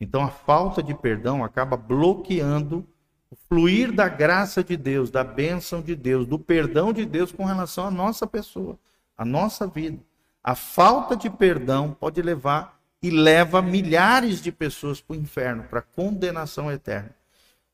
Então 0.00 0.22
a 0.22 0.30
falta 0.30 0.82
de 0.82 0.94
perdão 0.94 1.44
acaba 1.44 1.76
bloqueando 1.76 2.86
o 3.30 3.36
fluir 3.48 3.92
da 3.92 4.08
graça 4.08 4.64
de 4.64 4.76
Deus, 4.76 5.10
da 5.10 5.22
bênção 5.22 5.82
de 5.82 5.94
Deus, 5.94 6.26
do 6.26 6.38
perdão 6.38 6.92
de 6.92 7.04
Deus 7.04 7.30
com 7.30 7.44
relação 7.44 7.86
à 7.86 7.90
nossa 7.90 8.26
pessoa, 8.26 8.78
à 9.20 9.24
nossa 9.24 9.66
vida. 9.66 9.98
A 10.42 10.54
falta 10.54 11.14
de 11.14 11.28
perdão 11.28 11.92
pode 11.92 12.22
levar 12.22 12.80
e 13.02 13.10
leva 13.10 13.60
milhares 13.60 14.40
de 14.40 14.50
pessoas 14.50 15.00
para 15.00 15.14
o 15.14 15.20
inferno, 15.20 15.64
para 15.64 15.80
a 15.80 15.82
condenação 15.82 16.72
eterna. 16.72 17.14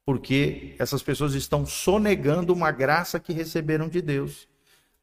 Porque 0.04 0.74
essas 0.78 1.02
pessoas 1.04 1.34
estão 1.34 1.64
sonegando 1.64 2.52
uma 2.52 2.72
graça 2.72 3.20
que 3.20 3.32
receberam 3.32 3.88
de 3.88 4.02
Deus. 4.02 4.48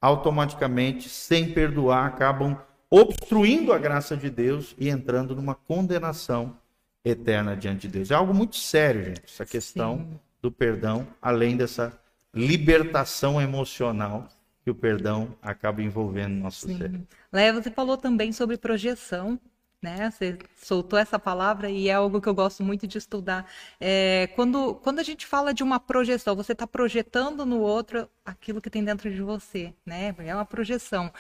Automaticamente, 0.01 1.07
sem 1.07 1.53
perdoar, 1.53 2.07
acabam 2.07 2.57
obstruindo 2.89 3.71
a 3.71 3.77
graça 3.77 4.17
de 4.17 4.29
Deus 4.29 4.75
e 4.77 4.89
entrando 4.89 5.33
numa 5.35 5.55
condenação 5.55 6.57
eterna 7.05 7.55
diante 7.55 7.87
de 7.87 7.99
Deus. 7.99 8.11
É 8.11 8.15
algo 8.15 8.33
muito 8.33 8.57
sério, 8.57 9.05
gente, 9.05 9.23
essa 9.25 9.45
questão 9.45 9.99
Sim 9.99 10.19
do 10.43 10.51
perdão, 10.51 11.07
além 11.21 11.55
dessa 11.55 11.97
libertação 12.33 13.41
emocional 13.41 14.27
que 14.63 14.71
o 14.71 14.75
perdão 14.75 15.35
acaba 15.41 15.81
envolvendo 15.81 16.35
no 16.35 16.43
nosso 16.43 16.67
Sim. 16.67 16.77
ser. 16.77 17.01
Léo, 17.31 17.61
você 17.61 17.69
falou 17.69 17.97
também 17.97 18.31
sobre 18.31 18.57
projeção, 18.57 19.39
né? 19.81 20.09
Você 20.09 20.37
soltou 20.55 20.97
essa 20.97 21.19
palavra 21.19 21.69
e 21.69 21.89
é 21.89 21.93
algo 21.93 22.21
que 22.21 22.29
eu 22.29 22.33
gosto 22.33 22.63
muito 22.63 22.87
de 22.87 22.97
estudar. 22.97 23.45
É, 23.79 24.27
quando, 24.35 24.75
quando 24.75 24.99
a 24.99 25.03
gente 25.03 25.27
fala 25.27 25.53
de 25.53 25.63
uma 25.63 25.79
projeção, 25.79 26.35
você 26.35 26.53
está 26.53 26.65
projetando 26.65 27.45
no 27.45 27.59
outro 27.59 28.09
aquilo 28.23 28.61
que 28.61 28.69
tem 28.69 28.83
dentro 28.83 29.11
de 29.11 29.21
você, 29.21 29.73
né? 29.85 30.15
É 30.19 30.33
uma 30.33 30.45
projeção. 30.45 31.11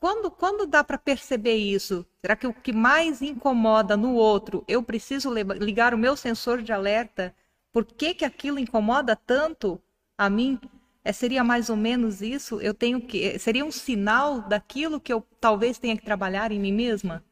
Quando, 0.00 0.30
quando 0.30 0.66
dá 0.66 0.82
para 0.82 0.98
perceber 0.98 1.56
isso? 1.56 2.04
Será 2.20 2.34
que 2.34 2.46
o 2.46 2.52
que 2.52 2.72
mais 2.72 3.22
incomoda 3.22 3.96
no 3.96 4.14
outro, 4.14 4.64
eu 4.66 4.82
preciso 4.82 5.32
ligar 5.32 5.94
o 5.94 5.98
meu 5.98 6.16
sensor 6.16 6.62
de 6.62 6.72
alerta 6.72 7.34
por 7.72 7.84
que, 7.84 8.14
que 8.14 8.24
aquilo 8.24 8.58
incomoda 8.58 9.14
tanto 9.14 9.80
a 10.16 10.28
mim? 10.28 10.58
É, 11.08 11.12
seria 11.12 11.42
mais 11.42 11.70
ou 11.70 11.76
menos 11.76 12.20
isso? 12.20 12.60
Eu 12.60 12.74
tenho 12.74 13.00
que. 13.00 13.38
Seria 13.38 13.64
um 13.64 13.72
sinal 13.72 14.42
daquilo 14.42 15.00
que 15.00 15.10
eu 15.10 15.24
talvez 15.40 15.78
tenha 15.78 15.96
que 15.96 16.04
trabalhar 16.04 16.52
em 16.52 16.60
mim 16.60 16.70
mesma? 16.70 17.24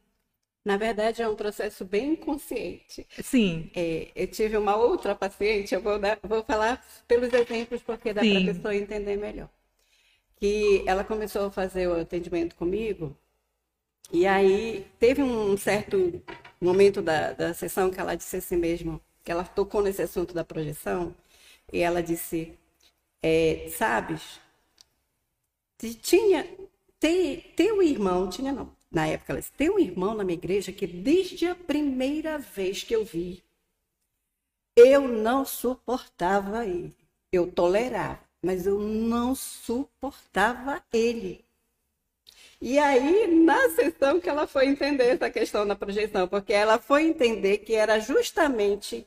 Na 0.65 0.77
verdade, 0.77 1.21
é 1.21 1.29
um 1.29 1.35
processo 1.35 1.85
bem 1.85 2.13
inconsciente. 2.13 3.05
Sim. 3.21 3.69
É, 3.75 4.07
eu 4.15 4.25
tive 4.25 4.57
uma 4.57 4.75
outra 4.75 5.13
paciente, 5.13 5.75
eu 5.75 5.81
vou, 5.81 5.99
dar, 5.99 6.17
vou 6.23 6.43
falar 6.43 6.83
pelos 7.07 7.31
exemplos, 7.31 7.83
porque 7.83 8.13
dá 8.13 8.21
para 8.21 8.39
a 8.39 8.45
pessoa 8.45 8.75
entender 8.75 9.15
melhor. 9.15 9.47
Que 10.37 10.83
ela 10.87 11.03
começou 11.03 11.45
a 11.45 11.51
fazer 11.51 11.87
o 11.87 12.01
atendimento 12.01 12.55
comigo, 12.55 13.15
e 14.11 14.25
aí 14.25 14.87
teve 14.99 15.21
um 15.21 15.55
certo 15.55 16.19
momento 16.59 16.99
da, 16.99 17.33
da 17.33 17.53
sessão 17.53 17.91
que 17.91 17.99
ela 17.99 18.15
disse 18.15 18.37
assim 18.37 18.57
mesmo: 18.57 18.99
que 19.23 19.31
ela 19.31 19.43
tocou 19.43 19.83
nesse 19.83 20.01
assunto 20.01 20.33
da 20.33 20.43
projeção, 20.43 21.15
e 21.71 21.79
ela 21.79 22.01
disse, 22.01 22.57
é, 23.27 23.69
sabes, 23.71 24.39
tinha, 26.01 26.47
tem, 26.97 27.41
tem 27.55 27.73
um 27.73 27.81
irmão, 27.81 28.29
tinha 28.29 28.53
não, 28.53 28.71
na 28.89 29.05
época 29.05 29.33
ela 29.33 29.41
disse, 29.41 29.51
tem 29.51 29.69
um 29.69 29.77
irmão 29.77 30.15
na 30.15 30.23
minha 30.23 30.37
igreja 30.37 30.71
que 30.71 30.87
desde 30.87 31.45
a 31.45 31.53
primeira 31.53 32.37
vez 32.37 32.83
que 32.83 32.95
eu 32.95 33.03
vi, 33.03 33.43
eu 34.77 35.07
não 35.09 35.43
suportava 35.43 36.65
ele. 36.65 36.95
Eu 37.29 37.51
tolerava, 37.51 38.21
mas 38.41 38.65
eu 38.65 38.79
não 38.79 39.35
suportava 39.35 40.81
ele. 40.93 41.43
E 42.61 42.79
aí, 42.79 43.27
na 43.27 43.69
sessão 43.71 44.21
que 44.21 44.29
ela 44.29 44.47
foi 44.47 44.67
entender 44.67 45.07
essa 45.07 45.29
questão 45.29 45.67
da 45.67 45.75
projeção, 45.75 46.27
porque 46.27 46.53
ela 46.53 46.79
foi 46.79 47.03
entender 47.03 47.57
que 47.59 47.73
era 47.73 47.99
justamente 47.99 49.05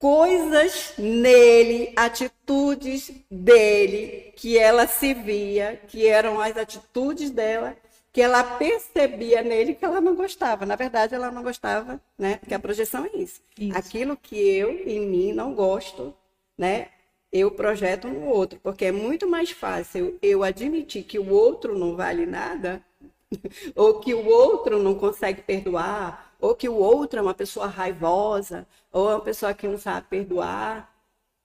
coisas 0.00 0.94
nele, 0.96 1.92
atitudes 1.94 3.12
dele, 3.30 4.32
que 4.34 4.58
ela 4.58 4.86
se 4.86 5.12
via, 5.12 5.78
que 5.86 6.08
eram 6.08 6.40
as 6.40 6.56
atitudes 6.56 7.30
dela, 7.30 7.76
que 8.10 8.22
ela 8.22 8.42
percebia 8.42 9.42
nele 9.42 9.74
que 9.74 9.84
ela 9.84 10.00
não 10.00 10.16
gostava. 10.16 10.64
Na 10.64 10.74
verdade, 10.74 11.14
ela 11.14 11.30
não 11.30 11.42
gostava, 11.42 12.00
né? 12.18 12.38
Porque 12.38 12.54
a 12.54 12.58
projeção 12.58 13.04
é 13.04 13.10
isso. 13.14 13.42
isso. 13.58 13.76
Aquilo 13.76 14.16
que 14.16 14.36
eu, 14.36 14.70
em 14.88 15.06
mim, 15.06 15.32
não 15.34 15.54
gosto, 15.54 16.14
né? 16.56 16.88
Eu 17.30 17.50
projeto 17.50 18.08
no 18.08 18.24
outro, 18.26 18.58
porque 18.62 18.86
é 18.86 18.92
muito 18.92 19.28
mais 19.28 19.50
fácil 19.50 20.18
eu 20.22 20.42
admitir 20.42 21.04
que 21.04 21.18
o 21.18 21.30
outro 21.30 21.78
não 21.78 21.94
vale 21.94 22.24
nada, 22.24 22.82
ou 23.76 24.00
que 24.00 24.14
o 24.14 24.26
outro 24.26 24.82
não 24.82 24.94
consegue 24.94 25.42
perdoar, 25.42 26.29
ou 26.40 26.54
que 26.54 26.68
o 26.68 26.74
outro 26.74 27.18
é 27.18 27.22
uma 27.22 27.34
pessoa 27.34 27.66
raivosa, 27.66 28.66
ou 28.92 29.10
é 29.10 29.14
uma 29.14 29.20
pessoa 29.20 29.52
que 29.54 29.68
não 29.68 29.78
sabe 29.78 30.06
perdoar, 30.08 30.90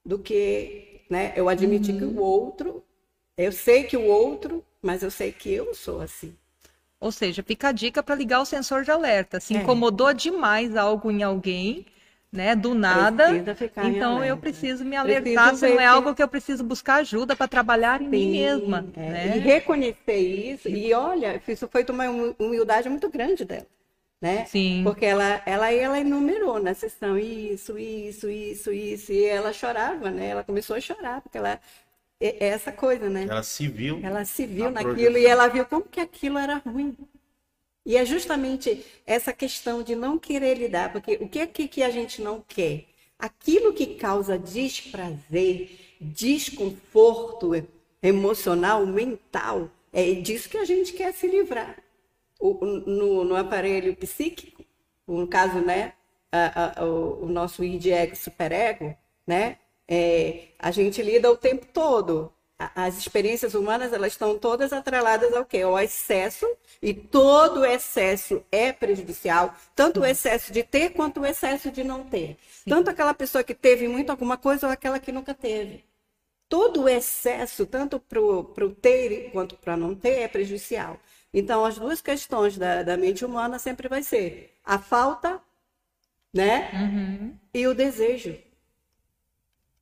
do 0.04 0.18
que 0.18 1.02
né, 1.10 1.32
eu 1.36 1.48
admitir 1.48 1.94
uhum. 1.94 1.98
que 1.98 2.04
o 2.04 2.20
outro, 2.20 2.82
eu 3.36 3.52
sei 3.52 3.84
que 3.84 3.96
o 3.96 4.06
outro, 4.06 4.64
mas 4.80 5.02
eu 5.02 5.10
sei 5.10 5.32
que 5.32 5.52
eu 5.52 5.74
sou 5.74 6.00
assim. 6.00 6.34
Ou 6.98 7.12
seja, 7.12 7.42
fica 7.42 7.68
a 7.68 7.72
dica 7.72 8.02
para 8.02 8.14
ligar 8.14 8.40
o 8.40 8.46
sensor 8.46 8.82
de 8.82 8.90
alerta. 8.90 9.38
Se 9.38 9.54
é. 9.54 9.60
incomodou 9.60 10.12
demais 10.14 10.74
algo 10.76 11.10
em 11.10 11.22
alguém, 11.22 11.84
né, 12.32 12.54
do 12.56 12.74
nada, 12.74 13.30
então 13.84 14.24
eu 14.24 14.36
preciso 14.36 14.84
me 14.84 14.96
alertar 14.96 15.50
preciso 15.50 15.66
se 15.66 15.74
não 15.74 15.80
é 15.80 15.86
algo 15.86 16.14
que 16.14 16.22
eu 16.22 16.28
preciso 16.28 16.64
buscar 16.64 16.96
ajuda 16.96 17.36
para 17.36 17.48
trabalhar 17.48 18.00
em 18.00 18.04
Sim, 18.04 18.10
mim 18.10 18.30
mesma. 18.32 18.86
É. 18.96 19.00
Né? 19.00 19.36
E 19.36 19.40
reconhecer 19.40 20.18
isso, 20.18 20.68
e 20.68 20.92
olha, 20.92 21.40
isso 21.46 21.68
foi 21.68 21.84
uma 21.88 22.04
humildade 22.38 22.88
muito 22.88 23.08
grande 23.08 23.44
dela. 23.44 23.66
Né? 24.20 24.46
Sim. 24.46 24.82
Porque 24.84 25.04
ela, 25.04 25.42
ela, 25.46 25.72
ela 25.72 26.00
enumerou 26.00 26.60
na 26.60 26.74
sessão 26.74 27.18
isso, 27.18 27.78
isso, 27.78 28.28
isso, 28.30 28.72
isso, 28.72 29.12
e 29.12 29.24
ela 29.24 29.52
chorava, 29.52 30.10
né? 30.10 30.28
Ela 30.28 30.44
começou 30.44 30.76
a 30.76 30.80
chorar, 30.80 31.20
porque 31.20 31.38
ela 31.38 31.52
é 31.52 31.60
é 32.20 32.46
essa 32.48 32.72
coisa, 32.72 33.08
né? 33.10 33.26
Ela 33.28 33.42
se 33.42 33.68
viu. 33.68 34.00
Ela 34.02 34.24
se 34.24 34.46
viu 34.46 34.66
na 34.66 34.82
naquilo 34.82 34.94
projeção. 34.94 35.20
e 35.20 35.26
ela 35.26 35.48
viu 35.48 35.66
como 35.66 35.84
que 35.84 36.00
aquilo 36.00 36.38
era 36.38 36.56
ruim. 36.56 36.96
E 37.84 37.96
é 37.96 38.04
justamente 38.04 38.84
essa 39.06 39.32
questão 39.32 39.82
de 39.82 39.94
não 39.94 40.18
querer 40.18 40.58
lidar, 40.58 40.92
porque 40.92 41.18
o 41.20 41.28
que 41.28 41.38
é 41.38 41.46
que, 41.46 41.68
que 41.68 41.82
a 41.82 41.90
gente 41.90 42.20
não 42.20 42.42
quer? 42.46 42.84
Aquilo 43.18 43.72
que 43.72 43.94
causa 43.94 44.38
desprazer, 44.38 45.70
desconforto 46.00 47.52
emocional, 48.02 48.84
mental, 48.86 49.70
é 49.92 50.12
disso 50.14 50.48
que 50.48 50.58
a 50.58 50.64
gente 50.64 50.92
quer 50.94 51.12
se 51.14 51.26
livrar. 51.28 51.76
O- 52.38 52.64
no, 52.64 53.24
no 53.24 53.36
aparelho 53.36 53.94
psíquico, 53.96 54.64
no 55.06 55.26
caso, 55.26 55.60
né, 55.60 55.92
a- 56.30 56.80
a- 56.82 56.84
o, 56.84 57.24
o 57.24 57.28
nosso 57.28 57.64
id 57.64 57.86
ego 57.86 58.16
superego, 58.16 58.94
né, 59.26 59.58
é, 59.88 60.48
a 60.58 60.70
gente 60.70 61.02
lida 61.02 61.30
o 61.30 61.36
tempo 61.36 61.66
todo. 61.72 62.32
As 62.74 62.96
experiências 62.96 63.54
humanas, 63.54 63.92
elas 63.92 64.12
estão 64.12 64.38
todas 64.38 64.72
atreladas 64.72 65.34
ao 65.34 65.44
quê? 65.44 65.60
Ao 65.60 65.78
excesso, 65.78 66.46
e 66.80 66.94
todo 66.94 67.66
excesso 67.66 68.42
é 68.50 68.72
prejudicial, 68.72 69.54
tanto 69.74 70.00
o 70.00 70.06
excesso 70.06 70.52
de 70.54 70.62
ter 70.62 70.90
quanto 70.94 71.20
o 71.20 71.26
excesso 71.26 71.70
de 71.70 71.84
não 71.84 72.04
ter. 72.04 72.38
Tanto 72.66 72.88
aquela 72.88 73.12
pessoa 73.12 73.44
que 73.44 73.54
teve 73.54 73.86
muito 73.88 74.08
alguma 74.10 74.38
coisa 74.38 74.66
ou 74.66 74.72
aquela 74.72 74.98
que 74.98 75.12
nunca 75.12 75.34
teve. 75.34 75.84
Todo 76.48 76.82
o 76.84 76.88
excesso, 76.88 77.66
tanto 77.66 77.98
para 78.00 78.20
o 78.20 78.70
ter 78.70 79.30
quanto 79.32 79.56
para 79.56 79.76
não 79.76 79.94
ter, 79.94 80.20
é 80.20 80.28
prejudicial. 80.28 80.98
Então, 81.36 81.64
as 81.66 81.78
duas 81.78 82.00
questões 82.02 82.58
da, 82.58 82.82
da 82.84 82.96
mente 82.96 83.24
humana 83.24 83.58
sempre 83.60 83.88
vai 83.88 84.02
ser 84.02 84.58
a 84.64 84.78
falta, 84.78 85.40
né? 86.34 86.70
Uhum, 86.72 87.38
E 87.54 87.66
o 87.68 87.74
desejo. 87.74 88.38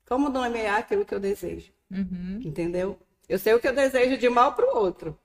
Como 0.06 0.28
nomear 0.28 0.78
aquilo 0.78 1.04
que 1.04 1.14
eu 1.14 1.20
desejo? 1.20 1.72
uhum. 1.90 2.40
Entendeu? 2.44 2.98
Eu 3.28 3.38
sei 3.38 3.54
o 3.54 3.60
que 3.60 3.68
eu 3.68 3.74
desejo 3.74 4.18
de 4.18 4.28
mal 4.28 4.54
para 4.54 4.66
o 4.66 4.78
outro. 4.78 5.18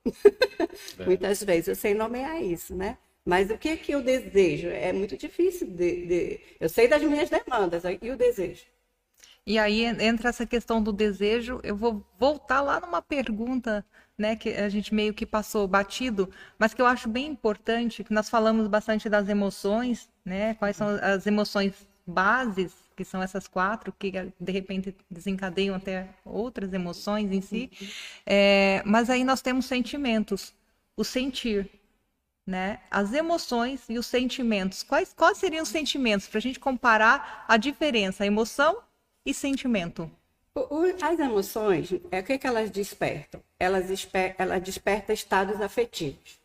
É. 0.98 1.04
Muitas 1.06 1.42
vezes 1.42 1.68
eu 1.68 1.76
sei 1.76 1.94
nomear 1.94 2.42
isso, 2.42 2.74
né? 2.74 2.98
Mas 3.24 3.50
o 3.50 3.58
que 3.58 3.76
que 3.76 3.92
eu 3.92 4.02
desejo? 4.02 4.68
É 4.68 4.92
muito 4.92 5.16
difícil 5.16 5.68
de, 5.68 6.06
de- 6.06 6.40
Eu 6.58 6.68
sei 6.68 6.88
das 6.88 7.02
minhas 7.02 7.30
demandas, 7.30 7.82
e 8.00 8.10
o 8.10 8.16
desejo? 8.16 8.64
E 9.46 9.58
aí 9.58 9.84
en- 9.84 10.00
entra 10.02 10.28
essa 10.30 10.46
questão 10.46 10.82
do 10.82 10.92
desejo. 10.92 11.60
Eu 11.62 11.76
vou 11.76 12.04
voltar 12.18 12.60
lá 12.60 12.80
numa 12.80 13.02
pergunta, 13.02 13.84
né, 14.20 14.36
que 14.36 14.50
a 14.50 14.68
gente 14.68 14.94
meio 14.94 15.14
que 15.14 15.24
passou 15.24 15.66
batido, 15.66 16.28
mas 16.58 16.74
que 16.74 16.82
eu 16.82 16.86
acho 16.86 17.08
bem 17.08 17.26
importante, 17.28 18.04
que 18.04 18.12
nós 18.12 18.28
falamos 18.28 18.68
bastante 18.68 19.08
das 19.08 19.30
emoções, 19.30 20.10
né? 20.22 20.52
Quais 20.56 20.76
são 20.76 20.88
as 20.88 21.26
emoções 21.26 21.72
bases, 22.06 22.74
que 22.94 23.02
são 23.02 23.22
essas 23.22 23.48
quatro, 23.48 23.94
que 23.98 24.12
de 24.38 24.52
repente 24.52 24.94
desencadeiam 25.10 25.74
até 25.74 26.06
outras 26.22 26.70
emoções 26.74 27.32
em 27.32 27.40
si. 27.40 27.70
É, 28.26 28.82
mas 28.84 29.08
aí 29.08 29.24
nós 29.24 29.40
temos 29.40 29.64
sentimentos, 29.64 30.52
o 30.94 31.02
sentir, 31.02 31.70
né? 32.46 32.80
As 32.90 33.14
emoções 33.14 33.88
e 33.88 33.98
os 33.98 34.06
sentimentos. 34.06 34.82
Quais, 34.82 35.14
quais 35.14 35.38
seriam 35.38 35.62
os 35.62 35.70
sentimentos 35.70 36.28
para 36.28 36.36
a 36.36 36.42
gente 36.42 36.60
comparar 36.60 37.46
a 37.48 37.56
diferença, 37.56 38.26
emoção 38.26 38.82
e 39.24 39.32
sentimento? 39.32 40.10
As 41.00 41.18
emoções, 41.18 41.94
é 42.10 42.20
o 42.20 42.22
que, 42.22 42.36
que 42.36 42.46
elas 42.46 42.70
despertam? 42.70 43.40
Elas, 43.60 44.08
ela 44.38 44.58
desperta 44.58 45.12
estados 45.12 45.60
afetivos. 45.60 46.40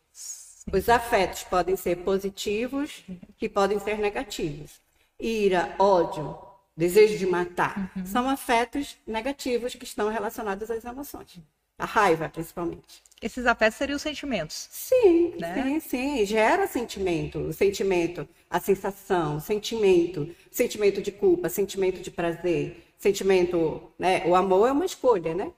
Os 0.71 0.89
afetos 0.89 1.43
podem 1.43 1.77
ser 1.77 1.97
positivos 1.97 3.03
e 3.41 3.47
podem 3.47 3.79
ser 3.79 3.97
negativos. 3.99 4.81
Ira, 5.17 5.73
ódio, 5.79 6.37
desejo 6.75 7.17
de 7.17 7.25
matar, 7.25 7.89
são 8.05 8.29
afetos 8.29 8.97
negativos 9.07 9.73
que 9.75 9.85
estão 9.85 10.09
relacionados 10.09 10.69
às 10.69 10.83
emoções. 10.83 11.39
A 11.77 11.85
raiva, 11.85 12.27
principalmente. 12.29 13.01
Esses 13.21 13.45
afetos 13.45 13.77
seriam 13.77 13.95
os 13.95 14.01
sentimentos. 14.01 14.67
Sim, 14.71 15.35
Né? 15.39 15.63
sim, 15.63 15.79
sim. 15.79 16.25
Gera 16.25 16.67
sentimento. 16.67 17.39
O 17.39 17.53
sentimento, 17.53 18.27
a 18.49 18.59
sensação, 18.59 19.37
o 19.37 19.41
sentimento, 19.41 20.29
sentimento 20.51 21.01
de 21.01 21.11
culpa, 21.11 21.47
sentimento 21.49 22.01
de 22.01 22.11
prazer, 22.11 22.83
sentimento, 22.97 23.81
né? 23.99 24.23
O 24.25 24.35
amor 24.35 24.67
é 24.67 24.71
uma 24.71 24.85
escolha, 24.85 25.33
né? 25.33 25.51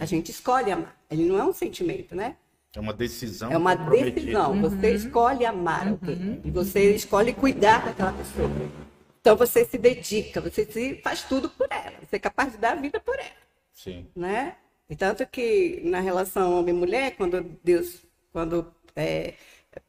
A 0.00 0.04
gente 0.04 0.30
escolhe 0.30 0.70
amar. 0.70 0.96
Ele 1.10 1.24
não 1.24 1.38
é 1.38 1.44
um 1.44 1.52
sentimento, 1.52 2.14
né? 2.14 2.36
É 2.74 2.80
uma 2.80 2.92
decisão. 2.92 3.52
É 3.52 3.56
uma 3.56 3.76
decisão. 3.76 4.60
Você 4.62 4.94
escolhe 4.94 5.44
amar 5.44 5.88
alguém. 5.88 6.40
E 6.44 6.50
você 6.50 6.94
escolhe 6.94 7.34
cuidar 7.34 7.84
daquela 7.84 8.12
pessoa. 8.12 8.50
Então 9.20 9.36
você 9.36 9.64
se 9.64 9.78
dedica, 9.78 10.40
você 10.40 10.64
se 10.64 11.00
faz 11.02 11.22
tudo 11.22 11.48
por 11.50 11.68
ela. 11.70 11.94
Você 12.02 12.16
é 12.16 12.18
capaz 12.18 12.52
de 12.52 12.58
dar 12.58 12.72
a 12.72 12.80
vida 12.80 12.98
por 12.98 13.14
ela 13.14 13.42
Sim. 13.72 14.06
né? 14.14 14.56
E 14.88 14.96
tanto 14.96 15.26
que 15.26 15.80
na 15.84 16.00
relação 16.00 16.58
homem-mulher, 16.58 17.16
quando 17.16 17.40
Deus, 17.62 18.02
quando 18.32 18.72
é, 18.94 19.34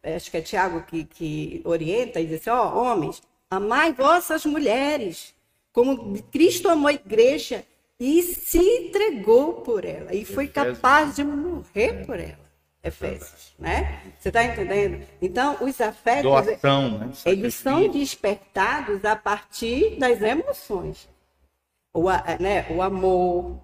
é, 0.02 0.16
acho 0.16 0.32
que 0.32 0.38
é 0.38 0.42
Tiago 0.42 0.84
que, 0.84 1.04
que 1.04 1.62
orienta 1.66 2.20
e 2.20 2.26
diz 2.26 2.42
assim, 2.42 2.50
ó, 2.50 2.74
homens, 2.74 3.22
amai 3.50 3.94
vossas 3.94 4.46
mulheres, 4.46 5.34
como 5.72 6.22
Cristo 6.24 6.70
amou 6.70 6.88
a 6.88 6.94
igreja 6.94 7.66
e 8.06 8.22
se 8.22 8.58
entregou 8.60 9.62
por 9.62 9.86
ela 9.86 10.14
e 10.14 10.26
foi 10.26 10.46
capaz 10.50 11.16
de 11.16 11.24
morrer 11.24 12.06
por 12.06 12.20
ela. 12.20 12.44
Efésios, 12.84 13.54
né? 13.58 14.02
Você 14.20 14.28
está 14.28 14.44
entendendo? 14.44 15.08
Então, 15.22 15.56
os 15.64 15.80
afetos, 15.80 16.24
Doação, 16.24 16.98
né? 17.00 17.12
eles 17.26 17.54
são 17.56 17.88
despertados 17.88 19.06
a 19.06 19.16
partir 19.16 19.98
das 19.98 20.22
emoções. 20.22 21.08
O, 21.94 22.10
a- 22.10 22.38
né, 22.42 22.68
o 22.72 22.82
amor, 22.82 23.62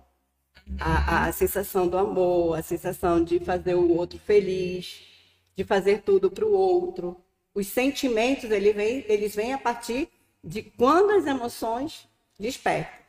a, 0.80 1.26
a 1.26 1.32
sensação 1.34 1.86
do 1.86 1.98
amor, 1.98 2.58
a 2.58 2.62
sensação 2.62 3.22
de 3.22 3.42
fazer 3.42 3.76
o 3.76 3.94
outro 3.98 4.18
feliz, 4.20 5.02
de 5.54 5.66
fazer 5.66 6.02
tudo 6.04 6.32
para 6.32 6.46
o 6.46 6.54
outro. 6.54 7.18
Os 7.54 7.68
sentimentos, 7.68 8.50
ele 8.50 8.72
vem, 8.72 9.04
eles 9.10 9.36
vêm 9.36 9.52
a 9.52 9.58
partir 9.58 10.08
de 10.42 10.62
quando 10.64 11.12
as 11.12 11.26
emoções 11.28 12.08
despertam. 12.40 13.00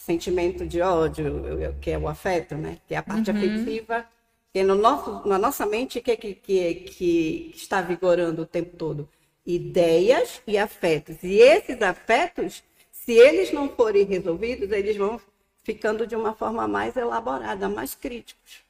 Sentimento 0.00 0.66
de 0.66 0.80
ódio, 0.80 1.44
que 1.78 1.90
é 1.90 1.98
o 1.98 2.08
afeto, 2.08 2.54
né? 2.54 2.78
que 2.88 2.94
é 2.94 2.96
a 2.96 3.02
parte 3.02 3.30
afetiva. 3.30 4.06
E 4.54 4.62
no 4.62 4.74
nosso, 4.74 5.28
na 5.28 5.38
noxa 5.38 5.66
mente, 5.66 5.98
o 5.98 6.02
que, 6.02 6.16
que, 6.16 6.34
que, 6.36 6.74
que 6.74 7.52
está 7.54 7.82
vigorando 7.82 8.40
o 8.40 8.46
tempo 8.46 8.78
todo? 8.78 9.06
Ideias 9.44 10.40
e 10.46 10.56
afetos. 10.56 11.22
E 11.22 11.34
esses 11.34 11.82
afetos, 11.82 12.64
se 12.90 13.12
eles 13.12 13.52
não 13.52 13.68
forem 13.68 14.06
resolvidos, 14.06 14.70
eles 14.72 14.96
vão 14.96 15.20
ficando 15.62 16.06
de 16.06 16.16
uma 16.16 16.32
forma 16.32 16.66
mais 16.66 16.96
elaborada, 16.96 17.68
mais 17.68 17.94
críticos. 17.94 18.64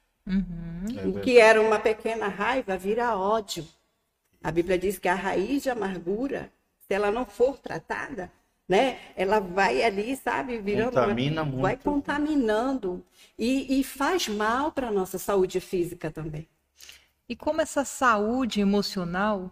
É 1.01 1.07
O 1.07 1.21
que 1.21 1.39
era 1.39 1.61
uma 1.61 1.79
pequena 1.79 2.27
raiva 2.27 2.77
vira 2.77 3.17
ódio. 3.17 3.65
A 4.43 4.51
Bíblia 4.51 4.77
diz 4.77 4.99
que 4.99 5.07
a 5.07 5.15
raiz 5.15 5.63
de 5.63 5.69
amargura, 5.69 6.51
se 6.85 6.93
ela 6.93 7.09
não 7.09 7.25
for 7.25 7.57
tratada, 7.57 8.29
né, 8.71 8.99
ela 9.17 9.41
vai 9.41 9.83
ali, 9.83 10.15
sabe, 10.15 10.57
virando. 10.59 10.93
Contamina 10.93 11.43
muito. 11.43 11.61
Vai 11.61 11.75
contaminando. 11.75 13.03
E, 13.37 13.81
e 13.81 13.83
faz 13.83 14.29
mal 14.29 14.71
para 14.71 14.87
a 14.87 14.91
nossa 14.91 15.19
saúde 15.19 15.59
física 15.59 16.09
também. 16.09 16.47
E 17.27 17.35
como 17.35 17.59
essa 17.59 17.83
saúde 17.83 18.61
emocional, 18.61 19.51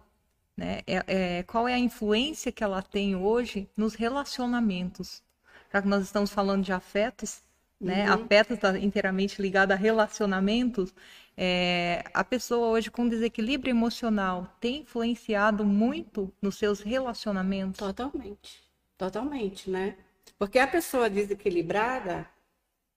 né, 0.56 0.80
é- 0.86 1.04
é- 1.06 1.42
qual 1.42 1.68
é 1.68 1.74
a 1.74 1.78
influência 1.78 2.50
que 2.50 2.64
ela 2.64 2.80
tem 2.80 3.14
hoje 3.14 3.68
nos 3.76 3.94
relacionamentos? 3.94 5.22
Já 5.70 5.82
que 5.82 5.88
nós 5.88 6.02
estamos 6.02 6.30
falando 6.30 6.64
de 6.64 6.72
afetos, 6.72 7.42
né, 7.78 8.06
afetos 8.06 8.56
está 8.56 8.78
inteiramente 8.78 9.42
ligado 9.42 9.72
a 9.72 9.74
relacionamentos, 9.74 10.94
é, 11.36 12.04
a 12.14 12.24
pessoa 12.24 12.68
hoje 12.68 12.90
com 12.90 13.06
desequilíbrio 13.06 13.70
emocional 13.70 14.56
tem 14.58 14.80
influenciado 14.80 15.62
muito 15.62 16.32
nos 16.40 16.56
seus 16.56 16.80
relacionamentos? 16.80 17.78
Totalmente. 17.78 18.69
Totalmente, 19.00 19.70
né? 19.70 19.96
Porque 20.38 20.58
a 20.58 20.66
pessoa 20.66 21.08
desequilibrada, 21.08 22.28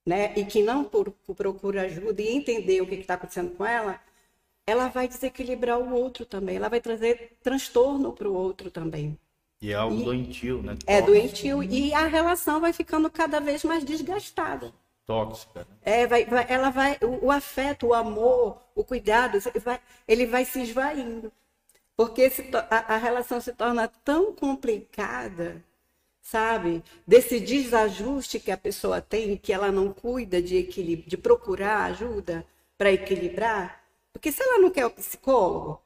né, 0.05 0.33
e 0.35 0.43
que 0.43 0.61
não 0.61 0.83
procura 0.83 1.83
ajuda 1.83 2.21
e 2.21 2.35
entender 2.35 2.81
o 2.81 2.85
que 2.85 2.95
está 2.95 3.13
acontecendo 3.13 3.55
com 3.55 3.65
ela, 3.65 4.01
ela 4.67 4.89
vai 4.89 5.07
desequilibrar 5.07 5.79
o 5.79 5.93
outro 5.93 6.25
também. 6.25 6.57
Ela 6.57 6.67
vai 6.67 6.81
trazer 6.81 7.37
transtorno 7.41 8.11
para 8.11 8.27
o 8.27 8.33
outro 8.33 8.69
também. 8.69 9.17
E 9.61 9.71
é 9.71 9.75
algo 9.75 10.01
E- 10.01 10.03
doentio, 10.03 10.61
né? 10.61 10.73
É 10.85 10.97
Tóxico. 10.99 11.05
doentio 11.05 11.63
e 11.63 11.93
a 11.93 12.05
relação 12.05 12.59
vai 12.59 12.73
ficando 12.73 13.09
cada 13.09 13.39
vez 13.39 13.63
mais 13.63 13.85
desgastada. 13.85 14.73
Tóxica. 15.05 15.61
né? 15.61 15.65
É, 15.83 16.05
vai, 16.05 16.25
vai- 16.25 16.45
ela 16.49 16.69
vai, 16.69 16.97
o, 17.01 17.27
o 17.27 17.31
afeto, 17.31 17.87
o 17.87 17.93
amor, 17.93 18.61
o 18.75 18.83
cuidado, 18.83 19.37
ele 19.37 19.59
vai, 19.59 19.79
ele 20.05 20.25
vai 20.25 20.43
se 20.43 20.61
esvaindo. 20.63 21.31
Porque 21.95 22.29
se 22.29 22.49
a, 22.69 22.95
a 22.95 22.97
relação 22.97 23.39
se 23.39 23.53
torna 23.53 23.87
tão 23.87 24.33
complicada, 24.33 25.63
sabe? 26.23 26.81
Desse 27.05 27.39
desajuste 27.39 28.39
que 28.39 28.49
a 28.49 28.57
pessoa 28.57 29.01
tem, 29.01 29.37
que 29.37 29.53
ela 29.53 29.71
não 29.71 29.93
cuida 29.93 30.41
de, 30.41 30.55
equilíbrio, 30.55 31.09
de 31.09 31.17
procurar 31.17 31.83
ajuda 31.83 32.45
para 32.77 32.91
equilibrar. 32.91 33.83
Porque 34.11 34.31
se 34.31 34.41
ela 34.41 34.59
não 34.59 34.71
quer 34.71 34.85
o 34.85 34.89
psicólogo, 34.89 35.81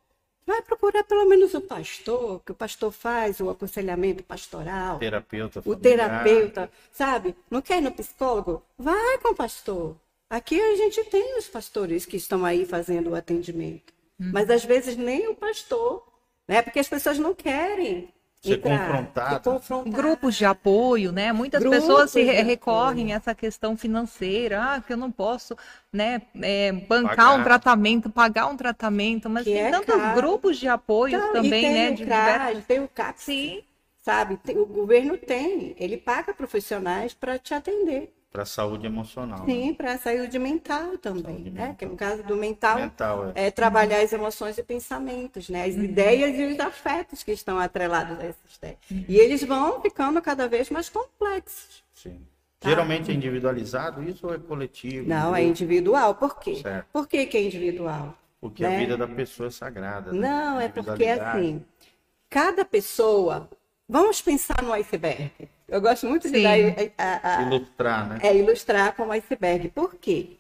vai 0.46 0.62
procurar 0.62 1.04
pelo 1.04 1.26
menos 1.26 1.54
o 1.54 1.62
pastor, 1.62 2.42
que 2.46 2.52
o 2.52 2.56
pastor 2.56 2.92
faz 2.92 3.40
o 3.40 3.50
aconselhamento 3.50 4.24
pastoral. 4.24 5.00
Terapeuta 5.00 5.62
O 5.66 5.76
terapeuta, 5.76 6.72
sabe? 6.92 7.36
Não 7.50 7.62
quer 7.62 7.80
ir 7.80 7.82
no 7.82 7.92
psicólogo? 7.92 8.64
Vai 8.78 9.18
com 9.18 9.30
o 9.30 9.36
pastor. 9.36 9.96
Aqui 10.30 10.60
a 10.60 10.76
gente 10.76 11.04
tem 11.06 11.38
os 11.38 11.48
pastores 11.48 12.06
que 12.06 12.18
estão 12.18 12.46
aí 12.46 12.66
fazendo 12.66 13.12
o 13.12 13.16
atendimento. 13.16 13.94
Mas 14.20 14.50
às 14.50 14.66
vezes 14.66 14.98
nem 14.98 15.28
o 15.28 15.36
pastor, 15.36 16.04
né? 16.48 16.62
Porque 16.62 16.80
as 16.80 16.90
pessoas 16.90 17.20
não 17.20 17.36
querem 17.36 18.12
Ser 18.42 18.58
entrar, 18.58 18.60
confrontado. 18.60 19.36
ser 19.36 19.40
confrontadas. 19.52 19.94
Grupos 19.96 20.36
de 20.36 20.46
apoio, 20.46 21.12
né? 21.12 21.32
Muitas 21.34 21.62
Grupos 21.62 21.80
pessoas 21.80 22.12
se 22.12 22.22
recorrem 22.24 23.14
a 23.14 23.18
essa 23.18 23.36
questão 23.36 23.76
financeira, 23.78 24.62
ah, 24.76 24.82
que 24.82 24.94
eu 24.94 24.98
não 24.98 25.12
posso, 25.12 25.56
né, 25.92 26.22
é, 26.42 26.72
bancar 26.72 27.28
Pagar. 27.28 27.40
um 27.40 27.44
tratamento, 27.44 28.10
pagar 28.10 28.48
um 28.48 28.58
tratamento, 28.58 29.30
mas 29.30 29.46
Que 29.46 29.52
tem 29.52 29.62
é 29.62 29.72
tantos 29.72 29.88
caro. 29.96 30.16
grupos 30.16 30.58
de 30.58 30.68
apoio 30.68 31.18
Então, 31.18 31.32
também, 31.32 31.60
e 31.60 31.62
tem 31.62 31.74
né, 31.74 31.90
o 31.90 31.96
de 31.96 32.04
CRAS, 32.04 32.58
diversos... 32.58 32.66
tem 32.66 32.80
o 32.82 32.88
CAPS, 32.88 33.24
Sim, 33.26 33.64
sabe? 34.04 34.38
Tem- 34.38 34.58
o 34.58 34.66
governo 34.66 35.18
tem, 35.18 35.76
ele 35.78 35.98
paga 35.98 36.34
profissionais 36.34 37.14
para 37.14 37.40
te 37.40 37.54
atender. 37.54 38.14
Para 38.32 38.46
saúde 38.46 38.86
emocional. 38.86 39.40
né? 39.40 39.46
Sim, 39.46 39.74
para 39.74 39.98
saúde 39.98 40.38
mental 40.38 40.98
também, 40.98 41.24
Saúde 41.24 41.50
né? 41.50 41.62
mental. 41.62 41.76
Que 41.76 41.86
no 41.86 41.96
caso 41.96 42.24
do 42.24 42.36
mental, 42.36 42.78
Mental, 42.78 43.32
é. 43.34 43.48
é 43.48 43.52
trabalhar 43.52 44.02
as 44.02 44.12
emoções 44.14 44.58
e 44.58 44.64
pensamentos, 44.64 45.50
né? 45.50 45.64
As 45.66 45.76
ideias 45.76 46.38
e 46.38 46.44
os 46.54 46.60
afetos 46.60 47.24
que 47.24 47.32
estão 47.32 47.58
atrelados 47.58 48.20
a 48.20 48.24
essas 48.26 48.56
ideias. 48.58 48.78
E 49.08 49.16
eles 49.18 49.44
vão 49.44 49.82
ficando 49.82 50.22
cada 50.22 50.48
vez 50.48 50.70
mais 50.70 50.90
complexos. 50.90 51.84
Sim. 51.94 52.22
Tá. 52.60 52.70
Geralmente 52.70 53.12
é 53.12 53.14
individualizado 53.14 54.04
isso 54.04 54.28
ou 54.28 54.34
é 54.34 54.38
coletivo? 54.40 55.08
Não, 55.08 55.36
é 55.36 55.44
individual. 55.44 56.16
Por 56.16 56.40
quê? 56.40 56.56
Certo. 56.62 56.88
Por 56.92 57.08
que, 57.08 57.26
que 57.28 57.38
é 57.38 57.44
individual? 57.44 58.14
Porque 58.42 58.66
a 58.66 58.70
né? 58.70 58.80
vida 58.80 58.98
da 58.98 59.08
pessoa 59.08 59.48
é 59.48 59.52
sagrada. 59.52 60.12
né? 60.12 60.20
Não, 60.28 60.60
é 60.60 60.68
porque 60.68 61.06
assim, 61.06 61.64
cada 62.30 62.66
pessoa. 62.66 63.50
Vamos 63.88 64.22
pensar 64.22 64.62
no 64.62 64.74
iceberg. 64.74 65.32
Eu 65.68 65.82
gosto 65.82 66.08
muito 66.08 66.30
de 66.30 66.46
a- 66.46 66.94
a- 66.98 67.40
a- 67.40 67.42
Ilustrar, 67.44 68.08
né? 68.10 68.20
é 68.24 68.36
ilustrar 68.36 68.96
como 68.96 69.12
iceberg. 69.12 69.70
Por 69.70 69.96
quê? 69.96 70.38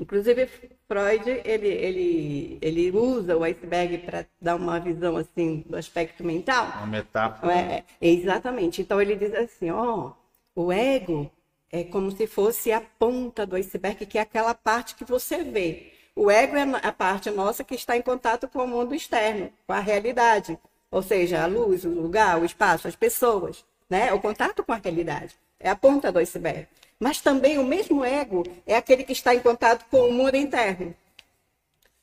Inclusive, 0.00 0.46
Freud, 0.86 1.28
ele, 1.44 1.66
ele, 1.68 2.58
ele 2.62 2.90
usa 2.96 3.36
o 3.36 3.42
iceberg 3.42 3.98
para 3.98 4.24
dar 4.40 4.54
uma 4.54 4.78
visão, 4.78 5.16
assim, 5.16 5.64
do 5.68 5.76
aspecto 5.76 6.22
mental. 6.22 6.66
Uma 6.78 6.86
metáfora. 6.86 7.52
É, 7.52 7.84
exatamente. 8.00 8.80
Então, 8.80 9.00
ele 9.02 9.16
diz 9.16 9.34
assim, 9.34 9.70
ó, 9.70 10.12
o 10.54 10.70
ego 10.72 11.28
é 11.72 11.82
como 11.82 12.12
se 12.12 12.26
fosse 12.28 12.70
a 12.70 12.80
ponta 12.80 13.44
do 13.44 13.56
iceberg, 13.56 14.06
que 14.06 14.18
é 14.18 14.20
aquela 14.20 14.54
parte 14.54 14.94
que 14.94 15.04
você 15.04 15.42
vê. 15.42 15.92
O 16.14 16.30
ego 16.30 16.56
é 16.56 16.62
a 16.82 16.92
parte 16.92 17.28
nossa 17.30 17.64
que 17.64 17.74
está 17.74 17.96
em 17.96 18.02
contato 18.02 18.46
com 18.48 18.64
o 18.64 18.68
mundo 18.68 18.94
externo, 18.94 19.50
com 19.66 19.72
a 19.72 19.80
realidade. 19.80 20.56
Ou 20.92 21.02
seja, 21.02 21.42
a 21.42 21.46
luz, 21.46 21.84
o 21.84 21.90
lugar, 21.90 22.40
o 22.40 22.44
espaço, 22.44 22.86
as 22.86 22.96
pessoas, 22.96 23.64
né? 23.88 24.12
O 24.12 24.20
contato 24.20 24.62
com 24.64 24.72
a 24.72 24.76
realidade. 24.76 25.34
É 25.58 25.70
a 25.70 25.76
ponta 25.76 26.12
do 26.12 26.18
iceberg. 26.18 26.68
Mas 26.98 27.20
também 27.20 27.58
o 27.58 27.64
mesmo 27.64 28.04
ego 28.04 28.44
é 28.66 28.76
aquele 28.76 29.04
que 29.04 29.12
está 29.12 29.34
em 29.34 29.40
contato 29.40 29.86
com 29.90 30.08
o 30.08 30.12
mundo 30.12 30.36
interno. 30.36 30.94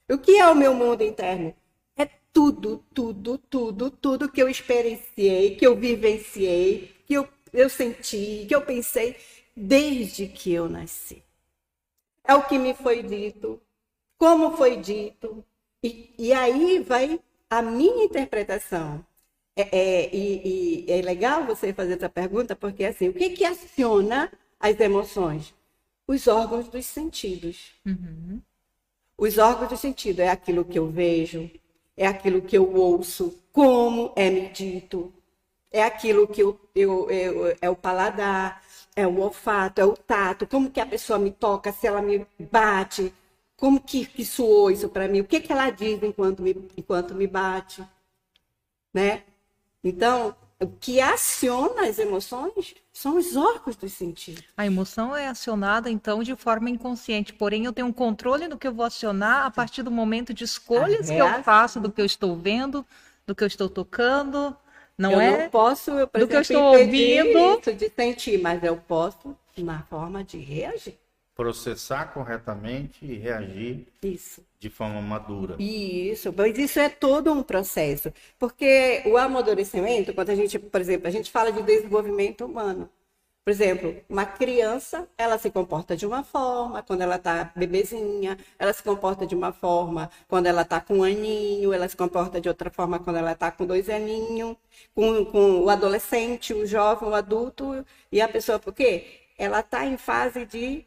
O 0.09 0.17
que 0.17 0.37
é 0.37 0.47
o 0.47 0.55
meu 0.55 0.73
mundo 0.73 1.03
interno? 1.03 1.53
É 1.97 2.07
tudo, 2.31 2.83
tudo, 2.93 3.37
tudo, 3.37 3.89
tudo 3.89 4.31
que 4.31 4.41
eu 4.41 4.49
experienciei, 4.49 5.55
que 5.55 5.65
eu 5.65 5.75
vivenciei, 5.75 6.95
que 7.05 7.13
eu, 7.13 7.27
eu 7.51 7.69
senti, 7.69 8.45
que 8.47 8.55
eu 8.55 8.61
pensei 8.61 9.15
desde 9.55 10.27
que 10.27 10.53
eu 10.53 10.69
nasci. 10.69 11.23
É 12.23 12.33
o 12.35 12.43
que 12.43 12.57
me 12.57 12.73
foi 12.73 13.03
dito, 13.03 13.61
como 14.17 14.55
foi 14.55 14.77
dito, 14.77 15.43
e, 15.83 16.13
e 16.17 16.33
aí 16.33 16.79
vai 16.79 17.19
a 17.49 17.61
minha 17.61 18.05
interpretação. 18.05 19.05
É, 19.57 19.63
é, 19.77 20.15
e, 20.15 20.85
e 20.87 20.91
é 20.91 21.01
legal 21.01 21.45
você 21.45 21.73
fazer 21.73 21.93
essa 21.93 22.09
pergunta, 22.09 22.55
porque 22.55 22.83
assim, 22.85 23.07
o 23.09 23.13
que, 23.13 23.29
que 23.31 23.45
aciona 23.45 24.31
as 24.59 24.79
emoções? 24.79 25.53
Os 26.07 26.27
órgãos 26.27 26.67
dos 26.67 26.85
sentidos. 26.85 27.71
Uhum. 27.85 28.41
Os 29.17 29.37
órgãos 29.37 29.69
do 29.69 29.77
sentido 29.77 30.21
é 30.21 30.29
aquilo 30.29 30.65
que 30.65 30.79
eu 30.79 30.87
vejo, 30.87 31.49
é 31.97 32.07
aquilo 32.07 32.41
que 32.41 32.57
eu 32.57 32.73
ouço, 32.75 33.37
como 33.51 34.11
é 34.15 34.29
me 34.29 34.49
dito, 34.49 35.13
é 35.71 35.83
aquilo 35.83 36.27
que 36.27 36.41
eu, 36.41 36.59
eu, 36.75 37.09
eu- 37.11 37.57
é 37.61 37.69
o 37.69 37.75
paladar, 37.75 38.63
é 38.95 39.07
o 39.07 39.19
olfato, 39.21 39.81
é 39.81 39.85
o 39.85 39.93
tato, 39.97 40.47
como 40.47 40.71
que 40.71 40.79
a 40.81 40.85
pessoa 40.85 41.19
me 41.19 41.31
toca, 41.31 41.71
se 41.73 41.87
ela 41.87 42.01
me 42.01 42.25
bate, 42.51 43.13
como 43.57 43.81
que, 43.81 44.05
que 44.05 44.25
soou 44.25 44.71
isso 44.71 44.89
para 44.89 45.07
mim, 45.07 45.21
o 45.21 45.25
que, 45.25 45.41
que 45.41 45.51
ela 45.51 45.69
diz 45.69 46.01
enquanto 46.03 46.41
me, 46.41 46.51
enquanto 46.77 47.15
me 47.15 47.27
bate, 47.27 47.83
né? 48.93 49.23
Então, 49.85 50.35
o 50.59 50.65
que 50.67 50.99
aciona 50.99 51.87
as 51.87 51.99
emoções 51.99 52.73
são 52.91 53.17
os 53.17 53.35
órgãos 53.35 53.75
dos 53.75 53.93
sentidos. 53.93 54.43
A 54.57 54.65
emoção 54.65 55.15
é 55.15 55.27
acionada, 55.27 55.91
então, 55.91 56.23
de 56.23 56.35
forma 56.35 56.69
inconsciente. 56.69 57.33
Porém, 57.33 57.65
eu 57.65 57.71
tenho 57.71 57.87
um 57.87 57.93
controle 57.93 58.47
do 58.47 58.57
que 58.57 58.67
eu 58.67 58.73
vou 58.73 58.83
acionar 58.83 59.45
a 59.45 59.51
partir 59.51 59.83
do 59.83 59.91
momento 59.91 60.33
de 60.33 60.43
escolhas 60.43 61.07
que 61.07 61.15
eu 61.15 61.43
faço, 61.43 61.79
do 61.79 61.91
que 61.91 62.01
eu 62.01 62.05
estou 62.05 62.35
vendo, 62.35 62.83
do 63.27 63.35
que 63.35 63.43
eu 63.43 63.47
estou 63.47 63.69
tocando. 63.69 64.55
Não 64.97 65.11
eu 65.11 65.21
é? 65.21 65.43
não 65.43 65.49
posso, 65.49 65.91
eu, 65.91 66.07
por 66.07 66.19
do 66.19 66.27
que 66.27 66.35
eu 66.35 66.39
exemplo, 66.39 66.63
estou 66.63 66.81
ouvindo. 66.81 67.59
isso 67.59 67.73
de 67.73 67.89
sentir, 67.89 68.41
mas 68.41 68.63
eu 68.63 68.77
posso 68.77 69.35
na 69.57 69.83
forma 69.83 70.23
de 70.23 70.37
reagir. 70.37 70.97
Processar 71.35 72.13
corretamente 72.13 73.05
e 73.05 73.17
reagir 73.17 73.87
Isso. 74.01 74.41
de 74.57 74.69
forma 74.69 75.01
madura. 75.01 75.55
Isso, 75.59 76.33
mas 76.35 76.57
isso 76.57 76.79
é 76.79 76.87
todo 76.87 77.31
um 77.31 77.43
processo. 77.43 78.13
Porque 78.39 79.03
o 79.05 79.17
amadurecimento, 79.17 80.13
quando 80.13 80.29
a 80.29 80.35
gente, 80.35 80.57
por 80.57 80.79
exemplo, 80.79 81.07
a 81.07 81.11
gente 81.11 81.29
fala 81.29 81.51
de 81.51 81.61
desenvolvimento 81.61 82.45
humano. 82.45 82.89
Por 83.45 83.51
exemplo, 83.51 83.95
uma 84.09 84.25
criança, 84.25 85.07
ela 85.15 85.37
se 85.37 85.51
comporta 85.51 85.95
de 85.95 86.03
uma 86.03 86.23
forma 86.23 86.81
quando 86.81 87.01
ela 87.01 87.17
está 87.17 87.51
bebezinha, 87.55 88.39
ela 88.57 88.73
se 88.73 88.81
comporta 88.81 89.27
de 89.27 89.35
uma 89.35 89.53
forma 89.53 90.09
quando 90.27 90.47
ela 90.47 90.63
está 90.63 90.81
com 90.81 90.95
um 90.95 91.03
aninho, 91.03 91.71
ela 91.71 91.87
se 91.87 91.95
comporta 91.95 92.41
de 92.41 92.49
outra 92.49 92.71
forma 92.71 92.97
quando 92.97 93.17
ela 93.17 93.33
está 93.33 93.51
com 93.51 93.67
dois 93.67 93.87
aninhos, 93.87 94.57
com, 94.95 95.23
com 95.25 95.59
o 95.59 95.69
adolescente, 95.69 96.55
o 96.55 96.65
jovem, 96.65 97.07
o 97.07 97.13
adulto, 97.13 97.85
e 98.11 98.19
a 98.19 98.27
pessoa, 98.27 98.57
por 98.57 98.73
quê? 98.73 99.21
Ela 99.37 99.59
está 99.59 99.85
em 99.85 99.95
fase 99.95 100.43
de 100.43 100.83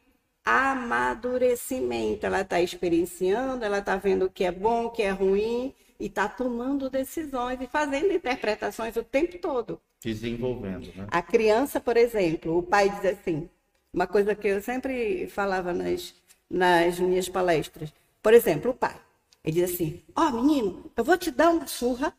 amadurecimento, 0.48 2.24
ela 2.24 2.40
está 2.40 2.60
experienciando, 2.60 3.64
ela 3.64 3.78
está 3.80 3.96
vendo 3.96 4.24
o 4.24 4.30
que 4.30 4.44
é 4.44 4.52
bom, 4.52 4.86
o 4.86 4.90
que 4.90 5.02
é 5.02 5.10
ruim, 5.10 5.74
e 6.00 6.06
está 6.06 6.28
tomando 6.28 6.88
decisões 6.88 7.60
e 7.60 7.66
fazendo 7.66 8.12
interpretações 8.12 8.96
o 8.96 9.02
tempo 9.02 9.38
todo. 9.38 9.80
Desenvolvendo, 10.00 10.90
né? 10.96 11.06
A 11.10 11.20
criança, 11.20 11.80
por 11.80 11.96
exemplo, 11.96 12.56
o 12.56 12.62
pai 12.62 12.88
diz 12.88 13.04
assim, 13.04 13.48
uma 13.92 14.06
coisa 14.06 14.34
que 14.34 14.48
eu 14.48 14.62
sempre 14.62 15.26
falava 15.28 15.74
nas, 15.74 16.14
nas 16.48 16.98
minhas 16.98 17.28
palestras. 17.28 17.92
Por 18.22 18.32
exemplo, 18.32 18.70
o 18.70 18.74
pai, 18.74 18.98
ele 19.44 19.60
diz 19.60 19.74
assim, 19.74 20.02
ó 20.16 20.30
menino, 20.30 20.90
eu 20.96 21.04
vou 21.04 21.18
te 21.18 21.30
dar 21.30 21.50
uma 21.50 21.66
surra, 21.66 22.14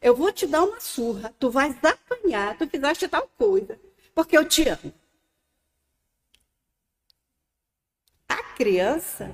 eu 0.00 0.14
vou 0.14 0.30
te 0.30 0.46
dar 0.46 0.62
uma 0.62 0.80
surra, 0.80 1.34
tu 1.38 1.50
vais 1.50 1.74
apanhar, 1.82 2.56
tu 2.56 2.68
fizeste 2.68 3.08
tal 3.08 3.28
coisa, 3.36 3.76
porque 4.14 4.36
eu 4.36 4.44
te 4.44 4.68
amo. 4.68 4.92
A 8.28 8.49
criança 8.64 9.30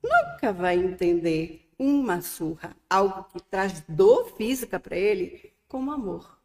nunca 0.00 0.52
vai 0.52 0.76
entender 0.76 1.68
uma 1.76 2.20
surra, 2.20 2.76
algo 2.88 3.24
que 3.32 3.40
traz 3.42 3.82
dor 3.88 4.32
física 4.36 4.78
para 4.78 4.96
ele, 4.96 5.52
como 5.66 5.90
amor. 5.90 6.38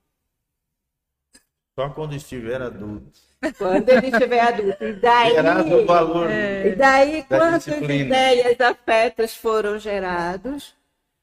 Só 1.77 1.89
quando 1.89 2.15
estiver 2.15 2.59
adulto. 2.59 3.19
Quando 3.57 3.87
ele 3.89 4.07
estiver 4.07 4.39
adulto. 4.39 4.83
E 4.83 4.93
daí, 4.93 5.33
Terás 5.35 5.71
o 5.71 5.85
valor. 5.85 6.29
e 6.31 6.75
daí 6.75 7.21
da 7.21 7.37
quantas 7.37 7.65
disciplina. 7.65 8.03
ideias, 8.05 8.61
afetos 8.61 9.35
foram 9.35 9.77
gerados, 9.77 10.75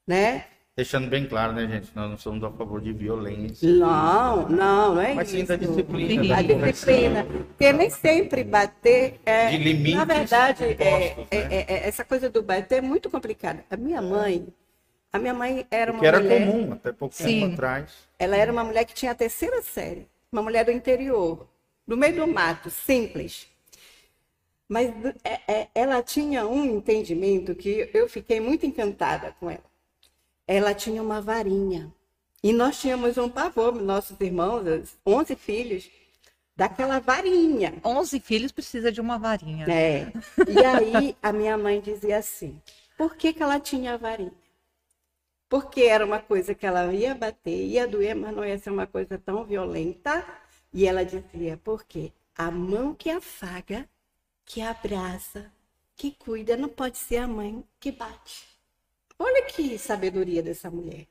né? 0.07 0.45
Deixando 0.77 1.09
bem 1.11 1.27
claro, 1.27 1.53
né, 1.53 1.67
gente? 1.67 1.91
Nós 1.95 2.09
não 2.11 2.17
somos 2.17 2.43
a 2.45 2.51
favor 2.51 2.81
de 2.81 2.93
violência. 2.93 3.69
Não, 3.69 4.49
não, 4.49 4.95
não 4.95 5.01
é 5.01 5.13
Mas 5.15 5.29
sim 5.29 5.39
isso. 5.39 5.49
da 5.49 5.57
disciplina. 5.57 6.23
Sim. 6.23 6.29
da 6.29 6.37
A 6.39 6.43
disciplina. 6.43 7.25
Porque 7.25 7.73
nem 7.73 7.91
sempre 7.91 8.45
bater 8.45 9.21
é. 9.27 9.51
De 9.51 9.59
limites 9.59 9.95
na 9.97 10.05
verdade, 10.05 10.65
é, 10.65 10.71
impostos, 10.73 11.27
é- 11.31 11.49
né? 11.49 11.65
é- 11.69 11.89
essa 11.89 12.05
coisa 12.05 12.31
do 12.31 12.43
bater 12.43 12.79
é 12.79 12.81
muito 12.81 13.11
complicada. 13.11 13.65
A 13.69 13.77
minha 13.77 14.01
mãe, 14.01 14.47
a 15.13 15.19
minha 15.19 15.35
mãe 15.35 15.67
era 15.71 15.91
uma 15.93 16.01
Que 16.01 16.07
era 16.07 16.21
mulher. 16.21 16.47
comum 16.47 16.73
até 16.73 16.93
pouco 16.93 17.15
Sim. 17.15 17.41
tempo 17.41 17.53
atrás. 17.55 17.93
Ela 18.19 18.37
era 18.37 18.51
uma 18.53 18.65
mulher 18.65 18.85
que 18.85 18.95
tinha 18.95 19.13
a 19.13 19.15
terceira 19.15 19.61
série, 19.63 20.07
uma 20.33 20.41
mulher 20.41 20.65
do 20.65 20.71
interior, 20.71 21.47
no 21.87 21.97
meio 21.97 22.15
do 22.15 22.27
mato, 22.29 22.71
simples. 22.71 23.49
Mas 24.69 24.89
é, 25.25 25.53
é, 25.53 25.69
ela 25.75 26.01
tinha 26.01 26.47
um 26.47 26.65
entendimento 26.65 27.57
que 27.57 27.91
eu 27.93 28.09
fiquei 28.09 28.39
muito 28.41 28.65
encantada 28.65 29.35
com 29.41 29.51
ela. 29.51 29.69
Ela 30.53 30.75
tinha 30.75 31.03
uma 31.03 31.21
varinha. 31.21 31.93
E 32.43 32.53
nós 32.53 32.81
tínhamos 32.81 33.19
um 33.19 33.29
pavor, 33.29 33.75
nossos 33.75 34.21
irmãos, 34.21 34.67
os 34.67 34.97
11 35.07 35.37
filhos, 35.37 35.91
daquela 36.57 36.99
varinha. 36.99 37.75
11 37.85 38.19
filhos 38.21 38.51
precisa 38.51 38.91
de 38.91 39.01
uma 39.01 39.19
varinha. 39.19 39.67
É. 39.69 40.13
E 40.49 40.65
aí 40.65 41.17
a 41.23 41.33
minha 41.33 41.57
mãe 41.57 41.81
dizia 41.81 42.19
assim: 42.19 42.61
por 42.97 43.15
que, 43.15 43.33
que 43.33 43.43
ela 43.43 43.61
tinha 43.61 43.95
a 43.95 43.97
varinha? 43.97 44.33
porque 45.51 45.83
era 45.83 46.07
uma 46.07 46.21
coisa 46.21 46.55
que 46.55 46.65
ela 46.65 46.95
ia 46.95 47.13
bater, 47.13 47.67
ia 47.67 47.87
doer, 47.87 48.15
mas 48.15 48.35
não 48.35 48.45
ia 48.45 48.57
ser 48.57 48.71
uma 48.71 48.87
coisa 48.87 49.19
tão 49.19 49.45
violenta. 49.45 50.25
E 50.73 50.87
ela 50.87 51.05
dizia, 51.05 51.57
por 51.57 51.85
quê? 51.85 52.13
A 52.37 52.53
mão 52.53 52.95
que 52.95 53.11
afaga, 53.11 53.89
que 54.45 54.63
abraça, 54.63 55.53
que 55.97 56.13
cuida, 56.13 56.57
não 56.57 56.69
pode 56.69 56.97
ser 56.97 57.17
a 57.17 57.27
mãe 57.27 57.65
que 57.81 57.91
bate. 57.91 58.50
Olha 59.23 59.43
que 59.43 59.79
sabedoria 59.79 60.43
dessa 60.43 60.71
mulher. 60.71 61.07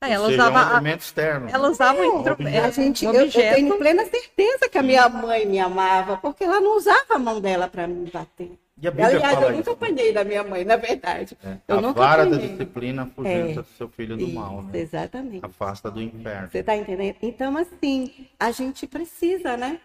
Ah, 0.00 0.08
ela 0.08 0.28
seja, 0.28 0.42
usava, 0.48 0.64
um 0.66 0.70
elemento 0.70 1.00
externo. 1.02 1.48
ela 1.50 1.68
usava 1.70 2.00
um, 2.00 2.20
intro- 2.20 2.32
objeto. 2.34 2.56
é, 2.56 2.58
A 2.64 2.70
gente, 2.70 3.06
um 3.06 3.12
eu, 3.12 3.22
eu 3.26 3.30
tenho 3.32 3.76
plena 3.78 4.04
certeza 4.06 4.68
que 4.70 4.78
a 4.78 4.82
minha 4.82 5.08
mãe 5.08 5.44
me 5.44 5.58
amava, 5.58 6.16
porque 6.18 6.44
ela 6.44 6.60
não 6.60 6.76
usava 6.76 7.14
a 7.14 7.18
mão 7.18 7.40
dela 7.40 7.66
para 7.68 7.86
me 7.88 8.08
bater. 8.08 8.52
E 8.80 8.86
a 8.86 8.92
Bíblia 8.92 9.08
Aliás, 9.08 9.42
eu 9.42 9.48
nunca 9.50 9.60
isso. 9.62 9.70
apanhei 9.72 10.12
da 10.12 10.22
minha 10.22 10.44
mãe, 10.44 10.64
na 10.64 10.76
verdade. 10.76 11.36
É, 11.44 11.56
Eu 11.66 11.78
a 11.78 11.80
nunca 11.80 11.98
vara 11.98 12.24
da 12.26 12.36
apanhei. 12.36 12.48
disciplina 12.52 13.02
afugenta 13.02 13.60
É. 13.60 13.64
seu 13.76 13.88
filho 13.88 14.16
do 14.16 14.28
mal, 14.28 14.60
Isso, 14.60 14.68
né? 14.68 14.78
Exatamente. 14.78 15.44
Afasta 15.44 15.90
do 15.90 16.00
inferno. 16.00 16.48
Você 16.48 16.58
está 16.58 16.76
entendendo? 16.76 17.16
Então, 17.20 17.56
assim, 17.56 18.28
a 18.38 18.52
gente 18.52 18.86
precisa, 18.86 19.56
né? 19.56 19.80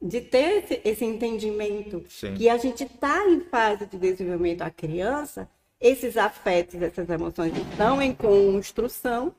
De 0.00 0.22
ter 0.22 0.62
esse, 0.64 0.80
esse 0.82 1.04
entendimento 1.04 2.02
Sim. 2.08 2.32
que 2.34 2.48
a 2.48 2.56
gente 2.56 2.84
está 2.84 3.28
em 3.28 3.40
fase 3.40 3.84
de 3.84 3.98
desenvolvimento 3.98 4.62
a 4.62 4.70
criança, 4.70 5.46
esses 5.80 6.16
afetos, 6.16 6.80
essas 6.82 7.08
emoções 7.08 7.56
estão 7.56 8.00
em 8.02 8.12
construção. 8.14 9.34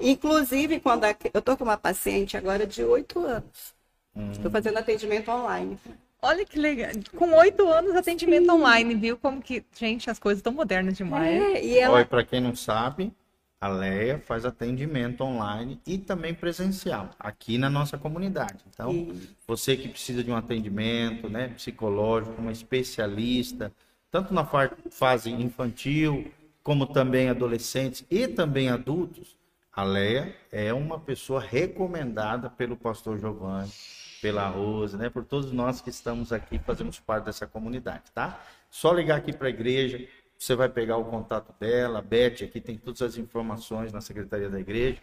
Inclusive, 0.00 0.80
quando 0.80 1.04
a- 1.04 1.16
eu 1.32 1.38
estou 1.38 1.56
com 1.56 1.64
uma 1.64 1.76
paciente 1.76 2.36
agora 2.36 2.66
de 2.66 2.82
8 2.84 3.20
anos. 3.24 3.74
Hum. 4.14 4.30
Estou 4.32 4.50
fazendo 4.50 4.78
atendimento 4.78 5.30
online. 5.30 5.78
Olha 6.20 6.44
que 6.44 6.58
legal. 6.58 6.92
Com 7.16 7.34
oito 7.34 7.66
anos, 7.68 7.96
atendimento 7.96 8.50
online, 8.52 8.94
viu? 8.94 9.16
Como 9.18 9.42
que, 9.42 9.64
gente, 9.76 10.08
as 10.08 10.18
coisas 10.20 10.38
estão 10.38 10.52
modernas 10.52 10.96
demais. 10.96 11.42
É, 11.42 11.64
e 11.64 11.78
ela 11.78 11.96
Olha, 11.96 12.06
para 12.06 12.24
quem 12.24 12.40
não 12.40 12.54
sabe, 12.54 13.12
a 13.60 13.66
Leia 13.68 14.20
faz 14.20 14.44
atendimento 14.44 15.22
online 15.22 15.80
e 15.84 15.98
também 15.98 16.32
presencial 16.32 17.10
aqui 17.18 17.58
na 17.58 17.68
nossa 17.68 17.98
comunidade. 17.98 18.64
Então, 18.72 18.92
Isso. 18.92 19.34
você 19.48 19.76
que 19.76 19.88
precisa 19.88 20.22
de 20.22 20.30
um 20.30 20.36
atendimento, 20.36 21.28
né, 21.28 21.48
psicológico, 21.48 22.40
uma 22.40 22.52
especialista, 22.52 23.72
tanto 24.12 24.32
na 24.34 24.44
fa- 24.44 24.70
fase 24.90 25.30
infantil, 25.30 26.30
como 26.62 26.86
também 26.86 27.30
adolescentes 27.30 28.04
e 28.10 28.28
também 28.28 28.68
adultos, 28.68 29.36
a 29.72 29.82
Leia 29.82 30.36
é 30.52 30.72
uma 30.72 31.00
pessoa 31.00 31.40
recomendada 31.40 32.50
pelo 32.50 32.76
pastor 32.76 33.18
Giovanni, 33.18 33.72
pela 34.20 34.46
Rose, 34.46 34.96
né, 34.96 35.08
por 35.08 35.24
todos 35.24 35.50
nós 35.50 35.80
que 35.80 35.88
estamos 35.88 36.30
aqui, 36.30 36.58
fazemos 36.58 37.00
parte 37.00 37.24
dessa 37.24 37.46
comunidade, 37.46 38.12
tá? 38.14 38.38
Só 38.70 38.92
ligar 38.92 39.16
aqui 39.16 39.32
para 39.32 39.48
a 39.48 39.50
igreja, 39.50 40.06
você 40.38 40.54
vai 40.54 40.68
pegar 40.68 40.98
o 40.98 41.04
contato 41.06 41.54
dela, 41.58 42.00
a 42.00 42.02
Beth 42.02 42.44
aqui 42.44 42.60
tem 42.60 42.76
todas 42.76 43.00
as 43.00 43.16
informações 43.16 43.92
na 43.92 44.00
secretaria 44.00 44.50
da 44.50 44.60
igreja. 44.60 44.98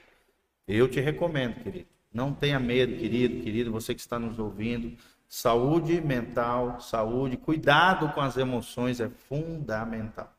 Eu 0.67 0.87
te 0.87 0.99
recomendo, 0.99 1.63
querido. 1.63 1.87
Não 2.13 2.33
tenha 2.33 2.59
medo, 2.59 2.95
querido, 2.95 3.41
querido, 3.43 3.71
você 3.71 3.95
que 3.95 4.01
está 4.01 4.19
nos 4.19 4.37
ouvindo. 4.37 4.97
Saúde 5.31 6.01
mental, 6.01 6.81
saúde, 6.81 7.37
cuidado 7.37 8.11
com 8.13 8.19
as 8.19 8.35
emoções 8.35 8.99
é 8.99 9.07
fundamental. 9.07 10.33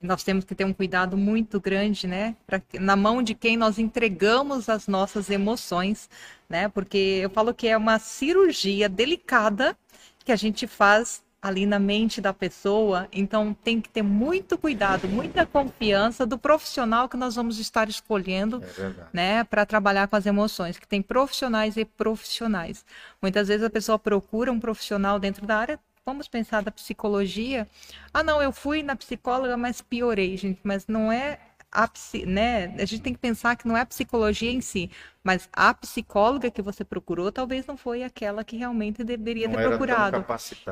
Nós 0.00 0.24
temos 0.24 0.44
que 0.44 0.54
ter 0.54 0.64
um 0.64 0.72
cuidado 0.72 1.14
muito 1.16 1.60
grande, 1.60 2.06
né? 2.06 2.34
Pra, 2.46 2.60
na 2.80 2.96
mão 2.96 3.22
de 3.22 3.34
quem 3.34 3.56
nós 3.56 3.78
entregamos 3.78 4.70
as 4.70 4.88
nossas 4.88 5.28
emoções, 5.28 6.08
né? 6.48 6.68
Porque 6.68 7.20
eu 7.22 7.30
falo 7.30 7.52
que 7.52 7.68
é 7.68 7.76
uma 7.76 7.98
cirurgia 7.98 8.88
delicada 8.88 9.76
que 10.24 10.32
a 10.32 10.36
gente 10.36 10.66
faz 10.66 11.22
ali 11.44 11.66
na 11.66 11.78
mente 11.78 12.22
da 12.22 12.32
pessoa, 12.32 13.06
então 13.12 13.54
tem 13.62 13.78
que 13.78 13.90
ter 13.90 14.00
muito 14.00 14.56
cuidado, 14.56 15.06
muita 15.06 15.44
confiança 15.44 16.24
do 16.24 16.38
profissional 16.38 17.06
que 17.06 17.18
nós 17.18 17.34
vamos 17.34 17.58
estar 17.58 17.86
escolhendo 17.86 18.62
É 18.64 19.04
né, 19.12 19.44
para 19.44 19.66
trabalhar 19.66 20.08
com 20.08 20.16
as 20.16 20.24
emoções, 20.24 20.78
que 20.78 20.88
tem 20.88 21.02
profissionais 21.02 21.76
e 21.76 21.84
profissionais. 21.84 22.82
Muitas 23.20 23.48
vezes 23.48 23.62
a 23.62 23.68
pessoa 23.68 23.98
procura 23.98 24.50
um 24.50 24.58
profissional 24.58 25.18
dentro 25.18 25.46
da 25.46 25.58
área, 25.58 25.78
vamos 26.06 26.28
pensar 26.28 26.62
da 26.62 26.70
psicologia. 26.70 27.68
Ah, 28.12 28.22
não, 28.22 28.40
eu 28.40 28.50
fui 28.50 28.82
na 28.82 28.96
psicóloga, 28.96 29.54
mas 29.54 29.82
piorei, 29.82 30.38
gente, 30.38 30.60
mas 30.64 30.86
não 30.86 31.12
é 31.12 31.38
a 31.74 31.90
né? 32.26 32.74
A 32.78 32.84
gente 32.84 33.02
tem 33.02 33.12
que 33.12 33.18
pensar 33.18 33.56
que 33.56 33.66
não 33.66 33.76
é 33.76 33.80
a 33.80 33.86
psicologia 33.86 34.50
em 34.50 34.60
si, 34.60 34.88
mas 35.22 35.48
a 35.52 35.74
psicóloga 35.74 36.50
que 36.50 36.62
você 36.62 36.84
procurou 36.84 37.32
talvez 37.32 37.66
não 37.66 37.76
foi 37.76 38.04
aquela 38.04 38.44
que 38.44 38.56
realmente 38.56 39.02
deveria 39.02 39.48
Não 39.48 39.56
ter 39.56 39.68
procurado. 39.68 40.24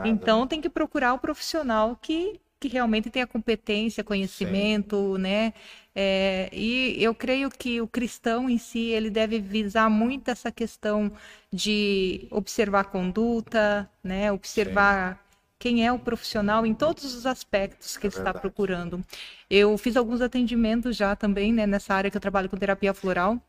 Então 0.05 0.43
né? 0.43 0.47
tem 0.47 0.61
que 0.61 0.71
procurar 0.71 1.13
o 1.15 1.19
profissional 1.19 1.97
que, 2.01 2.41
que 2.61 2.69
realmente 2.69 3.11
tenha 3.11 3.27
competência, 3.27 4.05
conhecimento, 4.05 5.19
né? 5.19 5.53
É, 5.95 6.49
e 6.53 6.97
eu 7.03 7.15
creio 7.15 7.51
que 7.51 7.81
o 7.81 7.87
cristão 7.87 8.49
em 8.49 8.57
si 8.57 8.91
ele 8.91 9.11
deve 9.11 9.41
visar 9.41 9.91
muito 9.91 10.31
essa 10.31 10.51
questão 10.51 11.13
de 11.53 12.27
observar 12.31 12.81
a 12.81 12.85
conduta, 12.85 13.91
né? 14.03 14.33
Observar 14.33 15.22
quem 15.63 15.87
é 15.87 15.93
o 15.93 15.99
profissional 15.99 16.67
em 16.67 16.75
todos 16.75 17.15
os 17.15 17.25
aspectos 17.25 17.97
que 17.97 18.09
É 18.09 18.11
ele 18.11 18.17
está 18.17 18.35
procurando. 18.35 19.01
Eu 19.49 19.79
fiz 19.79 19.97
alguns 19.97 20.21
atendimentos 20.21 20.97
já 20.97 21.15
também, 21.15 21.53
né? 21.53 21.69
Nessa 21.69 21.95
área 21.95 22.11
que 22.11 22.17
eu 22.17 22.21
trabalho 22.21 22.49
com 22.49 22.57
terapia 22.57 22.93
floral 22.93 23.41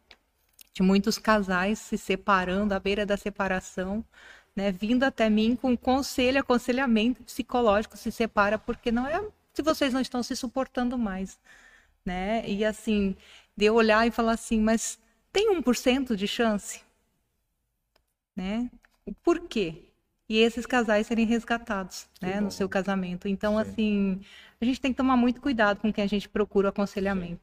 de 0.71 0.83
muitos 0.83 1.17
casais 1.17 1.79
se 1.79 1.97
separando 1.97 2.71
à 2.75 2.79
beira 2.79 3.03
da 3.03 3.17
separação, 3.17 4.05
né, 4.55 4.71
vindo 4.71 5.03
até 5.03 5.27
mim 5.27 5.55
com 5.55 5.75
conselho, 5.75 6.39
aconselhamento 6.39 7.23
psicológico, 7.23 7.97
se 7.97 8.11
separa 8.11 8.59
porque 8.59 8.91
não 8.91 9.07
é 9.07 9.19
se 9.51 9.63
vocês 9.63 9.91
não 9.91 10.01
estão 10.01 10.21
se 10.21 10.35
suportando 10.35 10.99
mais, 10.99 11.39
né? 12.05 12.47
E 12.47 12.63
assim, 12.63 13.15
de 13.57 13.65
eu 13.65 13.73
olhar 13.75 14.05
e 14.07 14.11
falar 14.11 14.33
assim, 14.33 14.59
mas 14.61 14.99
tem 15.31 15.49
1% 15.49 16.15
de 16.15 16.27
chance, 16.27 16.83
né? 18.35 18.69
O 19.03 19.11
porquê? 19.13 19.92
E 20.33 20.37
esses 20.39 20.65
casais 20.65 21.05
serem 21.05 21.27
resgatados, 21.27 22.07
né, 22.19 22.41
no 22.41 22.49
seu 22.49 22.67
casamento. 22.67 23.27
Então, 23.27 23.53
Sim. 23.53 23.59
assim, 23.61 24.21
a 24.59 24.65
gente 24.65 24.81
tem 24.81 24.91
que 24.91 24.97
tomar 24.97 25.15
muito 25.15 25.39
cuidado 25.39 25.79
com 25.79 25.93
quem 25.93 26.03
a 26.03 26.07
gente 26.07 26.27
procura 26.27 26.65
o 26.65 26.69
aconselhamento. 26.69 27.39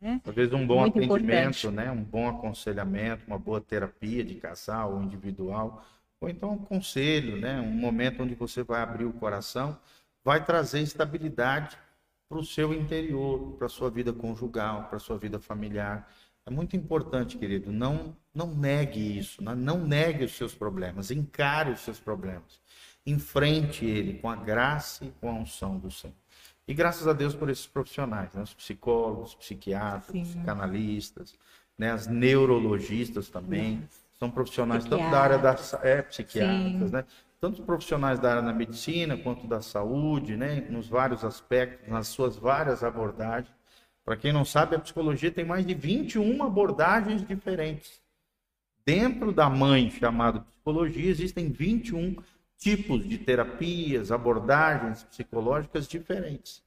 né? 0.00 0.22
Às 0.24 0.34
vezes 0.34 0.54
um 0.54 0.66
bom 0.66 0.80
Muito 0.80 0.96
atendimento, 0.98 1.66
importante. 1.66 1.70
né? 1.70 1.90
Um 1.90 2.02
bom 2.02 2.30
aconselhamento, 2.30 3.26
uma 3.26 3.38
boa 3.38 3.60
terapia 3.60 4.24
de 4.24 4.36
casal 4.36 4.94
ou 4.94 5.02
individual, 5.02 5.84
ou 6.18 6.30
então 6.30 6.52
um 6.52 6.58
conselho, 6.58 7.36
né? 7.38 7.60
Um 7.60 7.74
momento 7.74 8.22
onde 8.22 8.34
você 8.34 8.62
vai 8.62 8.80
abrir 8.80 9.04
o 9.04 9.12
coração, 9.12 9.78
vai 10.24 10.42
trazer 10.42 10.80
estabilidade 10.80 11.76
para 12.26 12.38
o 12.38 12.42
seu 12.42 12.72
interior, 12.72 13.52
para 13.58 13.66
a 13.66 13.68
sua 13.68 13.90
vida 13.90 14.14
conjugal, 14.14 14.84
para 14.84 14.96
a 14.96 15.00
sua 15.00 15.18
vida 15.18 15.38
familiar. 15.38 16.10
É 16.46 16.50
muito 16.50 16.74
importante, 16.74 17.36
querido, 17.36 17.70
não 17.70 18.16
não 18.34 18.46
negue 18.54 19.18
isso, 19.18 19.42
né? 19.42 19.54
não 19.54 19.84
negue 19.84 20.24
os 20.24 20.32
seus 20.32 20.54
problemas, 20.54 21.10
encare 21.10 21.70
os 21.72 21.80
seus 21.80 21.98
problemas. 21.98 22.60
Enfrente 23.04 23.84
ele 23.84 24.18
com 24.18 24.28
a 24.28 24.36
graça 24.36 25.04
e 25.04 25.10
com 25.20 25.30
a 25.30 25.32
unção 25.32 25.78
do 25.78 25.90
Senhor. 25.90 26.14
E 26.66 26.74
graças 26.74 27.08
a 27.08 27.12
Deus 27.12 27.34
por 27.34 27.50
esses 27.50 27.66
profissionais, 27.66 28.32
né? 28.32 28.42
os 28.42 28.54
psicólogos, 28.54 29.34
psiquiatras, 29.34 30.12
Sim. 30.12 30.22
psicanalistas, 30.22 31.34
né? 31.76 31.90
as 31.90 32.06
neurologistas 32.06 33.28
também, 33.28 33.82
são 34.18 34.30
profissionais 34.30 34.84
tanto 34.84 35.10
da 35.10 35.20
área 35.20 35.38
da 35.38 35.56
é, 35.82 36.02
psiquiatras, 36.02 36.90
Sim. 36.90 36.94
né? 36.94 37.04
tanto 37.40 37.62
profissionais 37.62 38.20
da 38.20 38.30
área 38.30 38.42
da 38.42 38.52
medicina 38.52 39.16
quanto 39.16 39.48
da 39.48 39.60
saúde, 39.60 40.36
né? 40.36 40.60
nos 40.70 40.88
vários 40.88 41.24
aspectos, 41.24 41.88
nas 41.88 42.06
suas 42.06 42.36
várias 42.36 42.84
abordagens. 42.84 43.52
Para 44.04 44.16
quem 44.16 44.32
não 44.32 44.44
sabe, 44.44 44.76
a 44.76 44.78
psicologia 44.78 45.30
tem 45.30 45.44
mais 45.44 45.66
de 45.66 45.74
21 45.74 46.42
abordagens 46.42 47.26
diferentes. 47.26 47.99
Dentro 48.84 49.32
da 49.32 49.48
mãe 49.48 49.90
chamada 49.90 50.40
psicologia, 50.40 51.10
existem 51.10 51.50
21 51.50 52.16
tipos 52.56 53.08
de 53.08 53.18
terapias, 53.18 54.12
abordagens 54.12 55.02
psicológicas 55.04 55.88
diferentes. 55.88 56.62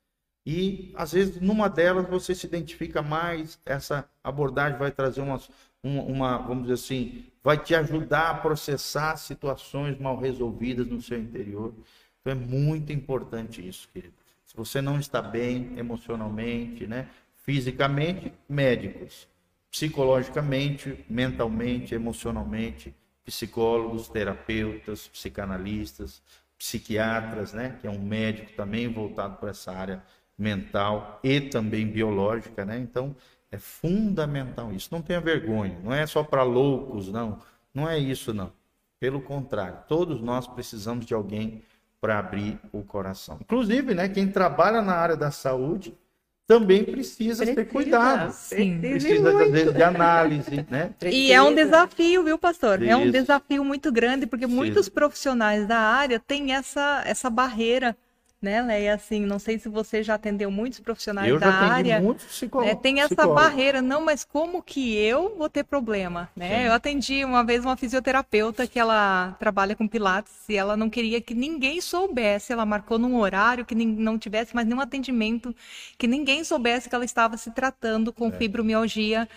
E, 0.45 0.91
às 0.95 1.14
vezes, 1.14 1.39
numa 1.39 1.70
delas 1.70 2.09
você 2.09 2.36
se 2.36 2.45
identifica 2.45 3.01
mais, 3.01 3.59
essa 3.66 4.09
abordagem 4.24 4.78
vai 4.78 4.91
trazer 4.91 5.22
uma, 5.22 5.39
uma, 5.82 6.38
vamos 6.38 6.64
dizer 6.64 6.74
assim, 6.74 7.26
vai 7.41 7.57
te 7.57 7.74
ajudar 7.76 8.30
a 8.30 8.34
processar 8.36 9.16
situações 9.16 9.97
mal 9.97 10.18
resolvidas 10.18 10.88
no 10.88 11.01
seu 11.01 11.20
interior. 11.20 11.74
Então, 12.20 12.34
é 12.34 12.36
muito 12.36 12.91
importante 12.91 13.66
isso, 13.66 13.88
querido. 13.93 14.14
Se 14.45 14.55
você 14.55 14.82
não 14.82 14.99
está 14.99 15.22
bem 15.22 15.78
emocionalmente, 15.78 16.86
né, 16.86 17.07
fisicamente, 17.38 18.34
médicos 18.47 19.28
psicologicamente, 19.74 21.03
mentalmente, 21.09 21.95
emocionalmente, 21.95 22.95
psicólogos, 23.26 24.07
terapeutas, 24.07 25.07
psicanalistas, 25.07 26.21
psiquiatras, 26.55 27.53
né, 27.53 27.76
que 27.82 27.88
é 27.88 27.89
um 27.89 27.97
médico 27.97 28.51
também 28.55 28.88
voltado 28.88 29.38
para 29.38 29.49
essa 29.49 29.71
área 29.71 30.03
mental 30.38 31.19
e 31.24 31.41
também 31.41 31.88
biológica, 31.88 32.63
né? 32.63 32.78
Então, 32.78 33.15
é 33.51 33.57
fundamental 33.57 34.71
isso. 34.71 34.89
Não 34.91 35.01
tenha 35.01 35.19
vergonha, 35.19 35.80
não 35.84 35.91
é 35.91 36.05
só 36.05 36.24
para 36.24 36.43
loucos, 36.43 37.07
não. 37.07 37.39
Não 37.74 37.89
é 37.89 37.97
isso 37.97 38.32
não. 38.32 38.51
Pelo 38.99 39.21
contrário, 39.21 39.80
todos 39.88 40.21
nós 40.21 40.45
precisamos 40.45 41.03
de 41.03 41.15
alguém 41.15 41.63
para 41.99 42.19
abrir 42.19 42.59
o 42.71 42.84
coração. 42.84 43.39
Inclusive, 43.41 43.95
né, 43.95 44.07
quem 44.07 44.28
trabalha 44.28 44.84
na 44.84 44.93
área 44.93 45.17
da 45.17 45.32
saúde 45.32 45.97
também 46.46 46.84
precisa, 46.84 47.44
Precisa, 47.44 47.62
ser 47.62 47.66
cuidado. 47.68 48.32
Sim. 48.34 48.80
Precisa, 48.80 49.44
às 49.44 49.52
vezes, 49.52 49.74
de 49.74 49.84
análise, 49.84 50.66
né? 50.70 50.94
E 51.06 51.32
é 51.32 51.41
um 51.41 51.56
desafio, 51.56 52.24
viu, 52.24 52.38
pastor? 52.38 52.84
É 52.84 52.96
um 52.96 53.10
desafio 53.10 53.64
muito 53.64 53.91
grande, 53.91 54.28
porque 54.28 54.46
Precisa. 54.46 54.62
muitos 54.62 54.89
profissionais 54.89 55.66
da 55.68 55.80
área 55.80 56.20
têm 56.20 56.54
essa, 56.54 57.02
essa 57.06 57.30
barreira, 57.30 57.96
né, 58.44 58.62
Leia? 58.62 58.94
Assim, 58.96 59.22
não 59.22 59.39
sei 59.39 59.58
se 59.58 59.70
você 59.70 60.04
já 60.04 60.16
atendeu 60.16 60.52
muitos 60.52 60.80
profissionais 60.82 61.30
Eu 61.30 61.39
da 61.39 61.48
área. 61.52 62.02
muitos 62.02 62.26
psicó- 62.26 62.62
É, 62.62 62.76
tem 62.76 63.00
essa 63.00 63.16
psicólogos. 63.16 63.41
barreira, 63.44 63.82
não, 63.82 64.02
mas 64.02 64.24
como 64.26 64.62
que 64.62 64.96
eu 64.98 65.36
vou 65.38 65.50
ter 65.50 65.64
problema, 65.64 66.30
né? 66.36 66.60
Sim. 66.60 66.66
Eu 66.68 66.74
atendi 66.74 67.24
uma 67.24 67.44
vez 67.44 67.64
uma 67.64 67.78
fisioterapeuta 67.78 68.68
que 68.68 68.78
ela 68.78 69.36
trabalha 69.39 69.76
com 69.76 69.88
pilates 69.88 70.34
e 70.50 70.56
ela 70.58 70.76
não 70.76 70.89
queria 70.89 71.22
que 71.22 71.34
ninguém 71.34 71.80
soubesse, 71.80 72.52
ela 72.52 72.66
marcou 72.66 73.00
num 73.00 73.16
horário 73.18 73.66
que 73.66 73.74
não 73.74 74.20
tivesse 74.20 74.54
mais 74.54 74.68
nenhum 74.68 74.82
atendimento, 74.82 75.56
que 75.98 76.06
ninguém 76.06 76.44
soubesse 76.44 76.89
que 76.89 76.96
ela 76.96 77.06
estava 77.06 77.38
se 77.38 77.50
tratando 77.52 78.12
com 78.12 78.28
É. 78.28 78.32
fibromialgia, 78.32 79.28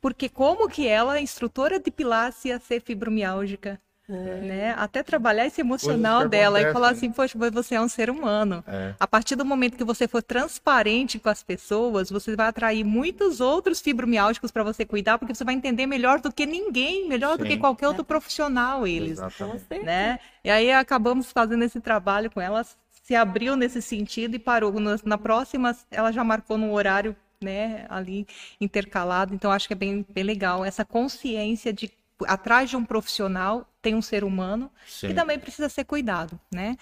porque 0.00 0.28
como 0.28 0.68
que 0.68 0.86
ela, 0.86 1.20
instrutora 1.20 1.80
de 1.80 1.90
pilates, 1.90 2.44
ia 2.44 2.58
ser 2.58 2.80
fibromialgica? 2.82 3.80
Né? 4.08 4.74
Até 4.76 5.02
trabalhar 5.02 5.46
esse 5.46 5.60
emocional 5.60 6.28
dela 6.28 6.60
e 6.60 6.72
falar 6.72 6.88
acontecem, 6.88 7.08
assim, 7.08 7.16
poxa, 7.16 7.38
mas 7.38 7.50
você 7.52 7.76
é 7.76 7.80
um 7.80 7.88
ser 7.88 8.10
humano. 8.10 8.62
É. 8.66 8.94
A 8.98 9.06
partir 9.06 9.36
do 9.36 9.44
momento 9.44 9.76
que 9.76 9.84
você 9.84 10.08
for 10.08 10.22
transparente 10.22 11.18
com 11.18 11.28
as 11.28 11.42
pessoas, 11.42 12.10
você 12.10 12.34
vai 12.34 12.48
atrair 12.48 12.84
muitos 12.84 13.40
outros 13.40 13.80
fibromiálgicos 13.80 14.50
para 14.50 14.64
você 14.64 14.84
cuidar, 14.84 15.18
porque 15.18 15.34
você 15.34 15.44
vai 15.44 15.54
entender 15.54 15.86
melhor 15.86 16.20
do 16.20 16.32
que 16.32 16.44
ninguém, 16.44 17.08
melhor 17.08 17.38
do 17.38 17.44
Sim. 17.44 17.50
que 17.50 17.56
qualquer 17.56 17.88
outro 17.88 18.04
profissional 18.04 18.86
eles, 18.86 19.12
Exatamente. 19.12 19.84
né? 19.84 20.18
E 20.44 20.50
aí 20.50 20.72
acabamos 20.72 21.30
fazendo 21.30 21.62
esse 21.62 21.80
trabalho 21.80 22.30
com 22.30 22.40
ela, 22.40 22.66
se 22.90 23.14
abriu 23.14 23.56
nesse 23.56 23.80
sentido 23.80 24.34
e 24.34 24.38
parou. 24.38 24.72
Na, 24.80 24.96
na 25.04 25.18
próxima, 25.18 25.76
ela 25.90 26.10
já 26.12 26.24
marcou 26.24 26.58
num 26.58 26.72
horário, 26.72 27.16
né, 27.40 27.86
ali 27.88 28.26
intercalado. 28.60 29.34
Então 29.34 29.50
acho 29.50 29.66
que 29.66 29.74
é 29.74 29.76
bem, 29.76 30.04
bem 30.08 30.24
legal 30.24 30.64
essa 30.64 30.84
consciência 30.84 31.72
de 31.72 31.90
atrás 32.26 32.70
de 32.70 32.76
um 32.76 32.84
profissional 32.84 33.66
tem 33.82 33.94
um 33.94 34.02
ser 34.02 34.24
humano 34.24 34.70
Sim. 34.86 35.08
que 35.08 35.14
também 35.14 35.38
precisa 35.38 35.68
ser 35.68 35.84
cuidado, 35.84 36.38
né? 36.52 36.76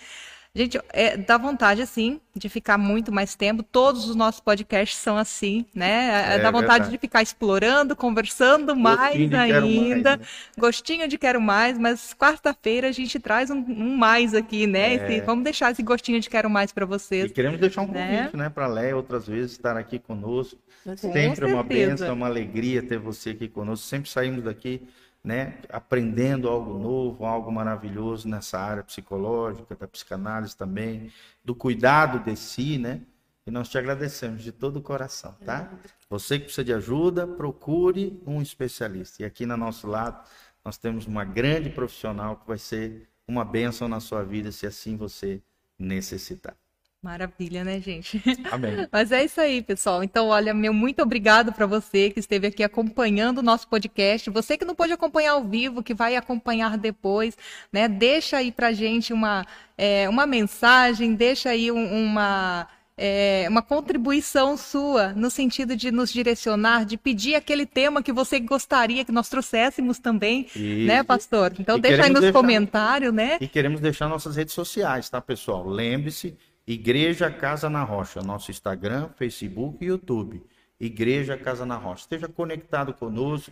Gente, 0.52 0.80
é, 0.92 1.16
dá 1.16 1.38
vontade, 1.38 1.80
assim, 1.80 2.20
de 2.34 2.48
ficar 2.48 2.76
muito 2.76 3.12
mais 3.12 3.36
tempo. 3.36 3.62
Todos 3.62 4.08
os 4.08 4.16
nossos 4.16 4.40
podcasts 4.40 4.98
são 4.98 5.16
assim, 5.16 5.64
né? 5.72 6.34
É 6.34 6.38
dá 6.40 6.50
vontade 6.50 6.72
verdade. 6.86 6.90
de 6.90 6.98
ficar 6.98 7.22
explorando, 7.22 7.94
conversando 7.94 8.74
mais 8.74 9.12
quero 9.12 9.30
mais, 9.30 9.52
ainda. 9.62 10.16
né? 10.16 10.24
Gostinho 10.58 11.06
de 11.06 11.16
quero 11.16 11.40
mais, 11.40 11.78
mas 11.78 12.12
quarta-feira 12.18 12.88
a 12.88 12.92
gente 12.92 13.20
traz 13.20 13.48
um, 13.48 13.58
um 13.58 13.96
mais 13.96 14.34
aqui, 14.34 14.66
né? 14.66 14.94
É. 14.94 14.94
Esse- 14.96 15.20
vamos 15.24 15.44
deixar 15.44 15.70
esse 15.70 15.84
gostinho 15.84 16.18
de 16.18 16.28
quero 16.28 16.50
mais 16.50 16.72
para 16.72 16.84
E 16.84 16.88
vocês. 16.88 17.30
queremos 17.30 17.60
deixar 17.60 17.82
um 17.82 17.86
Né? 17.86 18.16
convite, 18.16 18.36
né, 18.36 18.50
para 18.50 18.64
a 18.64 18.68
Leia 18.68 18.96
outras 18.96 19.28
vezes 19.28 19.52
estar 19.52 19.76
aqui 19.76 20.00
conosco. 20.00 20.58
Com 20.84 20.96
Sempre 20.96 21.48
é 21.48 21.54
uma 21.54 21.62
bênção, 21.62 22.08
é 22.08 22.12
uma 22.12 22.26
alegria 22.26 22.82
ter 22.82 22.98
você 22.98 23.30
aqui 23.30 23.46
conosco. 23.46 23.86
Sempre 23.86 24.10
saímos 24.10 24.42
daqui, 24.42 24.82
né, 25.22 25.58
aprendendo 25.68 26.48
algo 26.48 26.78
novo, 26.78 27.24
algo 27.24 27.52
maravilhoso 27.52 28.28
nessa 28.28 28.58
área 28.58 28.82
psicológica, 28.82 29.76
da 29.76 29.86
psicanálise 29.86 30.56
também, 30.56 31.12
do 31.44 31.54
cuidado 31.54 32.18
de 32.20 32.36
si, 32.36 32.78
né? 32.78 33.02
E 33.46 33.50
nós 33.50 33.68
te 33.68 33.78
agradecemos 33.78 34.42
de 34.42 34.52
todo 34.52 34.78
o 34.78 34.82
coração, 34.82 35.34
tá? 35.44 35.70
Você 36.08 36.38
que 36.38 36.44
precisa 36.44 36.64
de 36.64 36.72
ajuda, 36.72 37.26
procure 37.26 38.20
um 38.26 38.40
especialista. 38.40 39.22
E 39.22 39.26
aqui 39.26 39.46
no 39.46 39.56
nosso 39.56 39.86
lado, 39.86 40.26
nós 40.64 40.76
temos 40.76 41.06
uma 41.06 41.24
grande 41.24 41.70
profissional 41.70 42.36
que 42.36 42.46
vai 42.46 42.58
ser 42.58 43.08
uma 43.26 43.44
bênção 43.44 43.88
na 43.88 44.00
sua 44.00 44.24
vida, 44.24 44.50
se 44.52 44.66
assim 44.66 44.96
você 44.96 45.42
necessitar. 45.78 46.56
Maravilha, 47.02 47.64
né, 47.64 47.80
gente? 47.80 48.22
Amém. 48.50 48.86
Mas 48.92 49.10
é 49.10 49.24
isso 49.24 49.40
aí, 49.40 49.62
pessoal. 49.62 50.04
Então, 50.04 50.28
olha, 50.28 50.52
meu 50.52 50.72
muito 50.74 51.00
obrigado 51.00 51.50
para 51.50 51.64
você 51.64 52.10
que 52.10 52.20
esteve 52.20 52.46
aqui 52.48 52.62
acompanhando 52.62 53.38
o 53.38 53.42
nosso 53.42 53.66
podcast. 53.68 54.28
Você 54.28 54.58
que 54.58 54.66
não 54.66 54.74
pôde 54.74 54.92
acompanhar 54.92 55.32
ao 55.32 55.42
vivo, 55.44 55.82
que 55.82 55.94
vai 55.94 56.14
acompanhar 56.14 56.76
depois, 56.76 57.38
né? 57.72 57.88
Deixa 57.88 58.36
aí 58.36 58.52
pra 58.52 58.72
gente 58.72 59.14
uma, 59.14 59.46
é, 59.78 60.10
uma 60.10 60.26
mensagem, 60.26 61.14
deixa 61.14 61.48
aí 61.48 61.72
um- 61.72 62.04
uma. 62.04 62.68
é, 63.02 63.46
uma 63.48 63.62
contribuição 63.62 64.58
sua 64.58 65.14
no 65.14 65.30
sentido 65.30 65.74
de 65.74 65.90
nos 65.90 66.12
direcionar, 66.12 66.84
de 66.84 66.98
pedir 66.98 67.34
aquele 67.34 67.64
tema 67.64 68.02
que 68.02 68.12
você 68.12 68.38
gostaria 68.38 69.06
que 69.06 69.10
nós 69.12 69.26
trouxéssemos 69.30 69.98
também, 69.98 70.46
né, 70.54 70.96
Isso. 70.96 71.04
pastor? 71.06 71.54
Então 71.58 71.78
E 71.78 71.80
deixa 71.80 72.02
aí 72.04 72.10
nos 72.10 72.20
deixar- 72.20 72.38
comentários, 72.38 73.10
né? 73.14 73.38
E 73.40 73.48
queremos 73.48 73.80
deixar 73.80 74.06
nossas 74.06 74.36
redes 74.36 74.52
sociais, 74.52 75.08
tá, 75.08 75.18
pessoal? 75.18 75.66
Lembre-se, 75.66 76.36
Igreja 76.72 77.28
Casa 77.32 77.68
na 77.68 77.82
Rocha, 77.82 78.22
nosso 78.22 78.52
Instagram, 78.52 79.08
Facebook 79.16 79.84
e 79.84 79.88
YouTube. 79.88 80.40
Igreja 80.78 81.36
Casa 81.36 81.66
na 81.66 81.74
Rocha. 81.74 82.02
Esteja 82.02 82.28
conectado 82.28 82.94
conosco. 82.94 83.50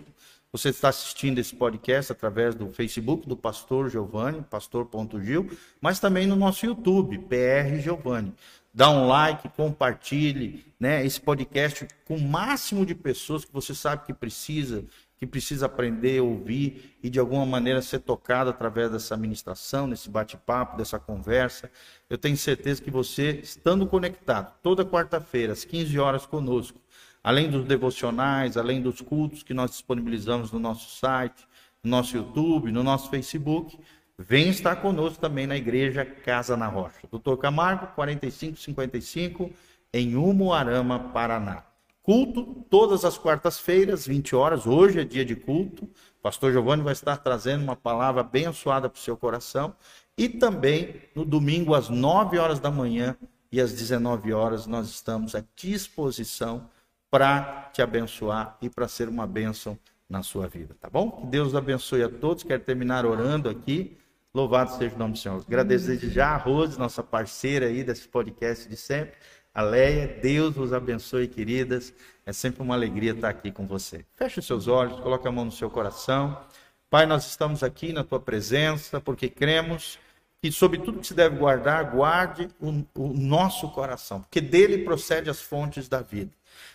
Você 0.52 0.68
está 0.68 0.90
assistindo 0.90 1.40
esse 1.40 1.52
podcast 1.52 2.12
através 2.12 2.54
do 2.54 2.68
Facebook 2.68 3.28
do 3.28 3.36
Pastor 3.36 3.90
Giovanni, 3.90 4.42
pastor.gil, 4.48 5.50
mas 5.80 5.98
também 5.98 6.28
no 6.28 6.36
nosso 6.36 6.64
YouTube, 6.64 7.18
PR 7.18 7.80
Giovanni. 7.82 8.32
Dá 8.72 8.88
um 8.88 9.08
like, 9.08 9.48
compartilhe 9.48 10.64
né, 10.78 11.04
esse 11.04 11.20
podcast 11.20 11.88
com 12.04 12.14
o 12.14 12.22
máximo 12.22 12.86
de 12.86 12.94
pessoas 12.94 13.44
que 13.44 13.52
você 13.52 13.74
sabe 13.74 14.06
que 14.06 14.14
precisa, 14.14 14.84
que 15.18 15.26
precisa 15.26 15.66
aprender, 15.66 16.20
ouvir 16.20 16.96
e 17.02 17.10
de 17.10 17.18
alguma 17.18 17.44
maneira 17.44 17.82
ser 17.82 17.98
tocado 17.98 18.50
através 18.50 18.90
dessa 18.90 19.16
ministração, 19.16 19.88
desse 19.88 20.08
bate-papo, 20.08 20.76
dessa 20.76 20.98
conversa. 20.98 21.70
Eu 22.08 22.16
tenho 22.16 22.36
certeza 22.36 22.80
que 22.80 22.90
você, 22.90 23.40
estando 23.42 23.86
conectado 23.86 24.54
toda 24.62 24.84
quarta-feira, 24.84 25.52
às 25.52 25.64
15 25.64 25.98
horas 25.98 26.24
conosco, 26.24 26.80
além 27.22 27.50
dos 27.50 27.64
devocionais, 27.64 28.56
além 28.56 28.80
dos 28.80 29.00
cultos 29.00 29.42
que 29.42 29.52
nós 29.52 29.72
disponibilizamos 29.72 30.52
no 30.52 30.60
nosso 30.60 30.96
site, 30.96 31.46
no 31.82 31.90
nosso 31.90 32.16
YouTube, 32.16 32.70
no 32.70 32.84
nosso 32.84 33.10
Facebook, 33.10 33.76
vem 34.16 34.48
estar 34.50 34.76
conosco 34.76 35.20
também 35.20 35.46
na 35.46 35.56
igreja 35.56 36.04
Casa 36.04 36.56
na 36.56 36.68
Rocha. 36.68 37.08
Doutor 37.10 37.36
Camargo, 37.38 37.88
4555, 37.94 39.50
em 39.92 40.14
Umuarama, 40.14 41.10
Paraná. 41.12 41.67
Culto 42.08 42.64
todas 42.70 43.04
as 43.04 43.18
quartas-feiras, 43.18 44.06
20 44.06 44.34
horas. 44.34 44.66
Hoje 44.66 44.98
é 44.98 45.04
dia 45.04 45.26
de 45.26 45.36
culto. 45.36 45.86
Pastor 46.22 46.50
Giovanni 46.50 46.82
vai 46.82 46.94
estar 46.94 47.18
trazendo 47.18 47.62
uma 47.62 47.76
palavra 47.76 48.22
abençoada 48.22 48.88
para 48.88 48.96
o 48.96 49.02
seu 49.02 49.14
coração. 49.14 49.76
E 50.16 50.26
também 50.26 51.02
no 51.14 51.22
domingo, 51.22 51.74
às 51.74 51.90
9 51.90 52.38
horas 52.38 52.58
da 52.60 52.70
manhã 52.70 53.14
e 53.52 53.60
às 53.60 53.74
19 53.74 54.32
horas, 54.32 54.66
nós 54.66 54.88
estamos 54.88 55.34
à 55.34 55.44
disposição 55.54 56.70
para 57.10 57.68
te 57.74 57.82
abençoar 57.82 58.56
e 58.62 58.70
para 58.70 58.88
ser 58.88 59.06
uma 59.06 59.26
bênção 59.26 59.78
na 60.08 60.22
sua 60.22 60.48
vida, 60.48 60.74
tá 60.80 60.88
bom? 60.88 61.10
Que 61.10 61.26
Deus 61.26 61.54
abençoe 61.54 62.02
a 62.02 62.08
todos. 62.08 62.42
Quero 62.42 62.62
terminar 62.62 63.04
orando 63.04 63.50
aqui. 63.50 63.98
Louvado 64.34 64.70
seja 64.70 64.94
o 64.94 64.98
nome 64.98 65.12
do 65.12 65.18
Senhor. 65.18 65.44
Agradeço 65.46 65.88
desde 65.88 66.08
já 66.08 66.28
a 66.28 66.36
Rose, 66.38 66.78
nossa 66.78 67.02
parceira 67.02 67.66
aí 67.66 67.84
desse 67.84 68.08
podcast 68.08 68.66
de 68.66 68.76
sempre. 68.78 69.12
A 69.58 69.60
Leia, 69.60 70.06
Deus 70.06 70.54
vos 70.54 70.72
abençoe, 70.72 71.26
queridas. 71.26 71.92
É 72.24 72.32
sempre 72.32 72.62
uma 72.62 72.76
alegria 72.76 73.10
estar 73.10 73.28
aqui 73.28 73.50
com 73.50 73.66
você. 73.66 74.04
Feche 74.14 74.38
os 74.38 74.46
seus 74.46 74.68
olhos, 74.68 75.00
coloque 75.00 75.26
a 75.26 75.32
mão 75.32 75.46
no 75.46 75.50
seu 75.50 75.68
coração. 75.68 76.40
Pai, 76.88 77.06
nós 77.06 77.26
estamos 77.26 77.64
aqui 77.64 77.92
na 77.92 78.04
tua 78.04 78.20
presença 78.20 79.00
porque 79.00 79.28
cremos 79.28 79.98
que 80.40 80.52
sobre 80.52 80.78
tudo 80.78 81.00
que 81.00 81.08
se 81.08 81.12
deve 81.12 81.38
guardar, 81.38 81.90
guarde 81.90 82.48
o, 82.60 82.84
o 82.94 83.08
nosso 83.12 83.68
coração, 83.70 84.20
porque 84.20 84.40
dele 84.40 84.84
procede 84.84 85.28
as 85.28 85.40
fontes 85.40 85.88
da 85.88 86.02
vida. 86.02 86.30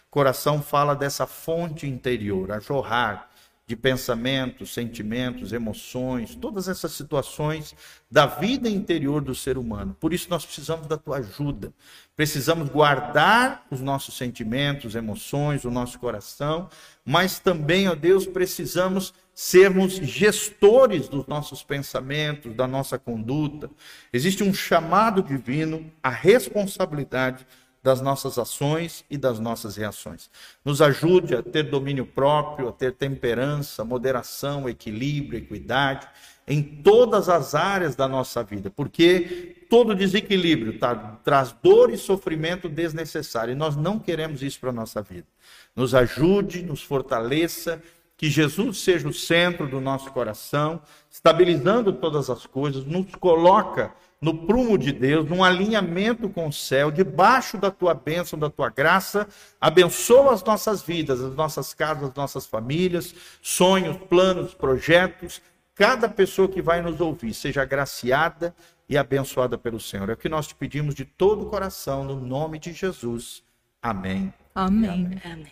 Coração 0.09 0.61
fala 0.61 0.93
dessa 0.93 1.25
fonte 1.25 1.87
interior, 1.87 2.51
a 2.51 2.59
jorrar 2.59 3.29
de 3.65 3.75
pensamentos, 3.75 4.73
sentimentos, 4.73 5.53
emoções, 5.53 6.35
todas 6.35 6.67
essas 6.67 6.91
situações 6.91 7.73
da 8.11 8.25
vida 8.25 8.69
interior 8.69 9.21
do 9.21 9.33
ser 9.33 9.57
humano. 9.57 9.95
Por 9.99 10.13
isso 10.13 10.29
nós 10.29 10.45
precisamos 10.45 10.85
da 10.85 10.97
tua 10.97 11.17
ajuda. 11.17 11.73
Precisamos 12.15 12.67
guardar 12.69 13.65
os 13.71 13.79
nossos 13.79 14.17
sentimentos, 14.17 14.95
emoções, 14.95 15.63
o 15.63 15.71
nosso 15.71 15.97
coração, 15.97 16.69
mas 17.05 17.39
também, 17.39 17.87
ó 17.87 17.95
Deus, 17.95 18.27
precisamos 18.27 19.13
sermos 19.33 19.93
gestores 19.93 21.07
dos 21.07 21.25
nossos 21.25 21.63
pensamentos, 21.63 22.53
da 22.53 22.67
nossa 22.67 22.99
conduta. 22.99 23.69
Existe 24.11 24.43
um 24.43 24.53
chamado 24.53 25.23
divino 25.23 25.91
à 26.03 26.09
responsabilidade 26.09 27.47
das 27.83 27.99
nossas 27.99 28.39
ações 28.39 29.03
e 29.09 29.17
das 29.17 29.39
nossas 29.39 29.75
reações. 29.75 30.29
Nos 30.63 30.81
ajude 30.81 31.35
a 31.35 31.43
ter 31.43 31.63
domínio 31.63 32.05
próprio, 32.05 32.69
a 32.69 32.71
ter 32.71 32.93
temperança, 32.93 33.83
moderação, 33.83 34.69
equilíbrio, 34.69 35.39
equidade 35.39 36.07
em 36.47 36.61
todas 36.61 37.29
as 37.29 37.53
áreas 37.53 37.95
da 37.95 38.07
nossa 38.07 38.43
vida, 38.43 38.69
porque 38.69 39.65
todo 39.69 39.95
desequilíbrio 39.95 40.77
tá, 40.77 40.95
traz 41.23 41.55
dor 41.63 41.89
e 41.89 41.97
sofrimento 41.97 42.67
desnecessário 42.67 43.51
e 43.51 43.55
nós 43.55 43.75
não 43.75 43.99
queremos 43.99 44.41
isso 44.41 44.59
para 44.59 44.69
a 44.69 44.73
nossa 44.73 45.01
vida. 45.01 45.27
Nos 45.75 45.93
ajude, 45.93 46.63
nos 46.63 46.81
fortaleça, 46.81 47.81
que 48.15 48.29
Jesus 48.29 48.79
seja 48.79 49.07
o 49.07 49.13
centro 49.13 49.67
do 49.67 49.81
nosso 49.81 50.11
coração, 50.11 50.81
estabilizando 51.09 51.91
todas 51.91 52.29
as 52.29 52.45
coisas, 52.45 52.85
nos 52.85 53.13
coloca 53.15 53.93
no 54.23 54.33
prumo 54.33 54.77
de 54.77 54.93
Deus, 54.93 55.29
num 55.29 55.43
alinhamento 55.43 56.29
com 56.29 56.47
o 56.47 56.53
céu, 56.53 56.89
debaixo 56.89 57.57
da 57.57 57.69
tua 57.69 57.93
bênção, 57.93 58.39
da 58.39 58.49
tua 58.49 58.69
graça. 58.69 59.27
Abençoa 59.59 60.33
as 60.33 60.41
nossas 60.41 60.81
vidas, 60.81 61.19
as 61.19 61.35
nossas 61.35 61.73
casas, 61.73 62.09
as 62.09 62.15
nossas 62.15 62.45
famílias, 62.45 63.13
sonhos, 63.41 63.97
planos, 64.09 64.53
projetos. 64.53 65.41
Cada 65.75 66.07
pessoa 66.07 66.47
que 66.47 66.61
vai 66.61 66.81
nos 66.81 67.01
ouvir 67.01 67.33
seja 67.33 67.63
agraciada 67.63 68.55
e 68.87 68.97
abençoada 68.97 69.57
pelo 69.57 69.79
Senhor. 69.79 70.09
É 70.09 70.13
o 70.13 70.17
que 70.17 70.29
nós 70.29 70.47
te 70.47 70.55
pedimos 70.55 70.95
de 70.95 71.03
todo 71.03 71.43
o 71.43 71.49
coração, 71.49 72.05
no 72.05 72.15
nome 72.15 72.59
de 72.59 72.71
Jesus. 72.71 73.43
Amém. 73.81 74.33
Amém. 74.55 74.89
Amém. 74.89 75.21
amém. 75.25 75.51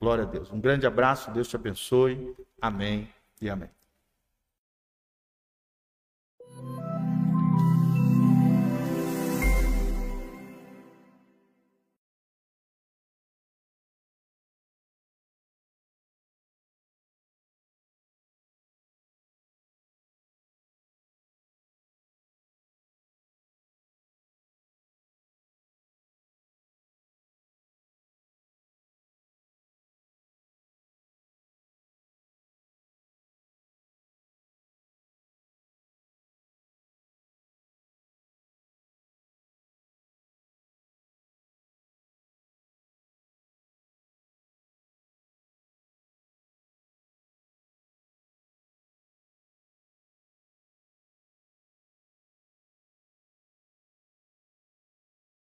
Glória 0.00 0.24
a 0.24 0.26
Deus. 0.26 0.50
Um 0.50 0.60
grande 0.60 0.88
abraço, 0.88 1.30
Deus 1.30 1.46
te 1.46 1.54
abençoe. 1.54 2.34
Amém 2.60 3.08
e 3.40 3.48
amém. 3.48 3.70